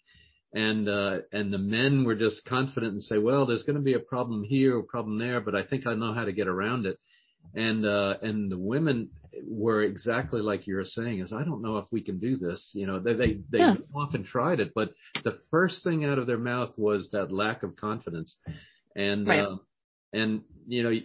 And, 0.54 0.88
uh, 0.88 1.20
and 1.34 1.52
the 1.52 1.58
men 1.58 2.06
were 2.06 2.16
just 2.16 2.46
confident 2.46 2.94
and 2.94 3.04
say, 3.04 3.18
well, 3.18 3.46
there's 3.46 3.64
going 3.64 3.76
to 3.76 3.82
be 3.82 3.96
a 3.96 4.00
problem 4.00 4.44
here, 4.44 4.80
a 4.80 4.84
problem 4.84 5.20
there, 5.20 5.42
but 5.42 5.56
I 5.56 5.64
think 5.64 5.86
I 5.86 5.96
know 5.96 6.14
how 6.14 6.24
to 6.24 6.32
get 6.32 6.48
around 6.48 6.86
it 6.86 6.98
and 7.56 7.86
uh 7.86 8.16
and 8.22 8.52
the 8.52 8.58
women 8.58 9.10
were 9.46 9.84
exactly 9.84 10.42
like 10.42 10.68
you're 10.68 10.86
saying 10.86 11.20
is 11.20 11.34
I 11.34 11.44
don't 11.44 11.62
know 11.62 11.78
if 11.78 11.86
we 11.92 12.02
can 12.02 12.20
do 12.20 12.38
this 12.38 12.72
you 12.74 12.88
know 12.88 13.00
they 13.00 13.14
they 13.14 13.40
they 13.52 13.60
yeah. 13.60 13.76
often 13.94 14.24
tried 14.24 14.60
it 14.60 14.72
but 14.74 14.90
the 15.24 15.40
first 15.52 15.84
thing 15.84 16.06
out 16.06 16.18
of 16.18 16.28
their 16.28 16.38
mouth 16.38 16.74
was 16.78 17.10
that 17.12 17.32
lack 17.32 17.64
of 17.64 17.76
confidence 17.76 18.38
and 18.96 19.28
right. 19.28 19.40
uh, 19.40 19.58
and 20.14 20.42
you 20.68 20.84
know 20.84 21.00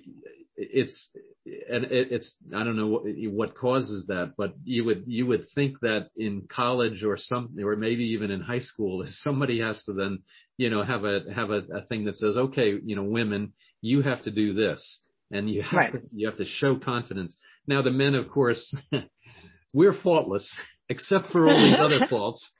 it's 0.56 1.08
and 1.44 1.84
it, 1.84 2.12
it's 2.12 2.34
I 2.54 2.64
don't 2.64 2.76
know 2.76 2.86
what, 2.86 3.02
what 3.04 3.56
causes 3.56 4.06
that, 4.06 4.34
but 4.36 4.54
you 4.64 4.84
would 4.84 5.04
you 5.06 5.26
would 5.26 5.48
think 5.54 5.80
that 5.80 6.10
in 6.16 6.46
college 6.48 7.04
or 7.04 7.16
something, 7.16 7.62
or 7.62 7.76
maybe 7.76 8.04
even 8.10 8.30
in 8.30 8.40
high 8.40 8.60
school, 8.60 9.04
somebody 9.06 9.60
has 9.60 9.82
to 9.84 9.92
then 9.92 10.20
you 10.56 10.70
know 10.70 10.84
have 10.84 11.04
a 11.04 11.20
have 11.34 11.50
a, 11.50 11.62
a 11.74 11.82
thing 11.86 12.04
that 12.04 12.16
says, 12.16 12.36
okay, 12.36 12.74
you 12.84 12.96
know, 12.96 13.04
women, 13.04 13.52
you 13.80 14.02
have 14.02 14.22
to 14.24 14.30
do 14.30 14.54
this, 14.54 14.98
and 15.30 15.50
you 15.50 15.62
have 15.62 15.72
right. 15.78 15.92
to, 15.92 16.00
you 16.14 16.28
have 16.28 16.38
to 16.38 16.46
show 16.46 16.76
confidence. 16.76 17.36
Now 17.66 17.82
the 17.82 17.90
men, 17.90 18.14
of 18.14 18.28
course, 18.28 18.74
we're 19.74 19.94
faultless 19.94 20.52
except 20.88 21.28
for 21.28 21.48
all 21.48 21.58
these 21.58 21.78
other 21.78 22.06
faults, 22.10 22.50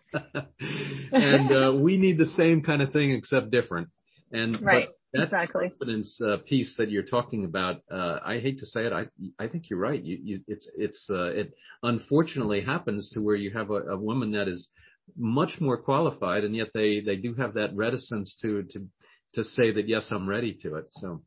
and 1.13 1.53
uh, 1.53 1.73
we 1.75 1.99
need 1.99 2.19
the 2.19 2.27
same 2.27 2.63
kind 2.63 2.83
of 2.83 2.93
thing 2.93 3.13
except 3.13 3.51
different. 3.51 3.89
And 4.31 4.61
right. 4.63 4.89
that 5.13 5.25
exactly. 5.25 5.69
confidence 5.69 6.19
uh, 6.21 6.39
piece 6.47 6.77
that 6.79 6.91
you're 6.91 7.03
talking 7.03 7.45
about, 7.45 7.83
uh, 7.91 8.19
I 8.25 8.39
hate 8.39 8.61
to 8.61 8.67
say 8.67 8.87
it, 8.87 8.93
I 8.93 9.07
I 9.39 9.49
think 9.49 9.69
you're 9.69 9.79
right. 9.79 10.03
You, 10.03 10.19
you 10.23 10.41
it's 10.47 10.71
it's 10.77 11.07
uh, 11.11 11.31
it 11.33 11.53
unfortunately 11.83 12.63
happens 12.63 13.11
to 13.11 13.21
where 13.21 13.37
you 13.37 13.51
have 13.51 13.71
a, 13.71 13.81
a 13.91 13.97
woman 13.97 14.33
that 14.33 14.49
is 14.49 14.69
much 15.17 15.61
more 15.61 15.77
qualified, 15.77 16.45
and 16.45 16.57
yet 16.57 16.69
they 16.73 17.01
they 17.01 17.17
do 17.17 17.35
have 17.35 17.55
that 17.55 17.75
reticence 17.75 18.37
to 18.43 18.63
to 18.71 18.87
to 19.35 19.45
say 19.45 19.73
that 19.73 19.89
yes, 19.89 20.09
I'm 20.11 20.29
ready 20.29 20.55
to 20.63 20.77
it. 20.77 20.87
So. 20.91 21.23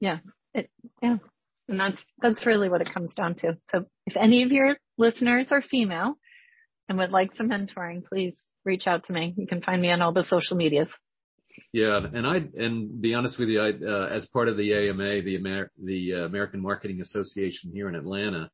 Yeah, 0.00 0.18
it, 0.52 0.70
yeah. 1.00 1.16
And 1.68 1.80
that's, 1.80 2.00
that's 2.20 2.46
really 2.46 2.68
what 2.68 2.80
it 2.80 2.92
comes 2.92 3.14
down 3.14 3.36
to. 3.36 3.56
So 3.70 3.86
if 4.06 4.16
any 4.16 4.42
of 4.42 4.52
your 4.52 4.76
listeners 4.98 5.46
are 5.50 5.62
female 5.62 6.14
and 6.88 6.98
would 6.98 7.10
like 7.10 7.34
some 7.36 7.48
mentoring, 7.48 8.04
please 8.04 8.42
reach 8.64 8.86
out 8.86 9.04
to 9.06 9.12
me. 9.12 9.34
You 9.36 9.46
can 9.46 9.62
find 9.62 9.80
me 9.80 9.90
on 9.90 10.02
all 10.02 10.12
the 10.12 10.24
social 10.24 10.56
medias. 10.56 10.90
Yeah, 11.72 12.00
and 12.12 12.26
I 12.26 12.42
and 12.56 13.00
be 13.00 13.14
honest 13.14 13.38
with 13.38 13.48
you, 13.48 13.60
I 13.60 13.70
uh, 13.70 14.06
as 14.06 14.26
part 14.26 14.48
of 14.48 14.56
the 14.56 14.74
AMA, 14.74 15.22
the 15.22 15.36
Amer- 15.36 15.70
the 15.80 16.14
uh, 16.14 16.18
American 16.24 16.60
Marketing 16.60 17.00
Association 17.00 17.70
here 17.72 17.88
in 17.88 17.94
Atlanta, 17.94 18.50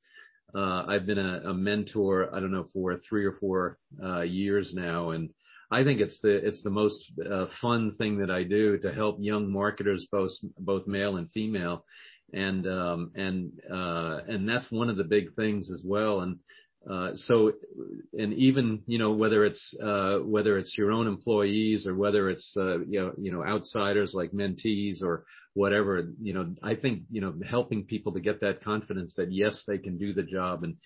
uh, 0.54 0.84
I've 0.86 1.06
been 1.06 1.18
a, 1.18 1.50
a, 1.50 1.54
mentor. 1.54 2.34
I 2.34 2.40
don't 2.40 2.52
know 2.52 2.66
for 2.72 2.98
three 2.98 3.24
or 3.24 3.32
four 3.32 3.78
uh, 4.02 4.22
years 4.22 4.72
now, 4.74 5.10
and 5.10 5.30
I 5.70 5.84
think 5.84 6.00
it's 6.00 6.20
the 6.20 6.46
it's 6.46 6.62
the 6.62 6.70
most 6.70 7.12
uh, 7.30 7.46
fun 7.60 7.94
thing 7.96 8.18
that 8.18 8.30
I 8.30 8.42
do 8.42 8.76
to 8.78 8.92
help 8.92 9.16
young 9.20 9.50
marketers, 9.50 10.06
both 10.10 10.32
both 10.58 10.86
male 10.86 11.16
and 11.16 11.30
female, 11.30 11.84
and 12.32 12.66
um, 12.66 13.12
and 13.14 13.52
uh, 13.70 14.20
and 14.28 14.48
that's 14.48 14.70
one 14.70 14.88
of 14.90 14.96
the 14.96 15.04
big 15.04 15.34
things 15.34 15.70
as 15.70 15.82
well. 15.84 16.20
And 16.20 16.38
Uh, 16.90 17.12
so, 17.14 17.52
and 18.14 18.32
even 18.32 18.82
you 18.86 18.98
know 18.98 19.12
whether 19.12 19.44
it's 19.44 19.74
uh, 19.82 20.16
whether 20.24 20.56
it's 20.58 20.78
your 20.78 20.90
own 20.90 21.06
employees 21.06 21.86
or 21.86 21.94
whether 21.94 22.30
it's 22.30 22.56
uh, 22.56 22.78
you 22.88 23.00
know 23.00 23.12
you 23.18 23.30
know 23.30 23.44
outsiders 23.44 24.14
like 24.14 24.32
mentees 24.32 25.02
or 25.02 25.24
whatever, 25.52 26.08
you 26.22 26.32
know, 26.32 26.54
I 26.62 26.74
think 26.74 27.02
you 27.10 27.20
know 27.20 27.34
helping 27.44 27.84
people 27.84 28.12
to 28.12 28.20
get 28.20 28.40
that 28.40 28.64
confidence 28.64 29.12
that 29.16 29.30
yes 29.30 29.64
they 29.66 29.76
can 29.78 29.98
do 29.98 30.14
the 30.14 30.22
job. 30.22 30.64
And 30.64 30.76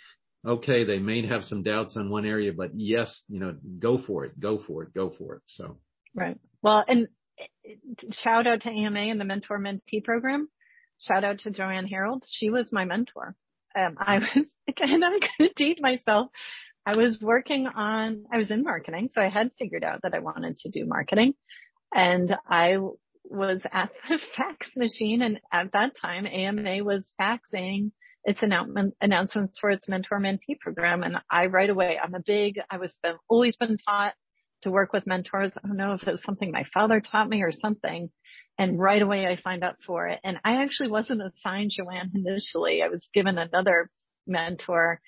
okay 0.46 0.84
they 0.84 0.98
may 0.98 1.26
have 1.26 1.44
some 1.44 1.62
doubts 1.62 1.96
on 1.96 2.10
one 2.10 2.26
area 2.26 2.52
but 2.52 2.70
yes 2.74 3.22
you 3.28 3.40
know 3.40 3.56
go 3.78 3.96
for 3.96 4.26
it 4.26 4.38
go 4.38 4.58
for 4.66 4.82
it 4.82 4.92
go 4.92 5.10
for 5.16 5.36
it. 5.36 5.42
So. 5.46 5.78
Right. 6.14 6.38
Well 6.60 6.84
and 6.86 7.08
shout 8.10 8.46
out 8.46 8.60
to 8.62 8.70
AMA 8.70 8.98
and 8.98 9.20
the 9.20 9.24
mentor 9.24 9.58
mentee 9.58 10.04
program 10.04 10.48
shout 11.00 11.24
out 11.24 11.40
to 11.40 11.50
Joanne 11.50 11.86
Harold 11.86 12.24
she 12.28 12.50
was 12.50 12.72
my 12.72 12.84
mentor 12.84 13.36
um, 13.74 13.96
I 13.98 14.18
was, 14.36 14.46
and 14.80 15.04
I'm 15.04 15.18
going 15.20 15.20
to 15.40 15.52
date 15.56 15.80
myself. 15.80 16.28
I 16.86 16.96
was 16.96 17.18
working 17.20 17.66
on, 17.66 18.26
I 18.32 18.36
was 18.36 18.50
in 18.50 18.62
marketing, 18.62 19.08
so 19.12 19.20
I 19.20 19.28
had 19.28 19.50
figured 19.58 19.84
out 19.84 20.02
that 20.02 20.14
I 20.14 20.18
wanted 20.18 20.56
to 20.58 20.68
do 20.68 20.84
marketing. 20.86 21.34
And 21.94 22.36
I 22.48 22.76
was 23.24 23.62
at 23.72 23.90
the 24.08 24.18
fax 24.36 24.70
machine, 24.76 25.22
and 25.22 25.40
at 25.52 25.72
that 25.72 25.92
time, 26.00 26.26
AMA 26.26 26.84
was 26.84 27.12
faxing 27.20 27.90
its 28.24 28.42
announcement, 28.42 28.94
announcements 29.00 29.58
for 29.58 29.70
its 29.70 29.88
mentor 29.88 30.18
mentee 30.18 30.58
program. 30.58 31.02
And 31.02 31.16
I 31.30 31.46
right 31.46 31.68
away, 31.68 31.98
I'm 32.02 32.14
a 32.14 32.20
big, 32.20 32.58
I 32.70 32.78
was 32.78 32.92
always 33.28 33.56
been 33.56 33.76
taught 33.86 34.14
to 34.64 34.70
work 34.70 34.92
with 34.92 35.06
mentors. 35.06 35.52
I 35.56 35.66
don't 35.66 35.76
know 35.76 35.92
if 35.92 36.02
it 36.02 36.10
was 36.10 36.22
something 36.24 36.50
my 36.50 36.64
father 36.74 37.00
taught 37.00 37.28
me 37.28 37.42
or 37.42 37.52
something. 37.52 38.10
And 38.58 38.78
right 38.78 39.02
away 39.02 39.26
I 39.26 39.36
signed 39.36 39.64
up 39.64 39.76
for 39.86 40.08
it. 40.08 40.20
And 40.22 40.38
I 40.44 40.62
actually 40.62 40.90
wasn't 40.90 41.22
assigned 41.22 41.72
Joanne 41.76 42.12
initially. 42.14 42.82
I 42.82 42.88
was 42.88 43.06
given 43.14 43.38
another 43.38 43.90
mentor 44.26 45.00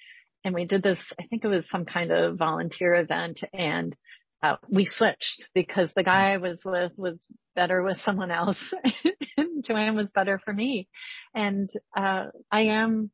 and 0.44 0.54
we 0.54 0.64
did 0.64 0.82
this, 0.82 1.00
I 1.20 1.26
think 1.26 1.44
it 1.44 1.48
was 1.48 1.64
some 1.70 1.84
kind 1.84 2.12
of 2.12 2.38
volunteer 2.38 2.94
event 2.94 3.40
and 3.52 3.94
uh, 4.42 4.56
we 4.68 4.84
switched 4.84 5.46
because 5.54 5.90
the 5.96 6.04
guy 6.04 6.32
I 6.32 6.36
was 6.36 6.62
with 6.64 6.92
was 6.96 7.18
better 7.56 7.82
with 7.82 7.98
someone 8.04 8.30
else 8.30 8.58
and 9.36 9.64
Joanne 9.64 9.96
was 9.96 10.08
better 10.14 10.40
for 10.44 10.52
me. 10.52 10.88
And, 11.34 11.68
uh, 11.96 12.26
I 12.52 12.60
am 12.62 13.10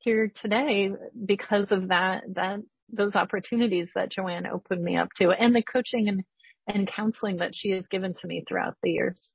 here 0.00 0.30
today 0.42 0.90
because 1.24 1.68
of 1.70 1.88
that, 1.88 2.24
that, 2.34 2.60
those 2.96 3.14
opportunities 3.14 3.90
that 3.94 4.10
Joanne 4.10 4.46
opened 4.46 4.82
me 4.82 4.96
up 4.96 5.08
to 5.16 5.30
and 5.30 5.54
the 5.54 5.62
coaching 5.62 6.08
and, 6.08 6.22
and 6.66 6.88
counseling 6.88 7.36
that 7.38 7.54
she 7.54 7.70
has 7.70 7.86
given 7.88 8.14
to 8.14 8.26
me 8.26 8.44
throughout 8.46 8.76
the 8.82 8.90
years. 8.90 9.30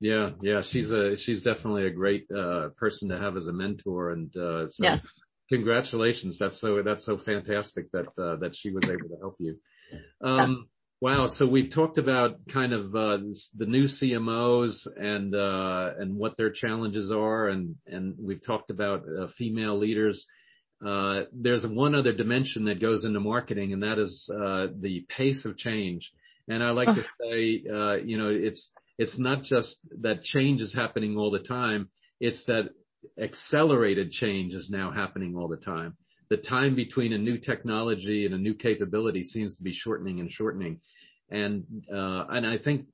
Yeah, 0.00 0.30
yeah, 0.42 0.62
she's 0.62 0.90
a 0.90 1.16
she's 1.16 1.42
definitely 1.42 1.86
a 1.86 1.90
great 1.90 2.26
uh, 2.30 2.68
person 2.76 3.08
to 3.08 3.18
have 3.18 3.36
as 3.36 3.46
a 3.46 3.52
mentor, 3.52 4.10
and 4.10 4.36
uh, 4.36 4.68
so 4.68 4.82
yes. 4.82 5.06
congratulations. 5.48 6.36
That's 6.38 6.60
so 6.60 6.82
that's 6.84 7.06
so 7.06 7.16
fantastic 7.16 7.90
that 7.92 8.06
uh, 8.20 8.36
that 8.36 8.52
she 8.54 8.70
was 8.70 8.84
able 8.84 9.08
to 9.08 9.20
help 9.20 9.36
you. 9.38 9.56
Um, 10.20 10.68
Wow. 11.04 11.26
So 11.26 11.46
we've 11.46 11.70
talked 11.70 11.98
about 11.98 12.38
kind 12.50 12.72
of 12.72 12.96
uh, 12.96 13.18
the 13.54 13.66
new 13.66 13.84
CMOs 13.84 14.86
and 14.96 15.34
uh, 15.34 15.90
and 15.98 16.16
what 16.16 16.38
their 16.38 16.50
challenges 16.50 17.12
are, 17.12 17.48
and 17.48 17.74
and 17.86 18.14
we've 18.18 18.42
talked 18.42 18.70
about 18.70 19.02
uh, 19.02 19.26
female 19.36 19.78
leaders. 19.78 20.26
Uh, 20.84 21.22
there's 21.32 21.66
one 21.66 21.94
other 21.94 22.12
dimension 22.12 22.64
that 22.66 22.80
goes 22.80 23.04
into 23.04 23.20
marketing, 23.20 23.72
and 23.72 23.82
that 23.82 23.98
is 23.98 24.28
uh, 24.30 24.66
the 24.80 25.04
pace 25.08 25.44
of 25.44 25.56
change. 25.56 26.12
And 26.48 26.62
I 26.62 26.70
like 26.70 26.88
to 26.88 27.02
say, 27.20 27.64
uh, 27.72 27.94
you 28.04 28.18
know, 28.18 28.28
it's 28.28 28.68
it's 28.98 29.18
not 29.18 29.42
just 29.42 29.76
that 30.02 30.22
change 30.22 30.60
is 30.60 30.74
happening 30.74 31.16
all 31.16 31.30
the 31.30 31.38
time. 31.38 31.88
It's 32.20 32.44
that 32.46 32.70
accelerated 33.20 34.10
change 34.10 34.54
is 34.54 34.68
now 34.70 34.90
happening 34.90 35.36
all 35.36 35.48
the 35.48 35.56
time. 35.56 35.96
The 36.30 36.36
time 36.36 36.74
between 36.74 37.12
a 37.12 37.18
new 37.18 37.38
technology 37.38 38.24
and 38.24 38.34
a 38.34 38.38
new 38.38 38.54
capability 38.54 39.24
seems 39.24 39.56
to 39.56 39.62
be 39.62 39.72
shortening 39.72 40.20
and 40.20 40.30
shortening. 40.30 40.80
And, 41.30 41.64
uh, 41.92 42.26
and 42.30 42.46
I 42.46 42.58
think 42.58 42.86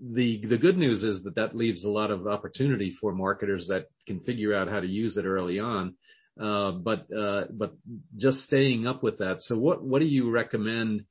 the, 0.00 0.44
the 0.48 0.58
good 0.58 0.78
news 0.78 1.02
is 1.02 1.22
that 1.24 1.34
that 1.34 1.56
leaves 1.56 1.84
a 1.84 1.88
lot 1.88 2.10
of 2.10 2.26
opportunity 2.26 2.94
for 3.00 3.12
marketers 3.12 3.66
that 3.68 3.86
can 4.06 4.20
figure 4.20 4.54
out 4.54 4.68
how 4.68 4.80
to 4.80 4.86
use 4.86 5.16
it 5.16 5.24
early 5.24 5.58
on. 5.58 5.94
Uh, 6.40 6.72
but, 6.72 7.06
uh, 7.12 7.44
but 7.50 7.74
just 8.16 8.40
staying 8.44 8.86
up 8.86 9.02
with 9.02 9.18
that. 9.18 9.42
So 9.42 9.56
what, 9.56 9.82
what 9.82 10.00
do 10.00 10.06
you 10.06 10.30
recommend 10.30 11.04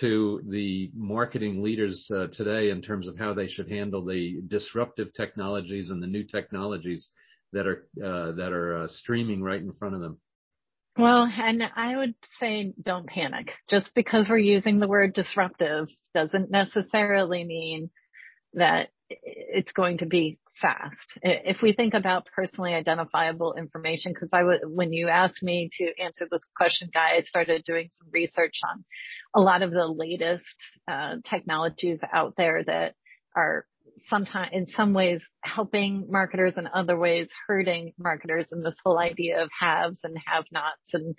to 0.00 0.42
the 0.48 0.90
marketing 0.94 1.62
leaders 1.62 2.10
uh, 2.14 2.26
today 2.32 2.70
in 2.70 2.82
terms 2.82 3.08
of 3.08 3.18
how 3.18 3.32
they 3.32 3.48
should 3.48 3.70
handle 3.70 4.04
the 4.04 4.42
disruptive 4.46 5.14
technologies 5.14 5.90
and 5.90 6.02
the 6.02 6.06
new 6.06 6.24
technologies 6.24 7.10
that 7.52 7.66
are 7.66 7.86
that 7.94 8.52
are 8.52 8.86
streaming 8.88 9.42
right 9.42 9.60
in 9.60 9.72
front 9.74 9.94
of 9.94 10.00
them? 10.00 10.18
Well, 10.98 11.28
and 11.32 11.62
I 11.74 11.96
would 11.96 12.14
say 12.38 12.72
don't 12.80 13.06
panic. 13.06 13.52
Just 13.68 13.92
because 13.94 14.28
we're 14.28 14.38
using 14.38 14.78
the 14.78 14.88
word 14.88 15.12
disruptive 15.12 15.88
doesn't 16.14 16.50
necessarily 16.50 17.44
mean 17.44 17.90
that 18.54 18.90
it's 19.08 19.72
going 19.72 19.98
to 19.98 20.06
be 20.06 20.38
fast. 20.60 21.18
If 21.22 21.62
we 21.62 21.72
think 21.72 21.94
about 21.94 22.26
personally 22.34 22.74
identifiable 22.74 23.54
information, 23.54 24.12
because 24.12 24.30
I 24.32 24.42
would, 24.42 24.60
when 24.66 24.92
you 24.92 25.08
asked 25.08 25.42
me 25.42 25.70
to 25.78 26.02
answer 26.02 26.26
this 26.30 26.42
question, 26.56 26.90
Guy, 26.92 27.16
I 27.16 27.20
started 27.22 27.64
doing 27.64 27.88
some 27.90 28.08
research 28.12 28.54
on 28.68 28.84
a 29.34 29.40
lot 29.40 29.62
of 29.62 29.70
the 29.70 29.86
latest 29.86 30.44
uh, 30.88 31.16
technologies 31.28 31.98
out 32.12 32.34
there 32.36 32.62
that 32.66 32.94
are 33.36 33.66
sometimes 34.08 34.50
in 34.52 34.66
some 34.66 34.92
ways 34.92 35.22
helping 35.42 36.06
marketers 36.08 36.54
and 36.56 36.68
other 36.74 36.98
ways 36.98 37.28
hurting 37.46 37.92
marketers 37.98 38.48
and 38.50 38.64
this 38.64 38.76
whole 38.84 38.98
idea 38.98 39.42
of 39.42 39.50
haves 39.58 39.98
and 40.02 40.16
have 40.26 40.44
nots 40.52 40.90
and 40.92 41.14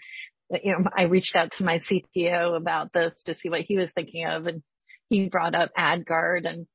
you 0.63 0.71
know 0.71 0.89
I 0.95 1.03
reached 1.03 1.35
out 1.35 1.51
to 1.53 1.63
my 1.63 1.79
CTO 1.79 2.55
about 2.55 2.91
this 2.93 3.13
to 3.25 3.35
see 3.35 3.49
what 3.49 3.61
he 3.61 3.77
was 3.77 3.89
thinking 3.95 4.25
of 4.25 4.47
and 4.47 4.61
he 5.09 5.29
brought 5.29 5.55
up 5.55 5.71
AdGuard 5.77 6.47
and 6.47 6.67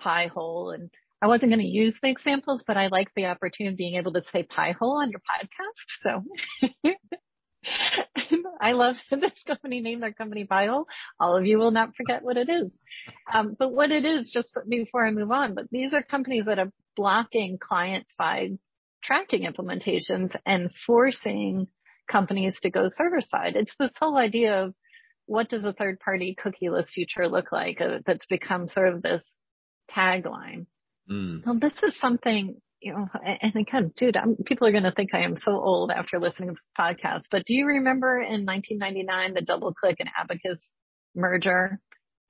Pi-hole 0.00 0.70
and 0.70 0.90
I 1.24 1.26
wasn't 1.26 1.52
going 1.52 1.60
to 1.60 1.66
use 1.66 1.94
the 2.02 2.10
examples, 2.10 2.64
but 2.66 2.76
I 2.76 2.88
like 2.88 3.08
the 3.16 3.24
opportunity 3.24 3.72
of 3.72 3.78
being 3.78 3.94
able 3.94 4.12
to 4.12 4.22
say 4.30 4.42
Pi-hole 4.42 5.00
on 5.00 5.10
your 5.10 5.22
podcast. 5.22 6.22
So 6.82 6.92
I 8.60 8.72
love 8.72 8.96
this 9.10 9.32
company 9.46 9.80
name, 9.80 10.00
their 10.00 10.12
company 10.12 10.44
Pi-hole. 10.44 10.84
All 11.18 11.38
of 11.38 11.46
you 11.46 11.56
will 11.56 11.70
not 11.70 11.96
forget 11.96 12.22
what 12.22 12.36
it 12.36 12.50
is. 12.50 12.70
Um, 13.32 13.56
but 13.58 13.72
what 13.72 13.90
it 13.90 14.04
is, 14.04 14.30
just 14.34 14.50
before 14.68 15.06
I 15.06 15.12
move 15.12 15.30
on, 15.30 15.54
but 15.54 15.64
these 15.70 15.94
are 15.94 16.02
companies 16.02 16.44
that 16.44 16.58
are 16.58 16.70
blocking 16.94 17.56
client 17.58 18.04
side 18.18 18.58
tracking 19.02 19.50
implementations 19.50 20.36
and 20.44 20.70
forcing 20.86 21.68
companies 22.06 22.58
to 22.64 22.70
go 22.70 22.88
server 22.94 23.22
side. 23.22 23.56
It's 23.56 23.74
this 23.78 23.92
whole 23.98 24.18
idea 24.18 24.64
of 24.64 24.74
what 25.24 25.48
does 25.48 25.64
a 25.64 25.72
third 25.72 26.00
party 26.00 26.36
cookieless 26.38 26.88
future 26.88 27.28
look 27.28 27.50
like 27.50 27.80
uh, 27.80 28.00
that's 28.04 28.26
become 28.26 28.68
sort 28.68 28.92
of 28.92 29.00
this 29.00 29.22
tagline. 29.90 30.66
Mm. 31.10 31.44
Well, 31.44 31.58
this 31.58 31.74
is 31.82 31.98
something, 31.98 32.56
you 32.80 32.92
know, 32.92 33.08
and 33.42 33.54
again, 33.56 33.92
dude, 33.96 34.16
I'm, 34.16 34.36
people 34.44 34.66
are 34.66 34.72
going 34.72 34.84
to 34.84 34.92
think 34.92 35.14
I 35.14 35.24
am 35.24 35.36
so 35.36 35.52
old 35.52 35.90
after 35.90 36.18
listening 36.18 36.50
to 36.50 36.54
this 36.54 36.60
podcast, 36.78 37.24
but 37.30 37.44
do 37.44 37.54
you 37.54 37.66
remember 37.66 38.18
in 38.18 38.46
1999, 38.46 39.34
the 39.34 39.42
DoubleClick 39.42 39.96
and 40.00 40.10
Abacus 40.18 40.60
merger 41.14 41.78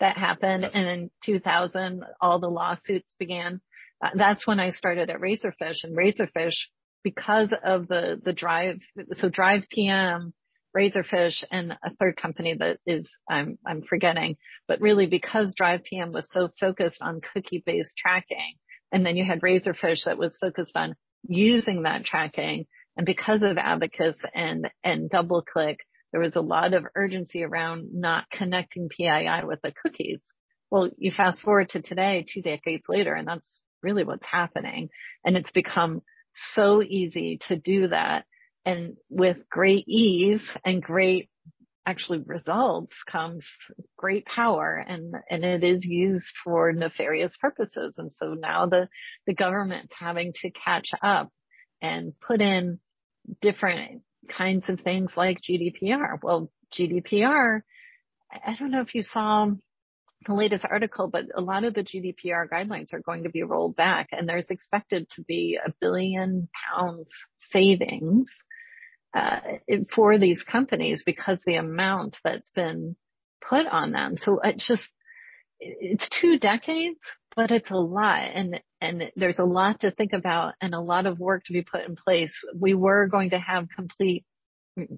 that 0.00 0.16
happened? 0.16 0.62
Yes. 0.64 0.72
And 0.74 0.88
in 0.88 1.10
2000, 1.24 2.02
all 2.20 2.40
the 2.40 2.48
lawsuits 2.48 3.14
began. 3.18 3.60
Uh, 4.04 4.10
that's 4.14 4.46
when 4.46 4.60
I 4.60 4.70
started 4.70 5.10
at 5.10 5.20
Razorfish 5.20 5.84
and 5.84 5.96
Razorfish 5.96 6.56
because 7.04 7.52
of 7.64 7.86
the, 7.86 8.20
the 8.24 8.32
drive. 8.32 8.78
So 9.12 9.28
DrivePM, 9.28 10.32
Razorfish 10.76 11.44
and 11.50 11.72
a 11.72 11.94
third 12.00 12.16
company 12.16 12.56
that 12.58 12.78
is, 12.86 13.08
I'm, 13.30 13.58
I'm 13.64 13.82
forgetting, 13.82 14.36
but 14.66 14.80
really 14.80 15.06
because 15.06 15.54
DrivePM 15.54 16.12
was 16.12 16.28
so 16.32 16.48
focused 16.58 17.00
on 17.00 17.20
cookie 17.20 17.62
based 17.64 17.96
tracking, 17.96 18.54
and 18.94 19.04
then 19.04 19.16
you 19.16 19.24
had 19.24 19.40
Razorfish 19.40 20.04
that 20.04 20.18
was 20.18 20.38
focused 20.40 20.76
on 20.76 20.94
using 21.26 21.82
that 21.82 22.04
tracking. 22.04 22.66
And 22.96 23.04
because 23.04 23.40
of 23.42 23.58
Abacus 23.58 24.14
and, 24.32 24.68
and 24.84 25.10
DoubleClick, 25.10 25.78
there 26.12 26.20
was 26.20 26.36
a 26.36 26.40
lot 26.40 26.74
of 26.74 26.84
urgency 26.94 27.42
around 27.42 27.88
not 27.92 28.30
connecting 28.30 28.88
PII 28.88 29.40
with 29.42 29.58
the 29.64 29.72
cookies. 29.82 30.20
Well, 30.70 30.90
you 30.96 31.10
fast 31.10 31.42
forward 31.42 31.70
to 31.70 31.82
today, 31.82 32.24
two 32.32 32.40
decades 32.40 32.84
later, 32.88 33.12
and 33.14 33.26
that's 33.26 33.60
really 33.82 34.04
what's 34.04 34.24
happening. 34.24 34.90
And 35.24 35.36
it's 35.36 35.50
become 35.50 36.02
so 36.32 36.80
easy 36.80 37.40
to 37.48 37.56
do 37.56 37.88
that. 37.88 38.26
And 38.64 38.96
with 39.10 39.38
great 39.50 39.88
ease 39.88 40.48
and 40.64 40.80
great 40.80 41.30
actually 41.86 42.18
results 42.18 42.96
comes 43.06 43.44
great 43.96 44.24
power 44.26 44.82
and, 44.86 45.14
and 45.30 45.44
it 45.44 45.62
is 45.62 45.84
used 45.84 46.34
for 46.42 46.72
nefarious 46.72 47.36
purposes. 47.40 47.94
And 47.98 48.10
so 48.12 48.34
now 48.34 48.66
the, 48.66 48.88
the 49.26 49.34
government's 49.34 49.94
having 49.98 50.32
to 50.42 50.50
catch 50.50 50.90
up 51.02 51.30
and 51.82 52.12
put 52.26 52.40
in 52.40 52.78
different 53.42 54.02
kinds 54.28 54.68
of 54.68 54.80
things 54.80 55.12
like 55.16 55.42
GDPR. 55.42 56.18
Well, 56.22 56.50
GDPR, 56.78 57.60
I 58.32 58.56
don't 58.58 58.70
know 58.70 58.80
if 58.80 58.94
you 58.94 59.02
saw 59.02 59.50
the 60.26 60.34
latest 60.34 60.64
article, 60.64 61.08
but 61.08 61.24
a 61.36 61.42
lot 61.42 61.64
of 61.64 61.74
the 61.74 61.84
GDPR 61.84 62.48
guidelines 62.50 62.94
are 62.94 63.00
going 63.00 63.24
to 63.24 63.30
be 63.30 63.42
rolled 63.42 63.76
back 63.76 64.08
and 64.12 64.26
there's 64.26 64.48
expected 64.48 65.06
to 65.16 65.22
be 65.22 65.58
a 65.64 65.72
billion 65.80 66.48
pounds 66.70 67.10
savings 67.52 68.30
uh, 69.14 69.40
for 69.94 70.18
these 70.18 70.42
companies 70.42 71.02
because 71.04 71.40
the 71.46 71.56
amount 71.56 72.16
that's 72.24 72.50
been 72.50 72.96
put 73.48 73.66
on 73.66 73.92
them. 73.92 74.16
So 74.16 74.40
it's 74.42 74.66
just, 74.66 74.88
it's 75.60 76.08
two 76.20 76.38
decades, 76.38 76.98
but 77.36 77.50
it's 77.50 77.70
a 77.70 77.76
lot 77.76 78.30
and, 78.34 78.60
and 78.80 79.10
there's 79.16 79.38
a 79.38 79.44
lot 79.44 79.80
to 79.80 79.90
think 79.90 80.12
about 80.12 80.54
and 80.60 80.74
a 80.74 80.80
lot 80.80 81.06
of 81.06 81.18
work 81.18 81.44
to 81.44 81.52
be 81.52 81.62
put 81.62 81.86
in 81.88 81.96
place. 81.96 82.32
We 82.58 82.74
were 82.74 83.06
going 83.06 83.30
to 83.30 83.38
have 83.38 83.68
complete 83.74 84.24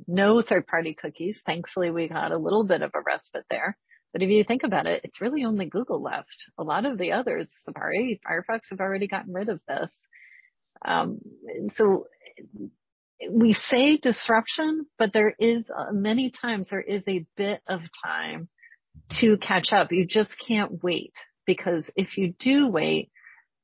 no 0.06 0.42
third 0.42 0.66
party 0.66 0.94
cookies. 0.94 1.40
Thankfully, 1.44 1.90
we 1.90 2.08
got 2.08 2.32
a 2.32 2.38
little 2.38 2.64
bit 2.64 2.82
of 2.82 2.92
a 2.94 3.00
respite 3.00 3.44
there. 3.50 3.76
But 4.12 4.22
if 4.22 4.30
you 4.30 4.44
think 4.44 4.62
about 4.62 4.86
it, 4.86 5.02
it's 5.04 5.20
really 5.20 5.44
only 5.44 5.66
Google 5.66 6.02
left. 6.02 6.46
A 6.58 6.62
lot 6.62 6.86
of 6.86 6.96
the 6.96 7.12
others, 7.12 7.48
Safari, 7.64 8.18
Firefox 8.26 8.60
have 8.70 8.80
already 8.80 9.08
gotten 9.08 9.34
rid 9.34 9.50
of 9.50 9.60
this. 9.68 9.92
Um, 10.84 11.18
so 11.74 12.06
we 13.30 13.54
say 13.54 13.96
disruption, 13.96 14.86
but 14.98 15.12
there 15.12 15.34
is 15.38 15.64
uh, 15.70 15.92
many 15.92 16.30
times 16.30 16.68
there 16.70 16.80
is 16.80 17.02
a 17.08 17.24
bit 17.36 17.60
of 17.68 17.80
time 18.04 18.48
to 19.20 19.36
catch 19.38 19.72
up. 19.72 19.92
You 19.92 20.06
just 20.06 20.30
can't 20.46 20.82
wait 20.82 21.14
because 21.46 21.88
if 21.96 22.18
you 22.18 22.34
do 22.38 22.68
wait, 22.68 23.10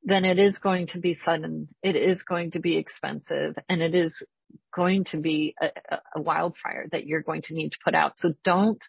then 0.05 0.25
it 0.25 0.39
is 0.39 0.59
going 0.59 0.89
to 0.89 0.99
be 0.99 1.17
sudden. 1.25 1.69
It 1.83 1.97
is 1.97 2.23
going 2.23 2.53
to 2.53 2.61
be 2.61 2.77
expensive 2.77 3.57
and 3.69 3.83
it 3.83 3.95
is 3.95 4.17
going 4.75 5.05
to 5.05 5.19
be 5.19 5.55
a, 5.61 5.99
a 6.17 6.21
wildfire 6.21 6.87
that 6.93 7.07
you're 7.07 7.23
going 7.23 7.43
to 7.43 7.55
need 7.55 7.71
to 7.71 7.79
put 7.85 7.95
out. 7.95 8.15
So 8.19 8.35
don't 8.45 8.83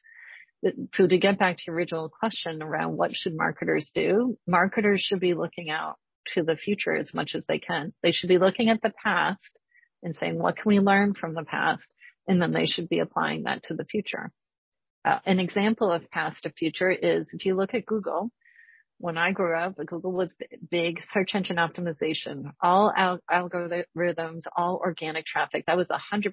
so 0.94 1.08
to 1.08 1.18
get 1.18 1.40
back 1.40 1.58
to 1.58 1.64
your 1.68 1.76
original 1.76 2.10
question 2.10 2.64
around 2.64 2.96
what 2.96 3.14
should 3.14 3.36
marketers 3.36 3.92
do, 3.94 4.38
marketers 4.48 5.02
should 5.02 5.20
be 5.20 5.34
looking 5.34 5.70
out 5.70 5.98
to 6.34 6.44
the 6.44 6.56
future 6.56 6.96
as 6.96 7.14
much 7.14 7.32
as 7.36 7.44
they 7.48 7.60
can. 7.60 7.94
They 8.02 8.14
should 8.14 8.30
be 8.30 8.38
looking 8.38 8.70
at 8.70 8.82
the 8.82 8.94
past 9.04 9.60
and 10.04 10.16
saying, 10.16 10.38
what 10.38 10.56
can 10.56 10.66
we 10.66 10.80
learn 10.80 11.14
from 11.14 11.34
the 11.34 11.44
past? 11.44 11.88
And 12.28 12.42
then 12.42 12.52
they 12.52 12.66
should 12.66 12.90
be 12.90 13.00
applying 13.00 13.44
that 13.44 13.64
to 13.64 13.74
the 13.74 13.86
future. 13.86 14.32
Uh, 15.06 15.20
an 15.26 15.40
example 15.40 15.92
of 15.92 16.10
past 16.12 16.44
to 16.44 16.52
future 16.52 16.90
is 16.90 17.30
if 17.34 17.46
you 17.46 17.56
look 17.56 17.74
at 17.74 17.86
Google, 17.86 18.32
when 19.00 19.18
I 19.18 19.32
grew 19.32 19.54
up, 19.54 19.76
Google 19.86 20.14
was 20.14 20.34
big 20.72 21.02
search 21.12 21.36
engine 21.36 21.58
optimization, 21.58 22.54
all 22.62 22.94
al- 22.96 23.20
algorithms, 23.30 24.44
all 24.56 24.80
organic 24.82 25.26
traffic. 25.26 25.66
That 25.68 25.76
was 25.76 25.90
100% 25.90 26.32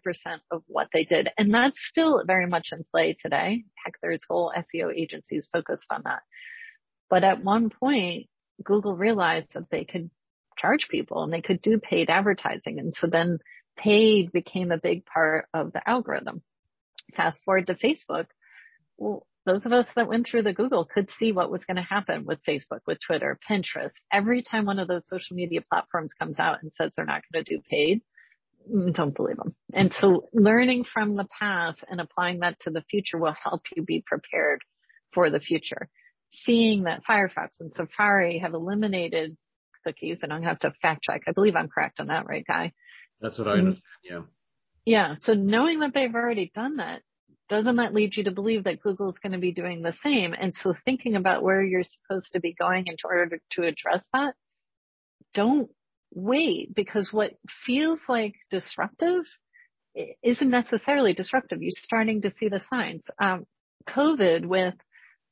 of 0.52 0.62
what 0.68 0.86
they 0.92 1.04
did. 1.04 1.30
And 1.36 1.52
that's 1.52 1.76
still 1.88 2.22
very 2.24 2.46
much 2.46 2.68
in 2.70 2.84
play 2.92 3.16
today. 3.20 3.64
Heck, 3.84 3.94
there's 4.00 4.20
whole 4.28 4.52
SEO 4.56 4.94
agencies 4.94 5.48
focused 5.52 5.86
on 5.90 6.02
that. 6.04 6.20
But 7.08 7.24
at 7.24 7.42
one 7.42 7.70
point, 7.70 8.28
Google 8.62 8.94
realized 8.94 9.48
that 9.54 9.70
they 9.70 9.84
could 9.84 10.10
charge 10.56 10.86
people 10.88 11.24
and 11.24 11.32
they 11.32 11.40
could 11.40 11.62
do 11.62 11.78
paid 11.78 12.08
advertising. 12.08 12.78
And 12.78 12.94
so 12.94 13.08
then 13.08 13.38
paid 13.82 14.32
became 14.32 14.70
a 14.70 14.78
big 14.78 15.04
part 15.04 15.46
of 15.54 15.72
the 15.72 15.88
algorithm. 15.88 16.42
Fast 17.16 17.42
forward 17.44 17.66
to 17.66 17.74
Facebook. 17.74 18.26
Well, 18.98 19.26
those 19.46 19.64
of 19.64 19.72
us 19.72 19.86
that 19.96 20.08
went 20.08 20.26
through 20.26 20.42
the 20.42 20.52
Google 20.52 20.84
could 20.84 21.08
see 21.18 21.32
what 21.32 21.50
was 21.50 21.64
going 21.64 21.76
to 21.76 21.82
happen 21.82 22.24
with 22.26 22.44
Facebook, 22.46 22.80
with 22.86 22.98
Twitter, 23.04 23.38
Pinterest. 23.48 23.92
Every 24.12 24.42
time 24.42 24.66
one 24.66 24.78
of 24.78 24.88
those 24.88 25.08
social 25.08 25.34
media 25.34 25.60
platforms 25.68 26.12
comes 26.12 26.38
out 26.38 26.62
and 26.62 26.70
says 26.74 26.92
they're 26.94 27.06
not 27.06 27.22
going 27.32 27.44
to 27.44 27.56
do 27.56 27.62
paid, 27.70 28.02
mm, 28.70 28.94
don't 28.94 29.16
believe 29.16 29.38
them. 29.38 29.54
And 29.72 29.92
so 29.94 30.28
learning 30.34 30.84
from 30.84 31.16
the 31.16 31.26
past 31.38 31.82
and 31.88 32.00
applying 32.00 32.40
that 32.40 32.60
to 32.60 32.70
the 32.70 32.84
future 32.90 33.18
will 33.18 33.34
help 33.42 33.62
you 33.74 33.82
be 33.82 34.04
prepared 34.06 34.60
for 35.14 35.30
the 35.30 35.40
future. 35.40 35.88
Seeing 36.30 36.84
that 36.84 37.02
Firefox 37.08 37.60
and 37.60 37.72
Safari 37.74 38.38
have 38.38 38.54
eliminated 38.54 39.36
cookies, 39.84 40.18
and 40.22 40.32
I 40.32 40.42
have 40.42 40.60
to 40.60 40.72
fact 40.82 41.02
check. 41.02 41.22
I 41.26 41.32
believe 41.32 41.56
I'm 41.56 41.68
correct 41.68 41.98
on 41.98 42.08
that, 42.08 42.26
right, 42.26 42.44
Guy? 42.46 42.72
That's 43.20 43.38
what 43.38 43.48
I 43.48 43.52
mm-hmm. 43.52 43.60
understand. 43.60 43.84
Yeah. 44.04 44.20
Yeah. 44.84 45.14
So 45.20 45.34
knowing 45.34 45.80
that 45.80 45.92
they've 45.94 46.14
already 46.14 46.50
done 46.54 46.76
that 46.76 47.02
doesn't 47.50 47.76
that 47.76 47.92
lead 47.92 48.16
you 48.16 48.24
to 48.24 48.30
believe 48.30 48.64
that 48.64 48.80
Google 48.80 49.10
is 49.10 49.18
going 49.18 49.32
to 49.32 49.38
be 49.38 49.52
doing 49.52 49.82
the 49.82 49.94
same? 50.04 50.34
And 50.40 50.54
so 50.54 50.72
thinking 50.84 51.16
about 51.16 51.42
where 51.42 51.62
you're 51.62 51.82
supposed 51.82 52.32
to 52.32 52.40
be 52.40 52.54
going 52.54 52.86
in 52.86 52.96
order 53.04 53.40
to 53.52 53.62
address 53.62 54.04
that, 54.12 54.34
don't 55.34 55.68
wait 56.14 56.74
because 56.74 57.12
what 57.12 57.32
feels 57.66 58.00
like 58.08 58.34
disruptive 58.50 59.24
isn't 60.22 60.50
necessarily 60.50 61.12
disruptive. 61.12 61.60
You're 61.60 61.72
starting 61.74 62.22
to 62.22 62.30
see 62.30 62.48
the 62.48 62.60
signs. 62.70 63.02
Um, 63.20 63.44
COVID 63.88 64.46
with 64.46 64.74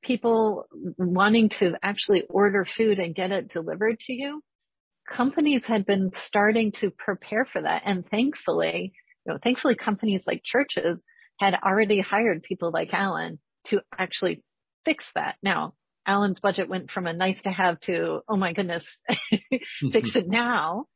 people 0.03 0.67
wanting 0.99 1.51
to 1.61 1.75
actually 1.83 2.25
order 2.29 2.67
food 2.77 2.99
and 2.99 3.15
get 3.15 3.31
it 3.31 3.53
delivered 3.53 3.99
to 4.01 4.13
you, 4.13 4.43
companies 5.11 5.65
had 5.65 5.87
been 5.87 6.11
starting 6.15 6.73
to 6.81 6.91
prepare 6.91 7.47
for 7.51 7.63
that. 7.63 7.83
And 7.85 8.07
thankfully, 8.09 8.93
you 9.27 9.33
know, 9.33 9.39
thankfully 9.43 9.75
companies 9.75 10.25
like 10.27 10.43
churches 10.45 11.03
had 11.39 11.55
already 11.55 12.01
hired 12.01 12.43
people 12.43 12.71
like 12.73 12.93
Alan 12.93 13.39
to 13.67 13.81
actually 13.97 14.43
fix 14.85 15.05
that. 15.15 15.37
Now, 15.43 15.75
Alan's 16.07 16.41
budget 16.41 16.69
went 16.69 16.91
from 16.91 17.07
a 17.07 17.13
nice 17.13 17.41
to 17.43 17.51
have 17.51 17.79
to, 17.81 18.21
oh 18.29 18.37
my 18.37 18.53
goodness, 18.53 18.85
fix 19.93 20.17
it 20.17 20.27
now. 20.27 20.87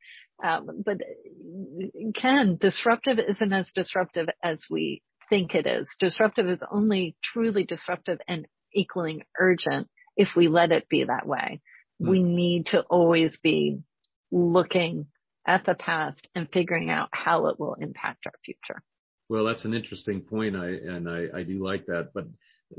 Um, 0.42 0.82
but 0.84 0.96
Ken, 2.14 2.56
disruptive 2.60 3.18
isn't 3.18 3.52
as 3.52 3.70
disruptive 3.74 4.28
as 4.42 4.58
we 4.70 5.02
think 5.28 5.54
it 5.54 5.66
is. 5.66 5.94
Disruptive 6.00 6.48
is 6.48 6.60
only 6.70 7.14
truly 7.22 7.64
disruptive 7.64 8.18
and 8.26 8.46
equaling 8.74 9.22
urgent 9.38 9.88
if 10.16 10.28
we 10.34 10.48
let 10.48 10.72
it 10.72 10.88
be 10.88 11.04
that 11.04 11.26
way. 11.26 11.60
Mm. 12.02 12.08
We 12.08 12.22
need 12.22 12.66
to 12.66 12.80
always 12.80 13.36
be 13.42 13.78
looking 14.32 15.06
at 15.46 15.64
the 15.66 15.74
past 15.74 16.26
and 16.34 16.48
figuring 16.52 16.90
out 16.90 17.08
how 17.12 17.46
it 17.46 17.60
will 17.60 17.74
impact 17.74 18.26
our 18.26 18.34
future. 18.44 18.82
Well, 19.28 19.44
that's 19.44 19.64
an 19.64 19.74
interesting 19.74 20.22
point. 20.22 20.56
I, 20.56 20.68
and 20.68 21.08
I, 21.08 21.26
I 21.38 21.42
do 21.42 21.64
like 21.64 21.86
that. 21.86 22.10
But 22.14 22.26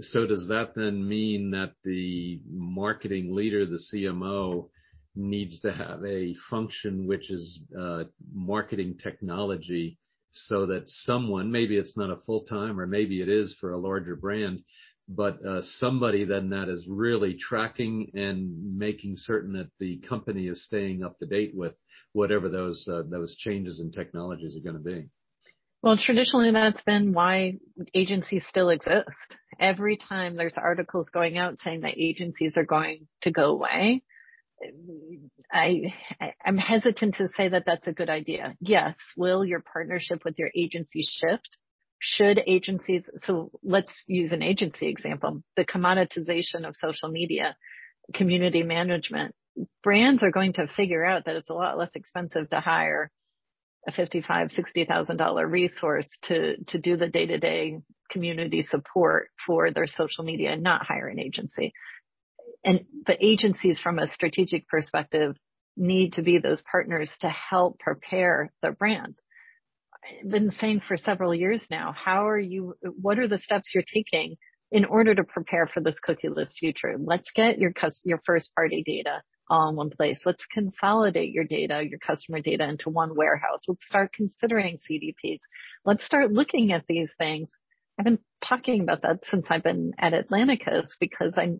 so 0.01 0.25
does 0.25 0.47
that 0.47 0.73
then 0.75 1.07
mean 1.07 1.51
that 1.51 1.73
the 1.83 2.41
marketing 2.49 3.33
leader, 3.33 3.65
the 3.65 3.81
CMO, 3.93 4.69
needs 5.15 5.59
to 5.61 5.71
have 5.71 6.03
a 6.05 6.35
function 6.49 7.05
which 7.05 7.29
is 7.29 7.59
uh, 7.79 8.03
marketing 8.33 8.97
technology 9.01 9.99
so 10.31 10.65
that 10.65 10.83
someone, 10.87 11.51
maybe 11.51 11.77
it's 11.77 11.95
not 11.95 12.09
a 12.09 12.17
full 12.17 12.41
time 12.45 12.79
or 12.79 12.87
maybe 12.87 13.21
it 13.21 13.29
is 13.29 13.55
for 13.59 13.71
a 13.71 13.77
larger 13.77 14.15
brand, 14.15 14.59
but 15.07 15.45
uh, 15.45 15.61
somebody 15.79 16.25
then 16.25 16.49
that 16.49 16.69
is 16.69 16.85
really 16.87 17.35
tracking 17.35 18.11
and 18.13 18.77
making 18.77 19.15
certain 19.17 19.53
that 19.53 19.69
the 19.79 20.01
company 20.07 20.47
is 20.47 20.63
staying 20.65 21.03
up 21.03 21.19
to 21.19 21.25
date 21.25 21.51
with 21.53 21.73
whatever 22.13 22.49
those 22.49 22.87
uh, 22.91 23.03
those 23.09 23.35
changes 23.35 23.79
in 23.79 23.91
technologies 23.91 24.55
are 24.55 24.71
going 24.71 24.81
to 24.81 24.91
be. 24.91 25.09
Well, 25.81 25.97
traditionally 25.97 26.51
that's 26.51 26.81
been 26.83 27.11
why 27.11 27.59
agencies 27.93 28.43
still 28.47 28.69
exist. 28.69 29.35
Every 29.59 29.97
time 29.97 30.37
there's 30.37 30.55
articles 30.55 31.09
going 31.09 31.37
out 31.37 31.59
saying 31.61 31.81
that 31.81 31.97
agencies 31.97 32.55
are 32.55 32.63
going 32.63 33.07
to 33.23 33.31
go 33.31 33.51
away, 33.51 34.01
I, 35.51 35.93
I'm 36.45 36.57
hesitant 36.57 37.15
to 37.15 37.27
say 37.35 37.49
that 37.49 37.63
that's 37.65 37.87
a 37.87 37.93
good 37.93 38.09
idea. 38.09 38.55
Yes, 38.61 38.95
will 39.17 39.43
your 39.43 39.61
partnership 39.61 40.23
with 40.23 40.35
your 40.37 40.51
agency 40.55 41.03
shift? 41.03 41.57
Should 42.05 42.43
agencies, 42.45 43.03
so 43.19 43.49
let's 43.63 43.93
use 44.07 44.33
an 44.33 44.41
agency 44.41 44.87
example, 44.87 45.41
the 45.55 45.63
commoditization 45.63 46.67
of 46.67 46.75
social 46.75 47.07
media, 47.07 47.55
community 48.13 48.61
management. 48.61 49.33
Brands 49.83 50.21
are 50.21 50.31
going 50.31 50.51
to 50.53 50.67
figure 50.67 51.05
out 51.05 51.23
that 51.25 51.37
it's 51.37 51.49
a 51.49 51.53
lot 51.53 51.77
less 51.77 51.91
expensive 51.95 52.49
to 52.49 52.59
hire 52.59 53.09
a 53.87 53.93
fifty-five, 53.93 54.51
sixty 54.51 54.83
thousand 54.83 55.15
dollar 55.15 55.47
resource 55.47 56.07
to 56.23 56.57
to 56.65 56.77
do 56.77 56.97
the 56.97 57.07
day-to-day 57.07 57.79
community 58.11 58.63
support 58.63 59.29
for 59.45 59.71
their 59.71 59.87
social 59.87 60.25
media 60.25 60.51
and 60.51 60.61
not 60.61 60.85
hire 60.85 61.07
an 61.07 61.19
agency. 61.19 61.71
And 62.65 62.81
the 63.07 63.15
agencies 63.25 63.79
from 63.79 63.97
a 63.97 64.09
strategic 64.09 64.67
perspective 64.67 65.37
need 65.77 66.13
to 66.13 66.21
be 66.21 66.37
those 66.37 66.61
partners 66.69 67.09
to 67.21 67.29
help 67.29 67.79
prepare 67.79 68.51
their 68.61 68.73
brands. 68.73 69.17
Been 70.27 70.51
saying 70.51 70.81
for 70.87 70.97
several 70.97 71.33
years 71.33 71.63
now, 71.69 71.93
how 71.93 72.27
are 72.27 72.39
you, 72.39 72.75
what 72.81 73.19
are 73.19 73.27
the 73.27 73.37
steps 73.37 73.71
you're 73.73 73.83
taking 73.83 74.35
in 74.71 74.85
order 74.85 75.13
to 75.13 75.23
prepare 75.23 75.67
for 75.67 75.81
this 75.81 75.99
cookieless 76.07 76.53
future? 76.59 76.95
Let's 76.97 77.31
get 77.35 77.59
your, 77.59 77.73
your 78.03 78.21
first 78.25 78.53
party 78.55 78.83
data 78.85 79.21
all 79.49 79.69
in 79.69 79.75
one 79.75 79.89
place. 79.89 80.21
Let's 80.25 80.45
consolidate 80.51 81.31
your 81.31 81.43
data, 81.43 81.83
your 81.87 81.99
customer 81.99 82.39
data 82.39 82.67
into 82.67 82.89
one 82.89 83.15
warehouse. 83.15 83.59
Let's 83.67 83.85
start 83.85 84.13
considering 84.13 84.79
CDPs. 84.79 85.39
Let's 85.85 86.05
start 86.05 86.31
looking 86.31 86.71
at 86.71 86.85
these 86.87 87.09
things. 87.17 87.49
I've 87.99 88.05
been 88.05 88.19
talking 88.43 88.81
about 88.81 89.03
that 89.03 89.19
since 89.29 89.45
I've 89.49 89.63
been 89.63 89.93
at 89.99 90.13
Atlanticus 90.13 90.95
because 90.99 91.37
I, 91.37 91.53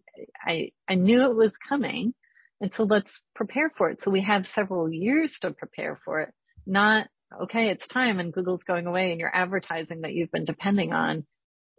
I, 0.43 0.71
I 0.87 0.95
knew 0.95 1.23
it 1.23 1.35
was 1.35 1.51
coming. 1.69 2.13
And 2.61 2.73
so 2.73 2.83
let's 2.83 3.21
prepare 3.35 3.71
for 3.77 3.89
it. 3.89 4.01
So 4.03 4.09
we 4.09 4.21
have 4.21 4.47
several 4.47 4.91
years 4.91 5.37
to 5.41 5.51
prepare 5.51 5.99
for 6.03 6.21
it, 6.21 6.33
not, 6.65 7.07
okay, 7.43 7.69
it's 7.69 7.87
time 7.87 8.19
and 8.19 8.33
Google's 8.33 8.63
going 8.63 8.87
away 8.87 9.11
and 9.11 9.19
your 9.19 9.35
advertising 9.35 10.01
that 10.01 10.13
you've 10.13 10.31
been 10.31 10.45
depending 10.45 10.93
on 10.93 11.25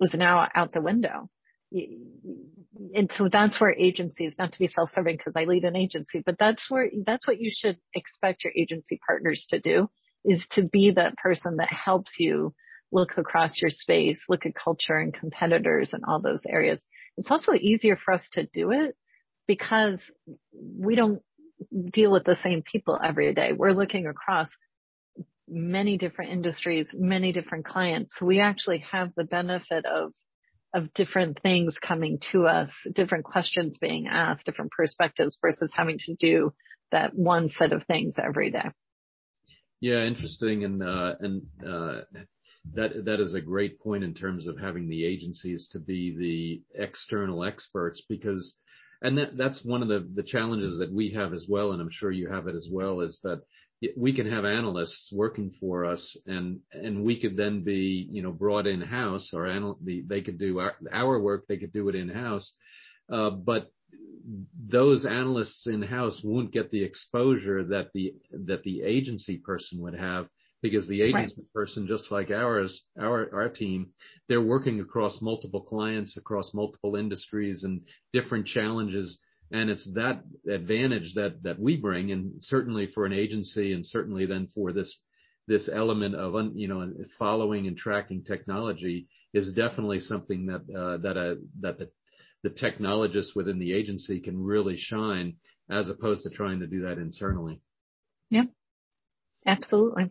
was 0.01 0.15
now 0.15 0.49
out 0.55 0.73
the 0.73 0.81
window 0.81 1.29
and 2.95 3.11
so 3.13 3.29
that's 3.31 3.61
where 3.61 3.75
agencies, 3.75 4.35
not 4.39 4.53
to 4.53 4.59
be 4.59 4.69
self-serving 4.69 5.17
because 5.17 5.33
I 5.37 5.45
lead 5.45 5.65
an 5.65 5.77
agency, 5.77 6.23
but 6.25 6.37
that's 6.39 6.71
where, 6.71 6.89
that's 7.05 7.27
what 7.27 7.41
you 7.41 7.51
should 7.53 7.79
expect 7.95 8.45
your 8.45 8.53
agency 8.57 9.01
partners 9.07 9.47
to 9.51 9.61
do 9.61 9.89
is 10.25 10.47
to 10.53 10.63
be 10.63 10.93
that 10.93 11.17
person 11.17 11.57
that 11.57 11.73
helps 11.73 12.13
you 12.19 12.55
look 12.93 13.19
across 13.19 13.61
your 13.61 13.71
space, 13.71 14.25
look 14.29 14.47
at 14.47 14.55
culture 14.55 14.97
and 14.97 15.13
competitors 15.13 15.93
and 15.93 16.05
all 16.07 16.21
those 16.21 16.43
areas. 16.49 16.83
It's 17.17 17.31
also 17.31 17.53
easier 17.55 17.97
for 17.97 18.15
us 18.15 18.27
to 18.33 18.47
do 18.53 18.71
it 18.71 18.95
because 19.47 20.01
we 20.53 20.95
don't 20.95 21.21
deal 21.93 22.11
with 22.13 22.25
the 22.25 22.37
same 22.43 22.63
people 22.63 22.99
every 23.03 23.35
day. 23.35 23.53
We're 23.53 23.73
looking 23.73 24.07
across 24.07 24.49
many 25.49 25.99
different 25.99 26.33
industries, 26.33 26.87
many 26.93 27.33
different 27.33 27.65
clients. 27.67 28.21
We 28.21 28.41
actually 28.41 28.85
have 28.91 29.11
the 29.17 29.25
benefit 29.25 29.85
of 29.87 30.13
of 30.75 30.93
different 30.93 31.41
things 31.41 31.79
coming 31.79 32.19
to 32.33 32.47
us, 32.47 32.71
different 32.95 33.25
questions 33.25 33.79
being 33.81 34.09
asked, 34.09 34.45
different 34.45 34.73
perspectives 34.73 35.39
versus 35.41 35.71
having 35.73 35.99
to 36.01 36.15
do 36.17 36.53
that 36.91 37.15
one 37.15 37.49
set 37.49 37.73
of 37.73 37.85
things 37.87 38.15
every 38.19 38.51
day. 38.51 38.69
Yeah, 39.81 40.05
interesting. 40.05 40.65
And, 40.65 40.83
uh, 40.83 41.15
and, 41.21 41.43
uh, 41.65 42.01
that, 42.75 43.05
that 43.05 43.21
is 43.21 43.35
a 43.35 43.41
great 43.41 43.79
point 43.79 44.03
in 44.03 44.15
terms 44.15 44.47
of 44.47 44.59
having 44.59 44.89
the 44.89 45.05
agencies 45.05 45.69
to 45.73 45.79
be 45.79 46.63
the 46.75 46.83
external 46.83 47.45
experts 47.45 48.03
because, 48.09 48.57
and 49.03 49.19
that, 49.19 49.37
that's 49.37 49.65
one 49.65 49.83
of 49.83 49.89
the, 49.89 50.09
the 50.15 50.23
challenges 50.23 50.79
that 50.79 50.93
we 50.93 51.13
have 51.13 51.35
as 51.35 51.47
well. 51.49 51.73
And 51.73 51.81
I'm 51.81 51.91
sure 51.91 52.11
you 52.11 52.29
have 52.31 52.49
it 52.49 52.57
as 52.57 52.69
well 52.73 53.01
is 53.01 53.21
that 53.23 53.43
we 53.97 54.13
can 54.13 54.31
have 54.31 54.45
analysts 54.45 55.11
working 55.13 55.51
for 55.61 55.85
us 55.85 56.17
and 56.27 56.61
and 56.73 57.05
we 57.05 57.21
could 57.21 57.37
then 57.37 57.63
be 57.63 58.09
you 58.11 58.23
know 58.23 58.33
brought 58.33 58.67
in 58.67 58.81
house 58.81 59.33
or 59.33 59.47
anal- 59.47 59.79
they 59.83 60.21
could 60.21 60.39
do 60.39 60.59
our, 60.61 60.75
our 60.93 61.21
work 61.21 61.45
they 61.49 61.57
could 61.57 61.73
do 61.73 61.89
it 61.89 61.95
in 61.95 62.09
house 62.09 62.53
uh, 63.13 63.31
but 63.31 63.71
those 64.69 65.05
analysts 65.05 65.67
in 65.67 65.83
house 65.83 66.21
won't 66.25 66.53
get 66.53 66.71
the 66.71 66.83
exposure 66.83 67.65
that 67.65 67.89
the 67.95 68.15
that 68.31 68.63
the 68.63 68.83
agency 68.83 69.37
person 69.39 69.81
would 69.81 69.95
have 69.95 70.27
because 70.63 70.89
the 70.89 71.03
agency 71.03 71.43
person 71.53 71.87
just 71.87 72.11
like 72.11 72.31
ours 72.31 72.83
our 72.99 73.29
our 73.35 73.49
team 73.49 73.91
they're 74.29 74.41
working 74.41 74.81
across 74.81 75.21
multiple 75.21 75.61
clients 75.61 76.17
across 76.17 76.55
multiple 76.55 76.97
industries 76.97 77.65
and 77.65 77.83
different 78.13 78.47
challenges 78.47 79.19
and 79.51 79.71
it's 79.71 79.89
that 79.95 80.23
advantage 80.51 81.15
that 81.15 81.43
that 81.43 81.59
we 81.59 81.77
bring, 81.77 82.11
and 82.13 82.33
certainly 82.41 82.89
for 82.93 83.07
an 83.07 83.13
agency, 83.13 83.73
and 83.73 83.87
certainly 83.87 84.27
then 84.27 84.49
for 84.55 84.73
this 84.73 84.97
this 85.47 85.69
element 85.73 86.15
of 86.15 86.35
you 86.55 86.69
know 86.69 86.93
following 87.19 87.67
and 87.67 87.77
tracking 87.77 88.25
technology 88.25 89.09
is 89.33 89.53
definitely 89.53 90.01
something 90.01 90.47
that 90.47 90.63
uh, 90.75 90.97
that 90.99 91.17
a 91.17 91.37
that 91.61 91.79
the 91.79 91.91
the 92.43 92.51
technologists 92.51 93.35
within 93.35 93.59
the 93.59 93.73
agency 93.73 94.21
can 94.21 94.39
really 94.41 94.77
shine 94.77 95.35
as 95.71 95.89
opposed 95.89 96.23
to 96.23 96.31
trying 96.31 96.61
to 96.61 96.67
do 96.67 96.83
that 96.83 96.99
internally. 96.99 97.61
Yeah, 98.29 98.45
absolutely. 99.47 100.11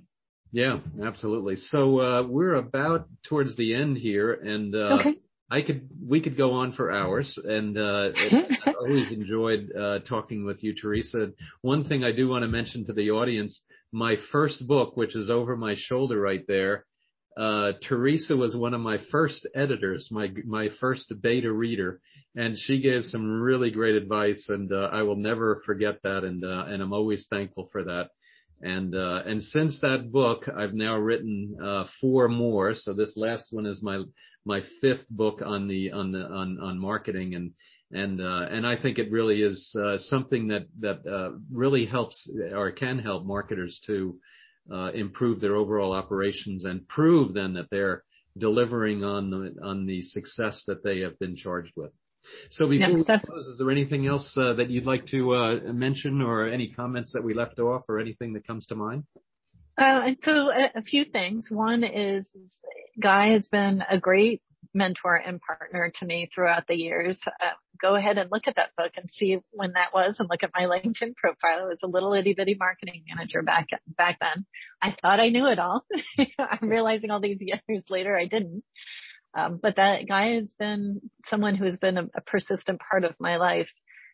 Yeah, 0.51 0.79
absolutely. 1.03 1.55
So 1.57 1.99
uh, 1.99 2.23
we're 2.23 2.55
about 2.55 3.07
towards 3.23 3.55
the 3.55 3.75
end 3.75 3.97
here, 3.97 4.33
and 4.33 4.75
uh, 4.75 4.99
okay. 4.99 5.15
I 5.49 5.61
could, 5.61 5.89
we 6.07 6.21
could 6.21 6.37
go 6.37 6.51
on 6.53 6.73
for 6.73 6.91
hours 6.91 7.37
and, 7.43 7.77
uh, 7.77 8.09
I've 8.65 8.75
always 8.79 9.11
enjoyed, 9.11 9.71
uh, 9.77 9.99
talking 9.99 10.45
with 10.45 10.63
you, 10.63 10.73
Teresa. 10.73 11.29
One 11.61 11.87
thing 11.87 12.03
I 12.03 12.11
do 12.11 12.27
want 12.27 12.43
to 12.43 12.47
mention 12.47 12.85
to 12.85 12.93
the 12.93 13.11
audience, 13.11 13.61
my 13.91 14.15
first 14.31 14.65
book, 14.67 14.97
which 14.97 15.15
is 15.15 15.29
over 15.29 15.55
my 15.55 15.75
shoulder 15.77 16.19
right 16.19 16.43
there, 16.47 16.85
uh, 17.37 17.73
Teresa 17.87 18.35
was 18.35 18.55
one 18.55 18.73
of 18.73 18.81
my 18.81 18.99
first 19.11 19.47
editors, 19.55 20.09
my, 20.11 20.29
my 20.45 20.69
first 20.79 21.11
beta 21.21 21.51
reader, 21.51 21.99
and 22.35 22.57
she 22.57 22.79
gave 22.79 23.05
some 23.05 23.41
really 23.41 23.71
great 23.71 23.95
advice 23.95 24.45
and, 24.49 24.71
uh, 24.71 24.89
I 24.91 25.01
will 25.03 25.15
never 25.15 25.61
forget 25.65 25.99
that 26.03 26.23
and, 26.23 26.43
uh, 26.43 26.65
and 26.67 26.81
I'm 26.81 26.93
always 26.93 27.27
thankful 27.29 27.69
for 27.71 27.83
that. 27.83 28.09
And, 28.61 28.95
uh, 28.95 29.23
and 29.25 29.43
since 29.43 29.81
that 29.81 30.11
book, 30.11 30.47
I've 30.47 30.73
now 30.73 30.95
written, 30.97 31.57
uh, 31.61 31.85
four 31.99 32.29
more. 32.29 32.73
So 32.73 32.93
this 32.93 33.17
last 33.17 33.51
one 33.51 33.65
is 33.65 33.81
my, 33.83 34.03
my 34.45 34.61
fifth 34.81 35.05
book 35.09 35.41
on 35.45 35.67
the 35.67 35.91
on 35.91 36.11
the 36.11 36.19
on 36.19 36.59
on 36.59 36.79
marketing 36.79 37.35
and 37.35 37.51
and 37.91 38.19
uh, 38.19 38.47
and 38.49 38.65
I 38.65 38.75
think 38.81 38.97
it 38.97 39.11
really 39.11 39.41
is 39.41 39.73
uh, 39.79 39.97
something 39.99 40.47
that 40.47 40.67
that 40.79 41.05
uh, 41.07 41.37
really 41.51 41.85
helps 41.85 42.29
or 42.53 42.71
can 42.71 42.99
help 42.99 43.25
marketers 43.25 43.79
to 43.85 44.19
uh, 44.71 44.91
improve 44.93 45.39
their 45.39 45.55
overall 45.55 45.93
operations 45.93 46.63
and 46.63 46.87
prove 46.87 47.33
then 47.33 47.53
that 47.53 47.69
they're 47.69 48.03
delivering 48.37 49.03
on 49.03 49.29
the 49.29 49.55
on 49.63 49.85
the 49.85 50.03
success 50.03 50.63
that 50.67 50.83
they 50.83 51.01
have 51.01 51.17
been 51.19 51.35
charged 51.35 51.73
with. 51.75 51.91
So 52.51 52.67
before 52.67 52.89
yeah, 52.89 52.95
we 52.95 53.03
close, 53.03 53.45
is 53.47 53.57
there 53.57 53.69
anything 53.69 54.07
else 54.07 54.33
uh, 54.37 54.53
that 54.53 54.69
you'd 54.69 54.85
like 54.85 55.05
to 55.07 55.35
uh, 55.35 55.59
mention 55.73 56.21
or 56.21 56.47
any 56.47 56.69
comments 56.69 57.11
that 57.13 57.23
we 57.23 57.33
left 57.33 57.59
off 57.59 57.83
or 57.89 57.99
anything 57.99 58.33
that 58.33 58.47
comes 58.47 58.65
to 58.67 58.75
mind? 58.75 59.03
Uh, 59.77 60.11
so 60.21 60.49
a, 60.51 60.71
a, 60.75 60.81
few 60.83 61.03
things. 61.03 61.47
One 61.49 61.83
is 61.83 62.27
Guy 62.99 63.31
has 63.33 63.47
been 63.47 63.83
a 63.89 63.97
great 63.97 64.41
mentor 64.73 65.15
and 65.15 65.39
partner 65.41 65.91
to 65.99 66.05
me 66.05 66.29
throughout 66.33 66.67
the 66.67 66.75
years. 66.75 67.19
Uh, 67.25 67.49
go 67.81 67.95
ahead 67.95 68.17
and 68.17 68.31
look 68.31 68.47
at 68.47 68.55
that 68.55 68.71
book 68.77 68.91
and 68.97 69.09
see 69.09 69.37
when 69.51 69.73
that 69.73 69.93
was 69.93 70.15
and 70.19 70.29
look 70.29 70.43
at 70.43 70.51
my 70.55 70.63
LinkedIn 70.65 71.15
profile. 71.15 71.59
I 71.61 71.65
was 71.65 71.79
a 71.83 71.87
little 71.87 72.13
itty 72.13 72.33
bitty 72.33 72.55
marketing 72.59 73.03
manager 73.07 73.41
back, 73.41 73.67
back 73.97 74.19
then. 74.19 74.45
I 74.81 74.95
thought 75.01 75.19
I 75.19 75.29
knew 75.29 75.47
it 75.47 75.59
all. 75.59 75.85
I'm 76.39 76.69
realizing 76.69 77.11
all 77.11 77.19
these 77.21 77.39
years 77.67 77.83
later 77.89 78.17
I 78.17 78.25
didn't. 78.25 78.63
Um, 79.35 79.59
but 79.61 79.77
that 79.77 80.07
guy 80.07 80.35
has 80.35 80.53
been 80.59 81.01
someone 81.27 81.55
who 81.55 81.65
has 81.65 81.77
been 81.77 81.97
a, 81.97 82.03
a 82.15 82.21
persistent 82.21 82.79
part 82.79 83.03
of 83.03 83.15
my 83.19 83.37
life 83.37 83.69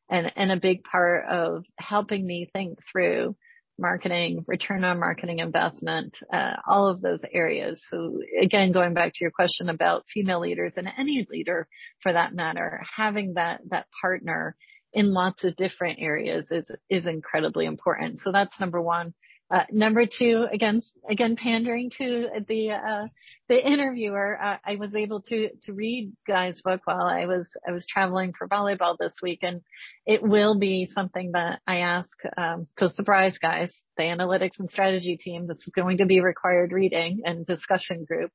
and, 0.09 0.31
and 0.35 0.51
a 0.51 0.57
big 0.57 0.83
part 0.83 1.25
of 1.29 1.65
helping 1.77 2.25
me 2.25 2.49
think 2.53 2.79
through 2.91 3.35
marketing, 3.79 4.43
return 4.47 4.83
on 4.83 4.99
marketing 4.99 5.39
investment, 5.39 6.15
uh, 6.31 6.53
all 6.67 6.87
of 6.87 7.01
those 7.01 7.21
areas. 7.31 7.81
So 7.89 8.19
again, 8.41 8.71
going 8.71 8.93
back 8.93 9.13
to 9.13 9.19
your 9.21 9.31
question 9.31 9.69
about 9.69 10.05
female 10.13 10.41
leaders 10.41 10.73
and 10.77 10.87
any 10.97 11.25
leader 11.29 11.67
for 12.01 12.13
that 12.13 12.33
matter, 12.33 12.81
having 12.95 13.33
that, 13.35 13.61
that 13.69 13.87
partner 14.01 14.55
in 14.93 15.13
lots 15.13 15.43
of 15.43 15.55
different 15.55 15.99
areas 16.01 16.45
is, 16.51 16.69
is 16.89 17.07
incredibly 17.07 17.65
important. 17.65 18.19
So 18.19 18.31
that's 18.31 18.59
number 18.59 18.81
one. 18.81 19.13
Uh, 19.51 19.63
number 19.71 20.05
two, 20.05 20.45
again, 20.51 20.81
again, 21.09 21.35
pandering 21.35 21.89
to 21.97 22.27
the, 22.47 22.71
uh, 22.71 23.07
the 23.47 23.67
interviewer, 23.67 24.39
uh, 24.39 24.57
I 24.63 24.75
was 24.75 24.93
able 24.93 25.21
to, 25.23 25.49
to 25.63 25.73
read 25.73 26.13
Guy's 26.27 26.61
book 26.61 26.81
while 26.85 27.01
I 27.01 27.25
was, 27.25 27.49
I 27.67 27.71
was 27.71 27.87
traveling 27.87 28.33
for 28.37 28.47
volleyball 28.47 28.95
this 28.99 29.15
week 29.23 29.39
and 29.41 29.61
it 30.05 30.21
will 30.21 30.59
be 30.59 30.87
something 30.93 31.31
that 31.31 31.61
I 31.65 31.77
ask, 31.77 32.15
um, 32.37 32.67
so 32.77 32.89
surprise 32.89 33.39
guys, 33.39 33.73
the 33.97 34.03
analytics 34.03 34.59
and 34.59 34.69
strategy 34.69 35.17
team, 35.17 35.47
this 35.47 35.57
is 35.57 35.73
going 35.75 35.97
to 35.97 36.05
be 36.05 36.21
required 36.21 36.71
reading 36.71 37.21
and 37.25 37.43
discussion 37.43 38.05
group. 38.05 38.29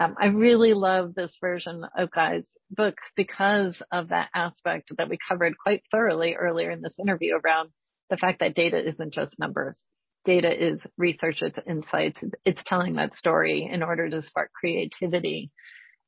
Um, 0.00 0.14
I 0.18 0.26
really 0.26 0.72
love 0.72 1.14
this 1.14 1.36
version 1.38 1.84
of 1.98 2.10
Guy's 2.10 2.46
book 2.70 2.96
because 3.14 3.80
of 3.92 4.08
that 4.08 4.30
aspect 4.34 4.90
that 4.96 5.10
we 5.10 5.18
covered 5.28 5.58
quite 5.58 5.82
thoroughly 5.90 6.34
earlier 6.34 6.70
in 6.70 6.80
this 6.80 6.98
interview 6.98 7.34
around 7.34 7.70
the 8.08 8.16
fact 8.16 8.40
that 8.40 8.54
data 8.54 8.78
isn't 8.88 9.12
just 9.12 9.38
numbers 9.38 9.78
data 10.26 10.52
is 10.52 10.82
research, 10.98 11.40
it's 11.40 11.58
insights, 11.66 12.20
it's 12.44 12.62
telling 12.66 12.96
that 12.96 13.14
story 13.14 13.68
in 13.72 13.82
order 13.82 14.10
to 14.10 14.20
spark 14.20 14.50
creativity, 14.52 15.50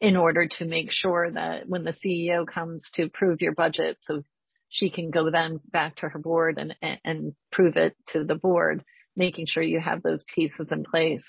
in 0.01 0.17
order 0.17 0.47
to 0.59 0.65
make 0.67 0.91
sure 0.91 1.31
that 1.31 1.67
when 1.67 1.85
the 1.85 1.95
CEO 2.05 2.47
comes 2.47 2.83
to 2.95 3.05
approve 3.05 3.41
your 3.41 3.55
budget, 3.55 3.97
so 4.03 4.23
she 4.69 4.91
can 4.91 5.11
go 5.11 5.31
then 5.31 5.61
back 5.73 5.97
to 5.97 6.09
her 6.09 6.19
board 6.19 6.59
and, 6.59 6.99
and 7.05 7.33
prove 7.51 7.77
it 7.77 7.97
to 8.09 8.25
the 8.25 8.35
board, 8.35 8.85
making 9.17 9.47
sure 9.47 9.63
you 9.63 9.81
have 9.81 10.03
those 10.03 10.25
pieces 10.35 10.67
in 10.71 10.85
place. 10.85 11.25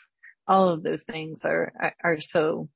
All 0.47 0.69
of 0.69 0.83
those 0.83 1.01
things 1.09 1.39
are, 1.45 1.71
are, 1.79 1.95
are 2.03 2.17
so 2.19 2.67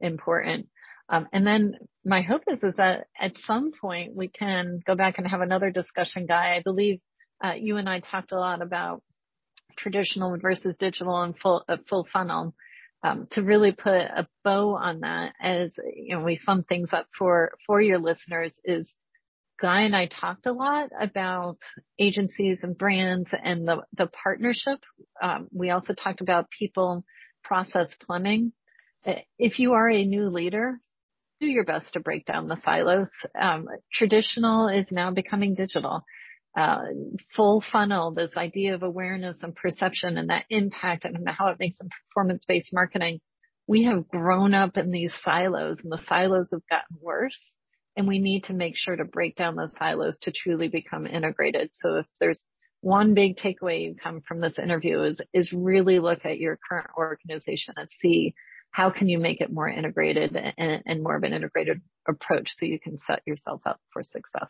important. 0.00 0.68
Um, 1.08 1.28
and 1.32 1.46
then 1.46 1.74
my 2.04 2.22
hope 2.22 2.42
is, 2.48 2.62
is 2.62 2.74
that 2.76 3.06
at 3.20 3.36
some 3.46 3.72
point 3.78 4.14
we 4.14 4.28
can 4.28 4.80
go 4.86 4.94
back 4.94 5.18
and 5.18 5.26
have 5.26 5.40
another 5.40 5.70
discussion, 5.70 6.26
Guy. 6.26 6.56
I 6.56 6.62
believe 6.62 7.00
uh, 7.44 7.52
you 7.58 7.76
and 7.76 7.88
I 7.88 8.00
talked 8.00 8.32
a 8.32 8.38
lot 8.38 8.62
about 8.62 9.02
traditional 9.76 10.36
versus 10.38 10.74
digital 10.78 11.20
and 11.22 11.38
full 11.38 11.64
uh, 11.68 11.76
full 11.88 12.06
funnel. 12.12 12.54
Um, 13.02 13.28
to 13.32 13.42
really 13.42 13.72
put 13.72 13.92
a 13.92 14.26
bow 14.42 14.74
on 14.74 15.00
that, 15.00 15.34
as 15.40 15.76
you 15.94 16.16
know, 16.16 16.24
we 16.24 16.36
sum 16.36 16.64
things 16.64 16.92
up 16.92 17.06
for 17.16 17.52
for 17.66 17.80
your 17.80 17.98
listeners 17.98 18.52
is 18.64 18.92
Guy 19.60 19.82
and 19.82 19.96
I 19.96 20.06
talked 20.06 20.44
a 20.46 20.52
lot 20.52 20.90
about 20.98 21.58
agencies 21.98 22.60
and 22.62 22.76
brands 22.76 23.30
and 23.42 23.66
the 23.66 23.82
the 23.96 24.06
partnership. 24.06 24.80
Um, 25.22 25.48
we 25.52 25.70
also 25.70 25.94
talked 25.94 26.20
about 26.20 26.50
people 26.50 27.04
process 27.42 27.94
plumbing. 28.04 28.52
Uh, 29.06 29.14
if 29.38 29.58
you 29.58 29.72
are 29.72 29.88
a 29.88 30.04
new 30.04 30.28
leader, 30.28 30.78
do 31.40 31.46
your 31.46 31.64
best 31.64 31.94
to 31.94 32.00
break 32.00 32.26
down 32.26 32.48
the 32.48 32.60
silos. 32.64 33.08
Um, 33.38 33.68
traditional 33.92 34.68
is 34.68 34.86
now 34.90 35.10
becoming 35.10 35.54
digital 35.54 36.04
uh, 36.56 36.84
full 37.34 37.62
funnel, 37.70 38.12
this 38.12 38.32
idea 38.36 38.74
of 38.74 38.82
awareness 38.82 39.38
and 39.42 39.54
perception 39.54 40.16
and 40.16 40.30
that 40.30 40.46
impact 40.48 41.04
and 41.04 41.28
how 41.28 41.48
it 41.48 41.58
makes 41.60 41.76
them 41.76 41.88
performance-based 42.08 42.72
marketing. 42.72 43.20
We 43.66 43.84
have 43.84 44.08
grown 44.08 44.54
up 44.54 44.76
in 44.76 44.90
these 44.90 45.12
silos 45.22 45.80
and 45.82 45.92
the 45.92 46.02
silos 46.08 46.48
have 46.52 46.66
gotten 46.70 46.96
worse 47.00 47.38
and 47.96 48.08
we 48.08 48.18
need 48.18 48.44
to 48.44 48.54
make 48.54 48.74
sure 48.76 48.96
to 48.96 49.04
break 49.04 49.36
down 49.36 49.56
those 49.56 49.72
silos 49.78 50.16
to 50.22 50.32
truly 50.32 50.68
become 50.68 51.06
integrated. 51.06 51.70
So 51.74 51.96
if 51.96 52.06
there's 52.20 52.42
one 52.80 53.14
big 53.14 53.36
takeaway 53.36 53.82
you 53.82 53.96
come 54.02 54.22
from 54.26 54.40
this 54.40 54.58
interview 54.58 55.02
is, 55.02 55.20
is 55.34 55.52
really 55.52 55.98
look 55.98 56.24
at 56.24 56.38
your 56.38 56.58
current 56.68 56.88
organization 56.96 57.74
and 57.76 57.88
see 58.00 58.34
how 58.70 58.90
can 58.90 59.08
you 59.08 59.18
make 59.18 59.40
it 59.40 59.52
more 59.52 59.68
integrated 59.68 60.36
and, 60.36 60.82
and 60.86 61.02
more 61.02 61.16
of 61.16 61.22
an 61.22 61.32
integrated 61.32 61.80
approach 62.08 62.48
so 62.56 62.66
you 62.66 62.78
can 62.78 62.98
set 63.06 63.22
yourself 63.26 63.60
up 63.66 63.80
for 63.92 64.02
success. 64.02 64.48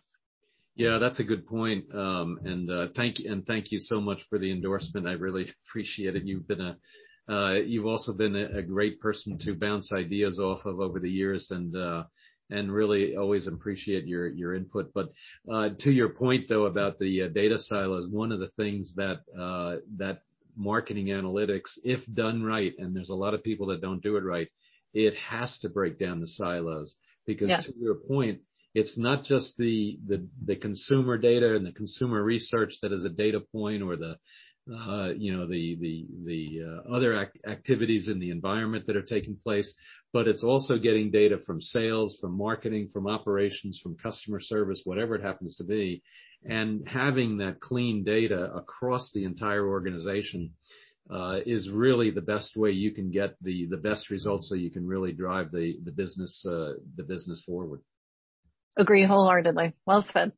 Yeah, 0.77 0.99
that's 0.99 1.21
a 1.21 1.25
good 1.25 1.47
point. 1.47 1.87
Um, 1.95 2.39
and 2.45 2.71
uh, 2.71 2.89
thank 2.95 3.19
you, 3.19 3.33
and 3.33 3.47
thank 3.47 3.73
you 3.73 3.81
so 3.81 3.99
much 3.99 4.23
for 4.29 4.39
the 4.39 4.53
endorsement. 4.53 5.09
I 5.09 5.13
really 5.13 5.53
appreciate 5.67 6.17
it. 6.17 6.25
You've 6.25 6.47
been 6.47 6.61
a, 6.61 6.77
uh, 7.29 7.55
you've 7.55 7.87
also 7.87 8.13
been 8.13 8.37
a, 8.37 8.63
great 8.63 9.01
person 9.01 9.37
to 9.39 9.55
bounce 9.55 9.91
ideas 9.91 10.39
off 10.39 10.65
of 10.65 10.79
over 10.79 11.01
the 11.01 11.11
years, 11.11 11.51
and 11.51 11.75
uh, 11.75 12.05
and 12.51 12.71
really 12.71 13.17
always 13.17 13.47
appreciate 13.47 14.07
your 14.07 14.29
your 14.29 14.55
input. 14.55 14.93
But 14.95 15.09
uh, 15.51 15.71
to 15.81 15.91
your 15.91 16.11
point 16.11 16.45
though 16.49 16.67
about 16.67 16.99
the 16.99 17.29
data 17.31 17.59
silos, 17.59 18.09
one 18.09 18.31
of 18.31 18.39
the 18.39 18.51
things 18.57 18.93
that 18.97 19.21
uh, 19.37 19.77
that 19.97 20.21
marketing 20.57 21.07
analytics, 21.07 21.71
if 21.85 22.01
done 22.15 22.43
right, 22.43 22.75
and 22.79 22.95
there's 22.95 23.11
a 23.11 23.15
lot 23.15 23.35
of 23.35 23.43
people 23.43 23.67
that 23.69 23.81
don't 23.81 24.03
do 24.03 24.17
it 24.17 24.25
right, 24.25 24.49
it 24.95 25.15
has 25.17 25.59
to 25.61 25.69
break 25.69 25.99
down 25.99 26.21
the 26.21 26.29
silos 26.29 26.95
because 27.27 27.49
yeah. 27.49 27.61
to 27.61 27.73
your 27.79 27.97
point, 27.97 28.41
it's 28.77 28.99
not 28.99 29.25
just 29.25 29.57
the, 29.57 29.99
the, 30.07 30.55
consumer 30.57 31.17
data 31.17 31.57
and 31.57 31.65
the 31.65 31.73
consumer 31.73 32.23
research 32.23 32.75
that 32.83 32.93
is 32.93 33.05
a 33.05 33.09
data 33.09 33.41
point 33.41 33.83
or 33.83 33.97
the, 33.97 34.17
uh, 34.71 35.09
you 35.17 35.35
know, 35.35 35.47
the, 35.47 35.79
the, 35.81 36.07
the 36.27 36.59
uh, 36.63 36.95
other 36.95 37.23
ac- 37.23 37.41
activities 37.49 38.07
in 38.07 38.19
the 38.19 38.29
environment 38.29 38.85
that 38.87 38.95
are 38.95 39.03
taking 39.03 39.35
place, 39.43 39.73
but 40.13 40.29
it's 40.29 40.45
also 40.45 40.77
getting 40.77 41.11
data 41.11 41.39
from 41.47 41.63
sales, 41.63 42.19
from 42.21 42.37
marketing, 42.37 42.91
from 42.93 43.07
operations, 43.07 43.81
from 43.83 43.97
customer 43.97 44.41
service, 44.41 44.83
whatever 44.85 45.15
it 45.15 45.25
happens 45.25 45.57
to 45.57 45.65
be, 45.65 46.03
and 46.45 46.87
having 46.87 47.39
that 47.39 47.61
clean 47.61 48.05
data 48.05 48.53
across 48.55 49.11
the 49.15 49.25
entire 49.25 49.67
organization 49.67 50.53
uh, 51.11 51.39
is 51.47 51.71
really 51.71 52.11
the 52.11 52.21
best 52.21 52.59
way 52.59 52.73
you 52.73 52.91
can 52.91 53.11
get 53.11 53.37
the 53.41 53.67
the 53.71 53.77
best 53.77 54.11
results 54.11 54.49
so 54.49 54.55
you 54.55 54.73
can 54.73 54.85
really 54.87 55.13
drive 55.13 55.51
the 55.53 55.79
the 55.85 55.93
business 55.93 56.43
the 56.45 57.05
business 57.07 57.43
forward. 57.47 57.81
Agree 58.77 59.05
wholeheartedly. 59.05 59.75
Well 59.87 60.07
said. 60.13 60.33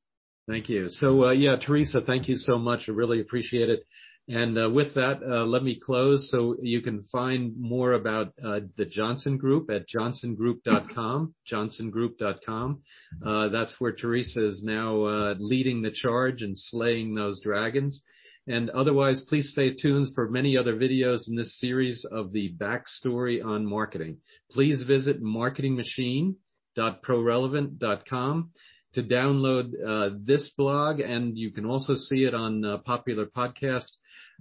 Thank 0.49 0.69
you. 0.69 0.89
So, 0.89 1.27
uh, 1.27 1.33
yeah, 1.33 1.57
Teresa, 1.57 2.01
thank 2.01 2.29
you 2.29 2.37
so 2.37 2.59
much. 2.59 2.89
I 2.89 2.93
really 2.93 3.21
appreciate 3.21 3.69
it. 3.69 3.81
And 4.29 4.59
uh, 4.59 4.69
with 4.69 4.95
that, 4.95 5.21
uh, 5.23 5.47
let 5.47 5.63
me 5.63 5.81
close. 5.83 6.31
So 6.31 6.57
you 6.63 6.83
can 6.83 7.03
find 7.05 7.55
more 7.59 7.93
about 7.93 8.35
uh, 8.45 8.61
the 8.77 8.85
Johnson 8.85 9.39
Group 9.39 9.71
at 9.71 9.87
johnsongroup.com, 9.89 11.35
johnsongroup.com. 11.51 12.83
Uh, 13.27 13.49
that's 13.49 13.75
where 13.79 13.93
Teresa 13.93 14.47
is 14.47 14.63
now 14.63 15.05
uh, 15.05 15.35
leading 15.39 15.81
the 15.81 15.91
charge 15.91 16.43
and 16.43 16.57
slaying 16.59 17.15
those 17.15 17.41
dragons. 17.41 18.03
And 18.47 18.71
otherwise, 18.71 19.23
please 19.29 19.51
stay 19.51 19.75
tuned 19.75 20.15
for 20.15 20.31
many 20.31 20.57
other 20.57 20.75
videos 20.77 21.29
in 21.29 21.37
this 21.37 21.59
series 21.59 22.05
of 22.11 22.33
the 22.33 22.55
backstory 22.57 23.45
on 23.45 23.67
marketing. 23.67 24.19
Please 24.51 24.83
visit 24.83 25.21
Marketing 25.21 25.75
Machine 25.75 26.37
www.prorelevant.com 26.79 28.51
to 28.95 29.03
download 29.03 29.73
uh, 29.87 30.17
this 30.25 30.51
blog, 30.57 31.01
and 31.01 31.37
you 31.37 31.51
can 31.51 31.67
also 31.67 31.95
see 31.95 32.25
it 32.25 32.35
on 32.35 32.65
uh, 32.65 32.79
popular 32.79 33.27
podcast 33.27 33.91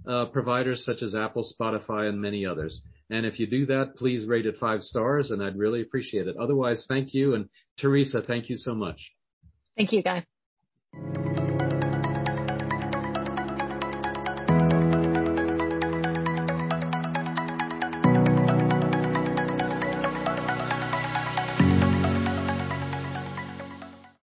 uh, 0.06 0.26
providers 0.26 0.84
such 0.84 1.02
as 1.02 1.14
Apple, 1.14 1.46
Spotify, 1.60 2.08
and 2.08 2.20
many 2.20 2.46
others. 2.46 2.82
And 3.10 3.26
if 3.26 3.38
you 3.38 3.46
do 3.46 3.66
that, 3.66 3.96
please 3.96 4.26
rate 4.26 4.46
it 4.46 4.56
five 4.58 4.82
stars, 4.82 5.30
and 5.30 5.42
I'd 5.42 5.58
really 5.58 5.82
appreciate 5.82 6.28
it. 6.28 6.36
Otherwise, 6.40 6.86
thank 6.88 7.14
you. 7.14 7.34
And 7.34 7.48
Teresa, 7.78 8.22
thank 8.22 8.48
you 8.48 8.56
so 8.56 8.74
much. 8.74 9.12
Thank 9.76 9.92
you, 9.92 10.02
Guy. 10.02 10.24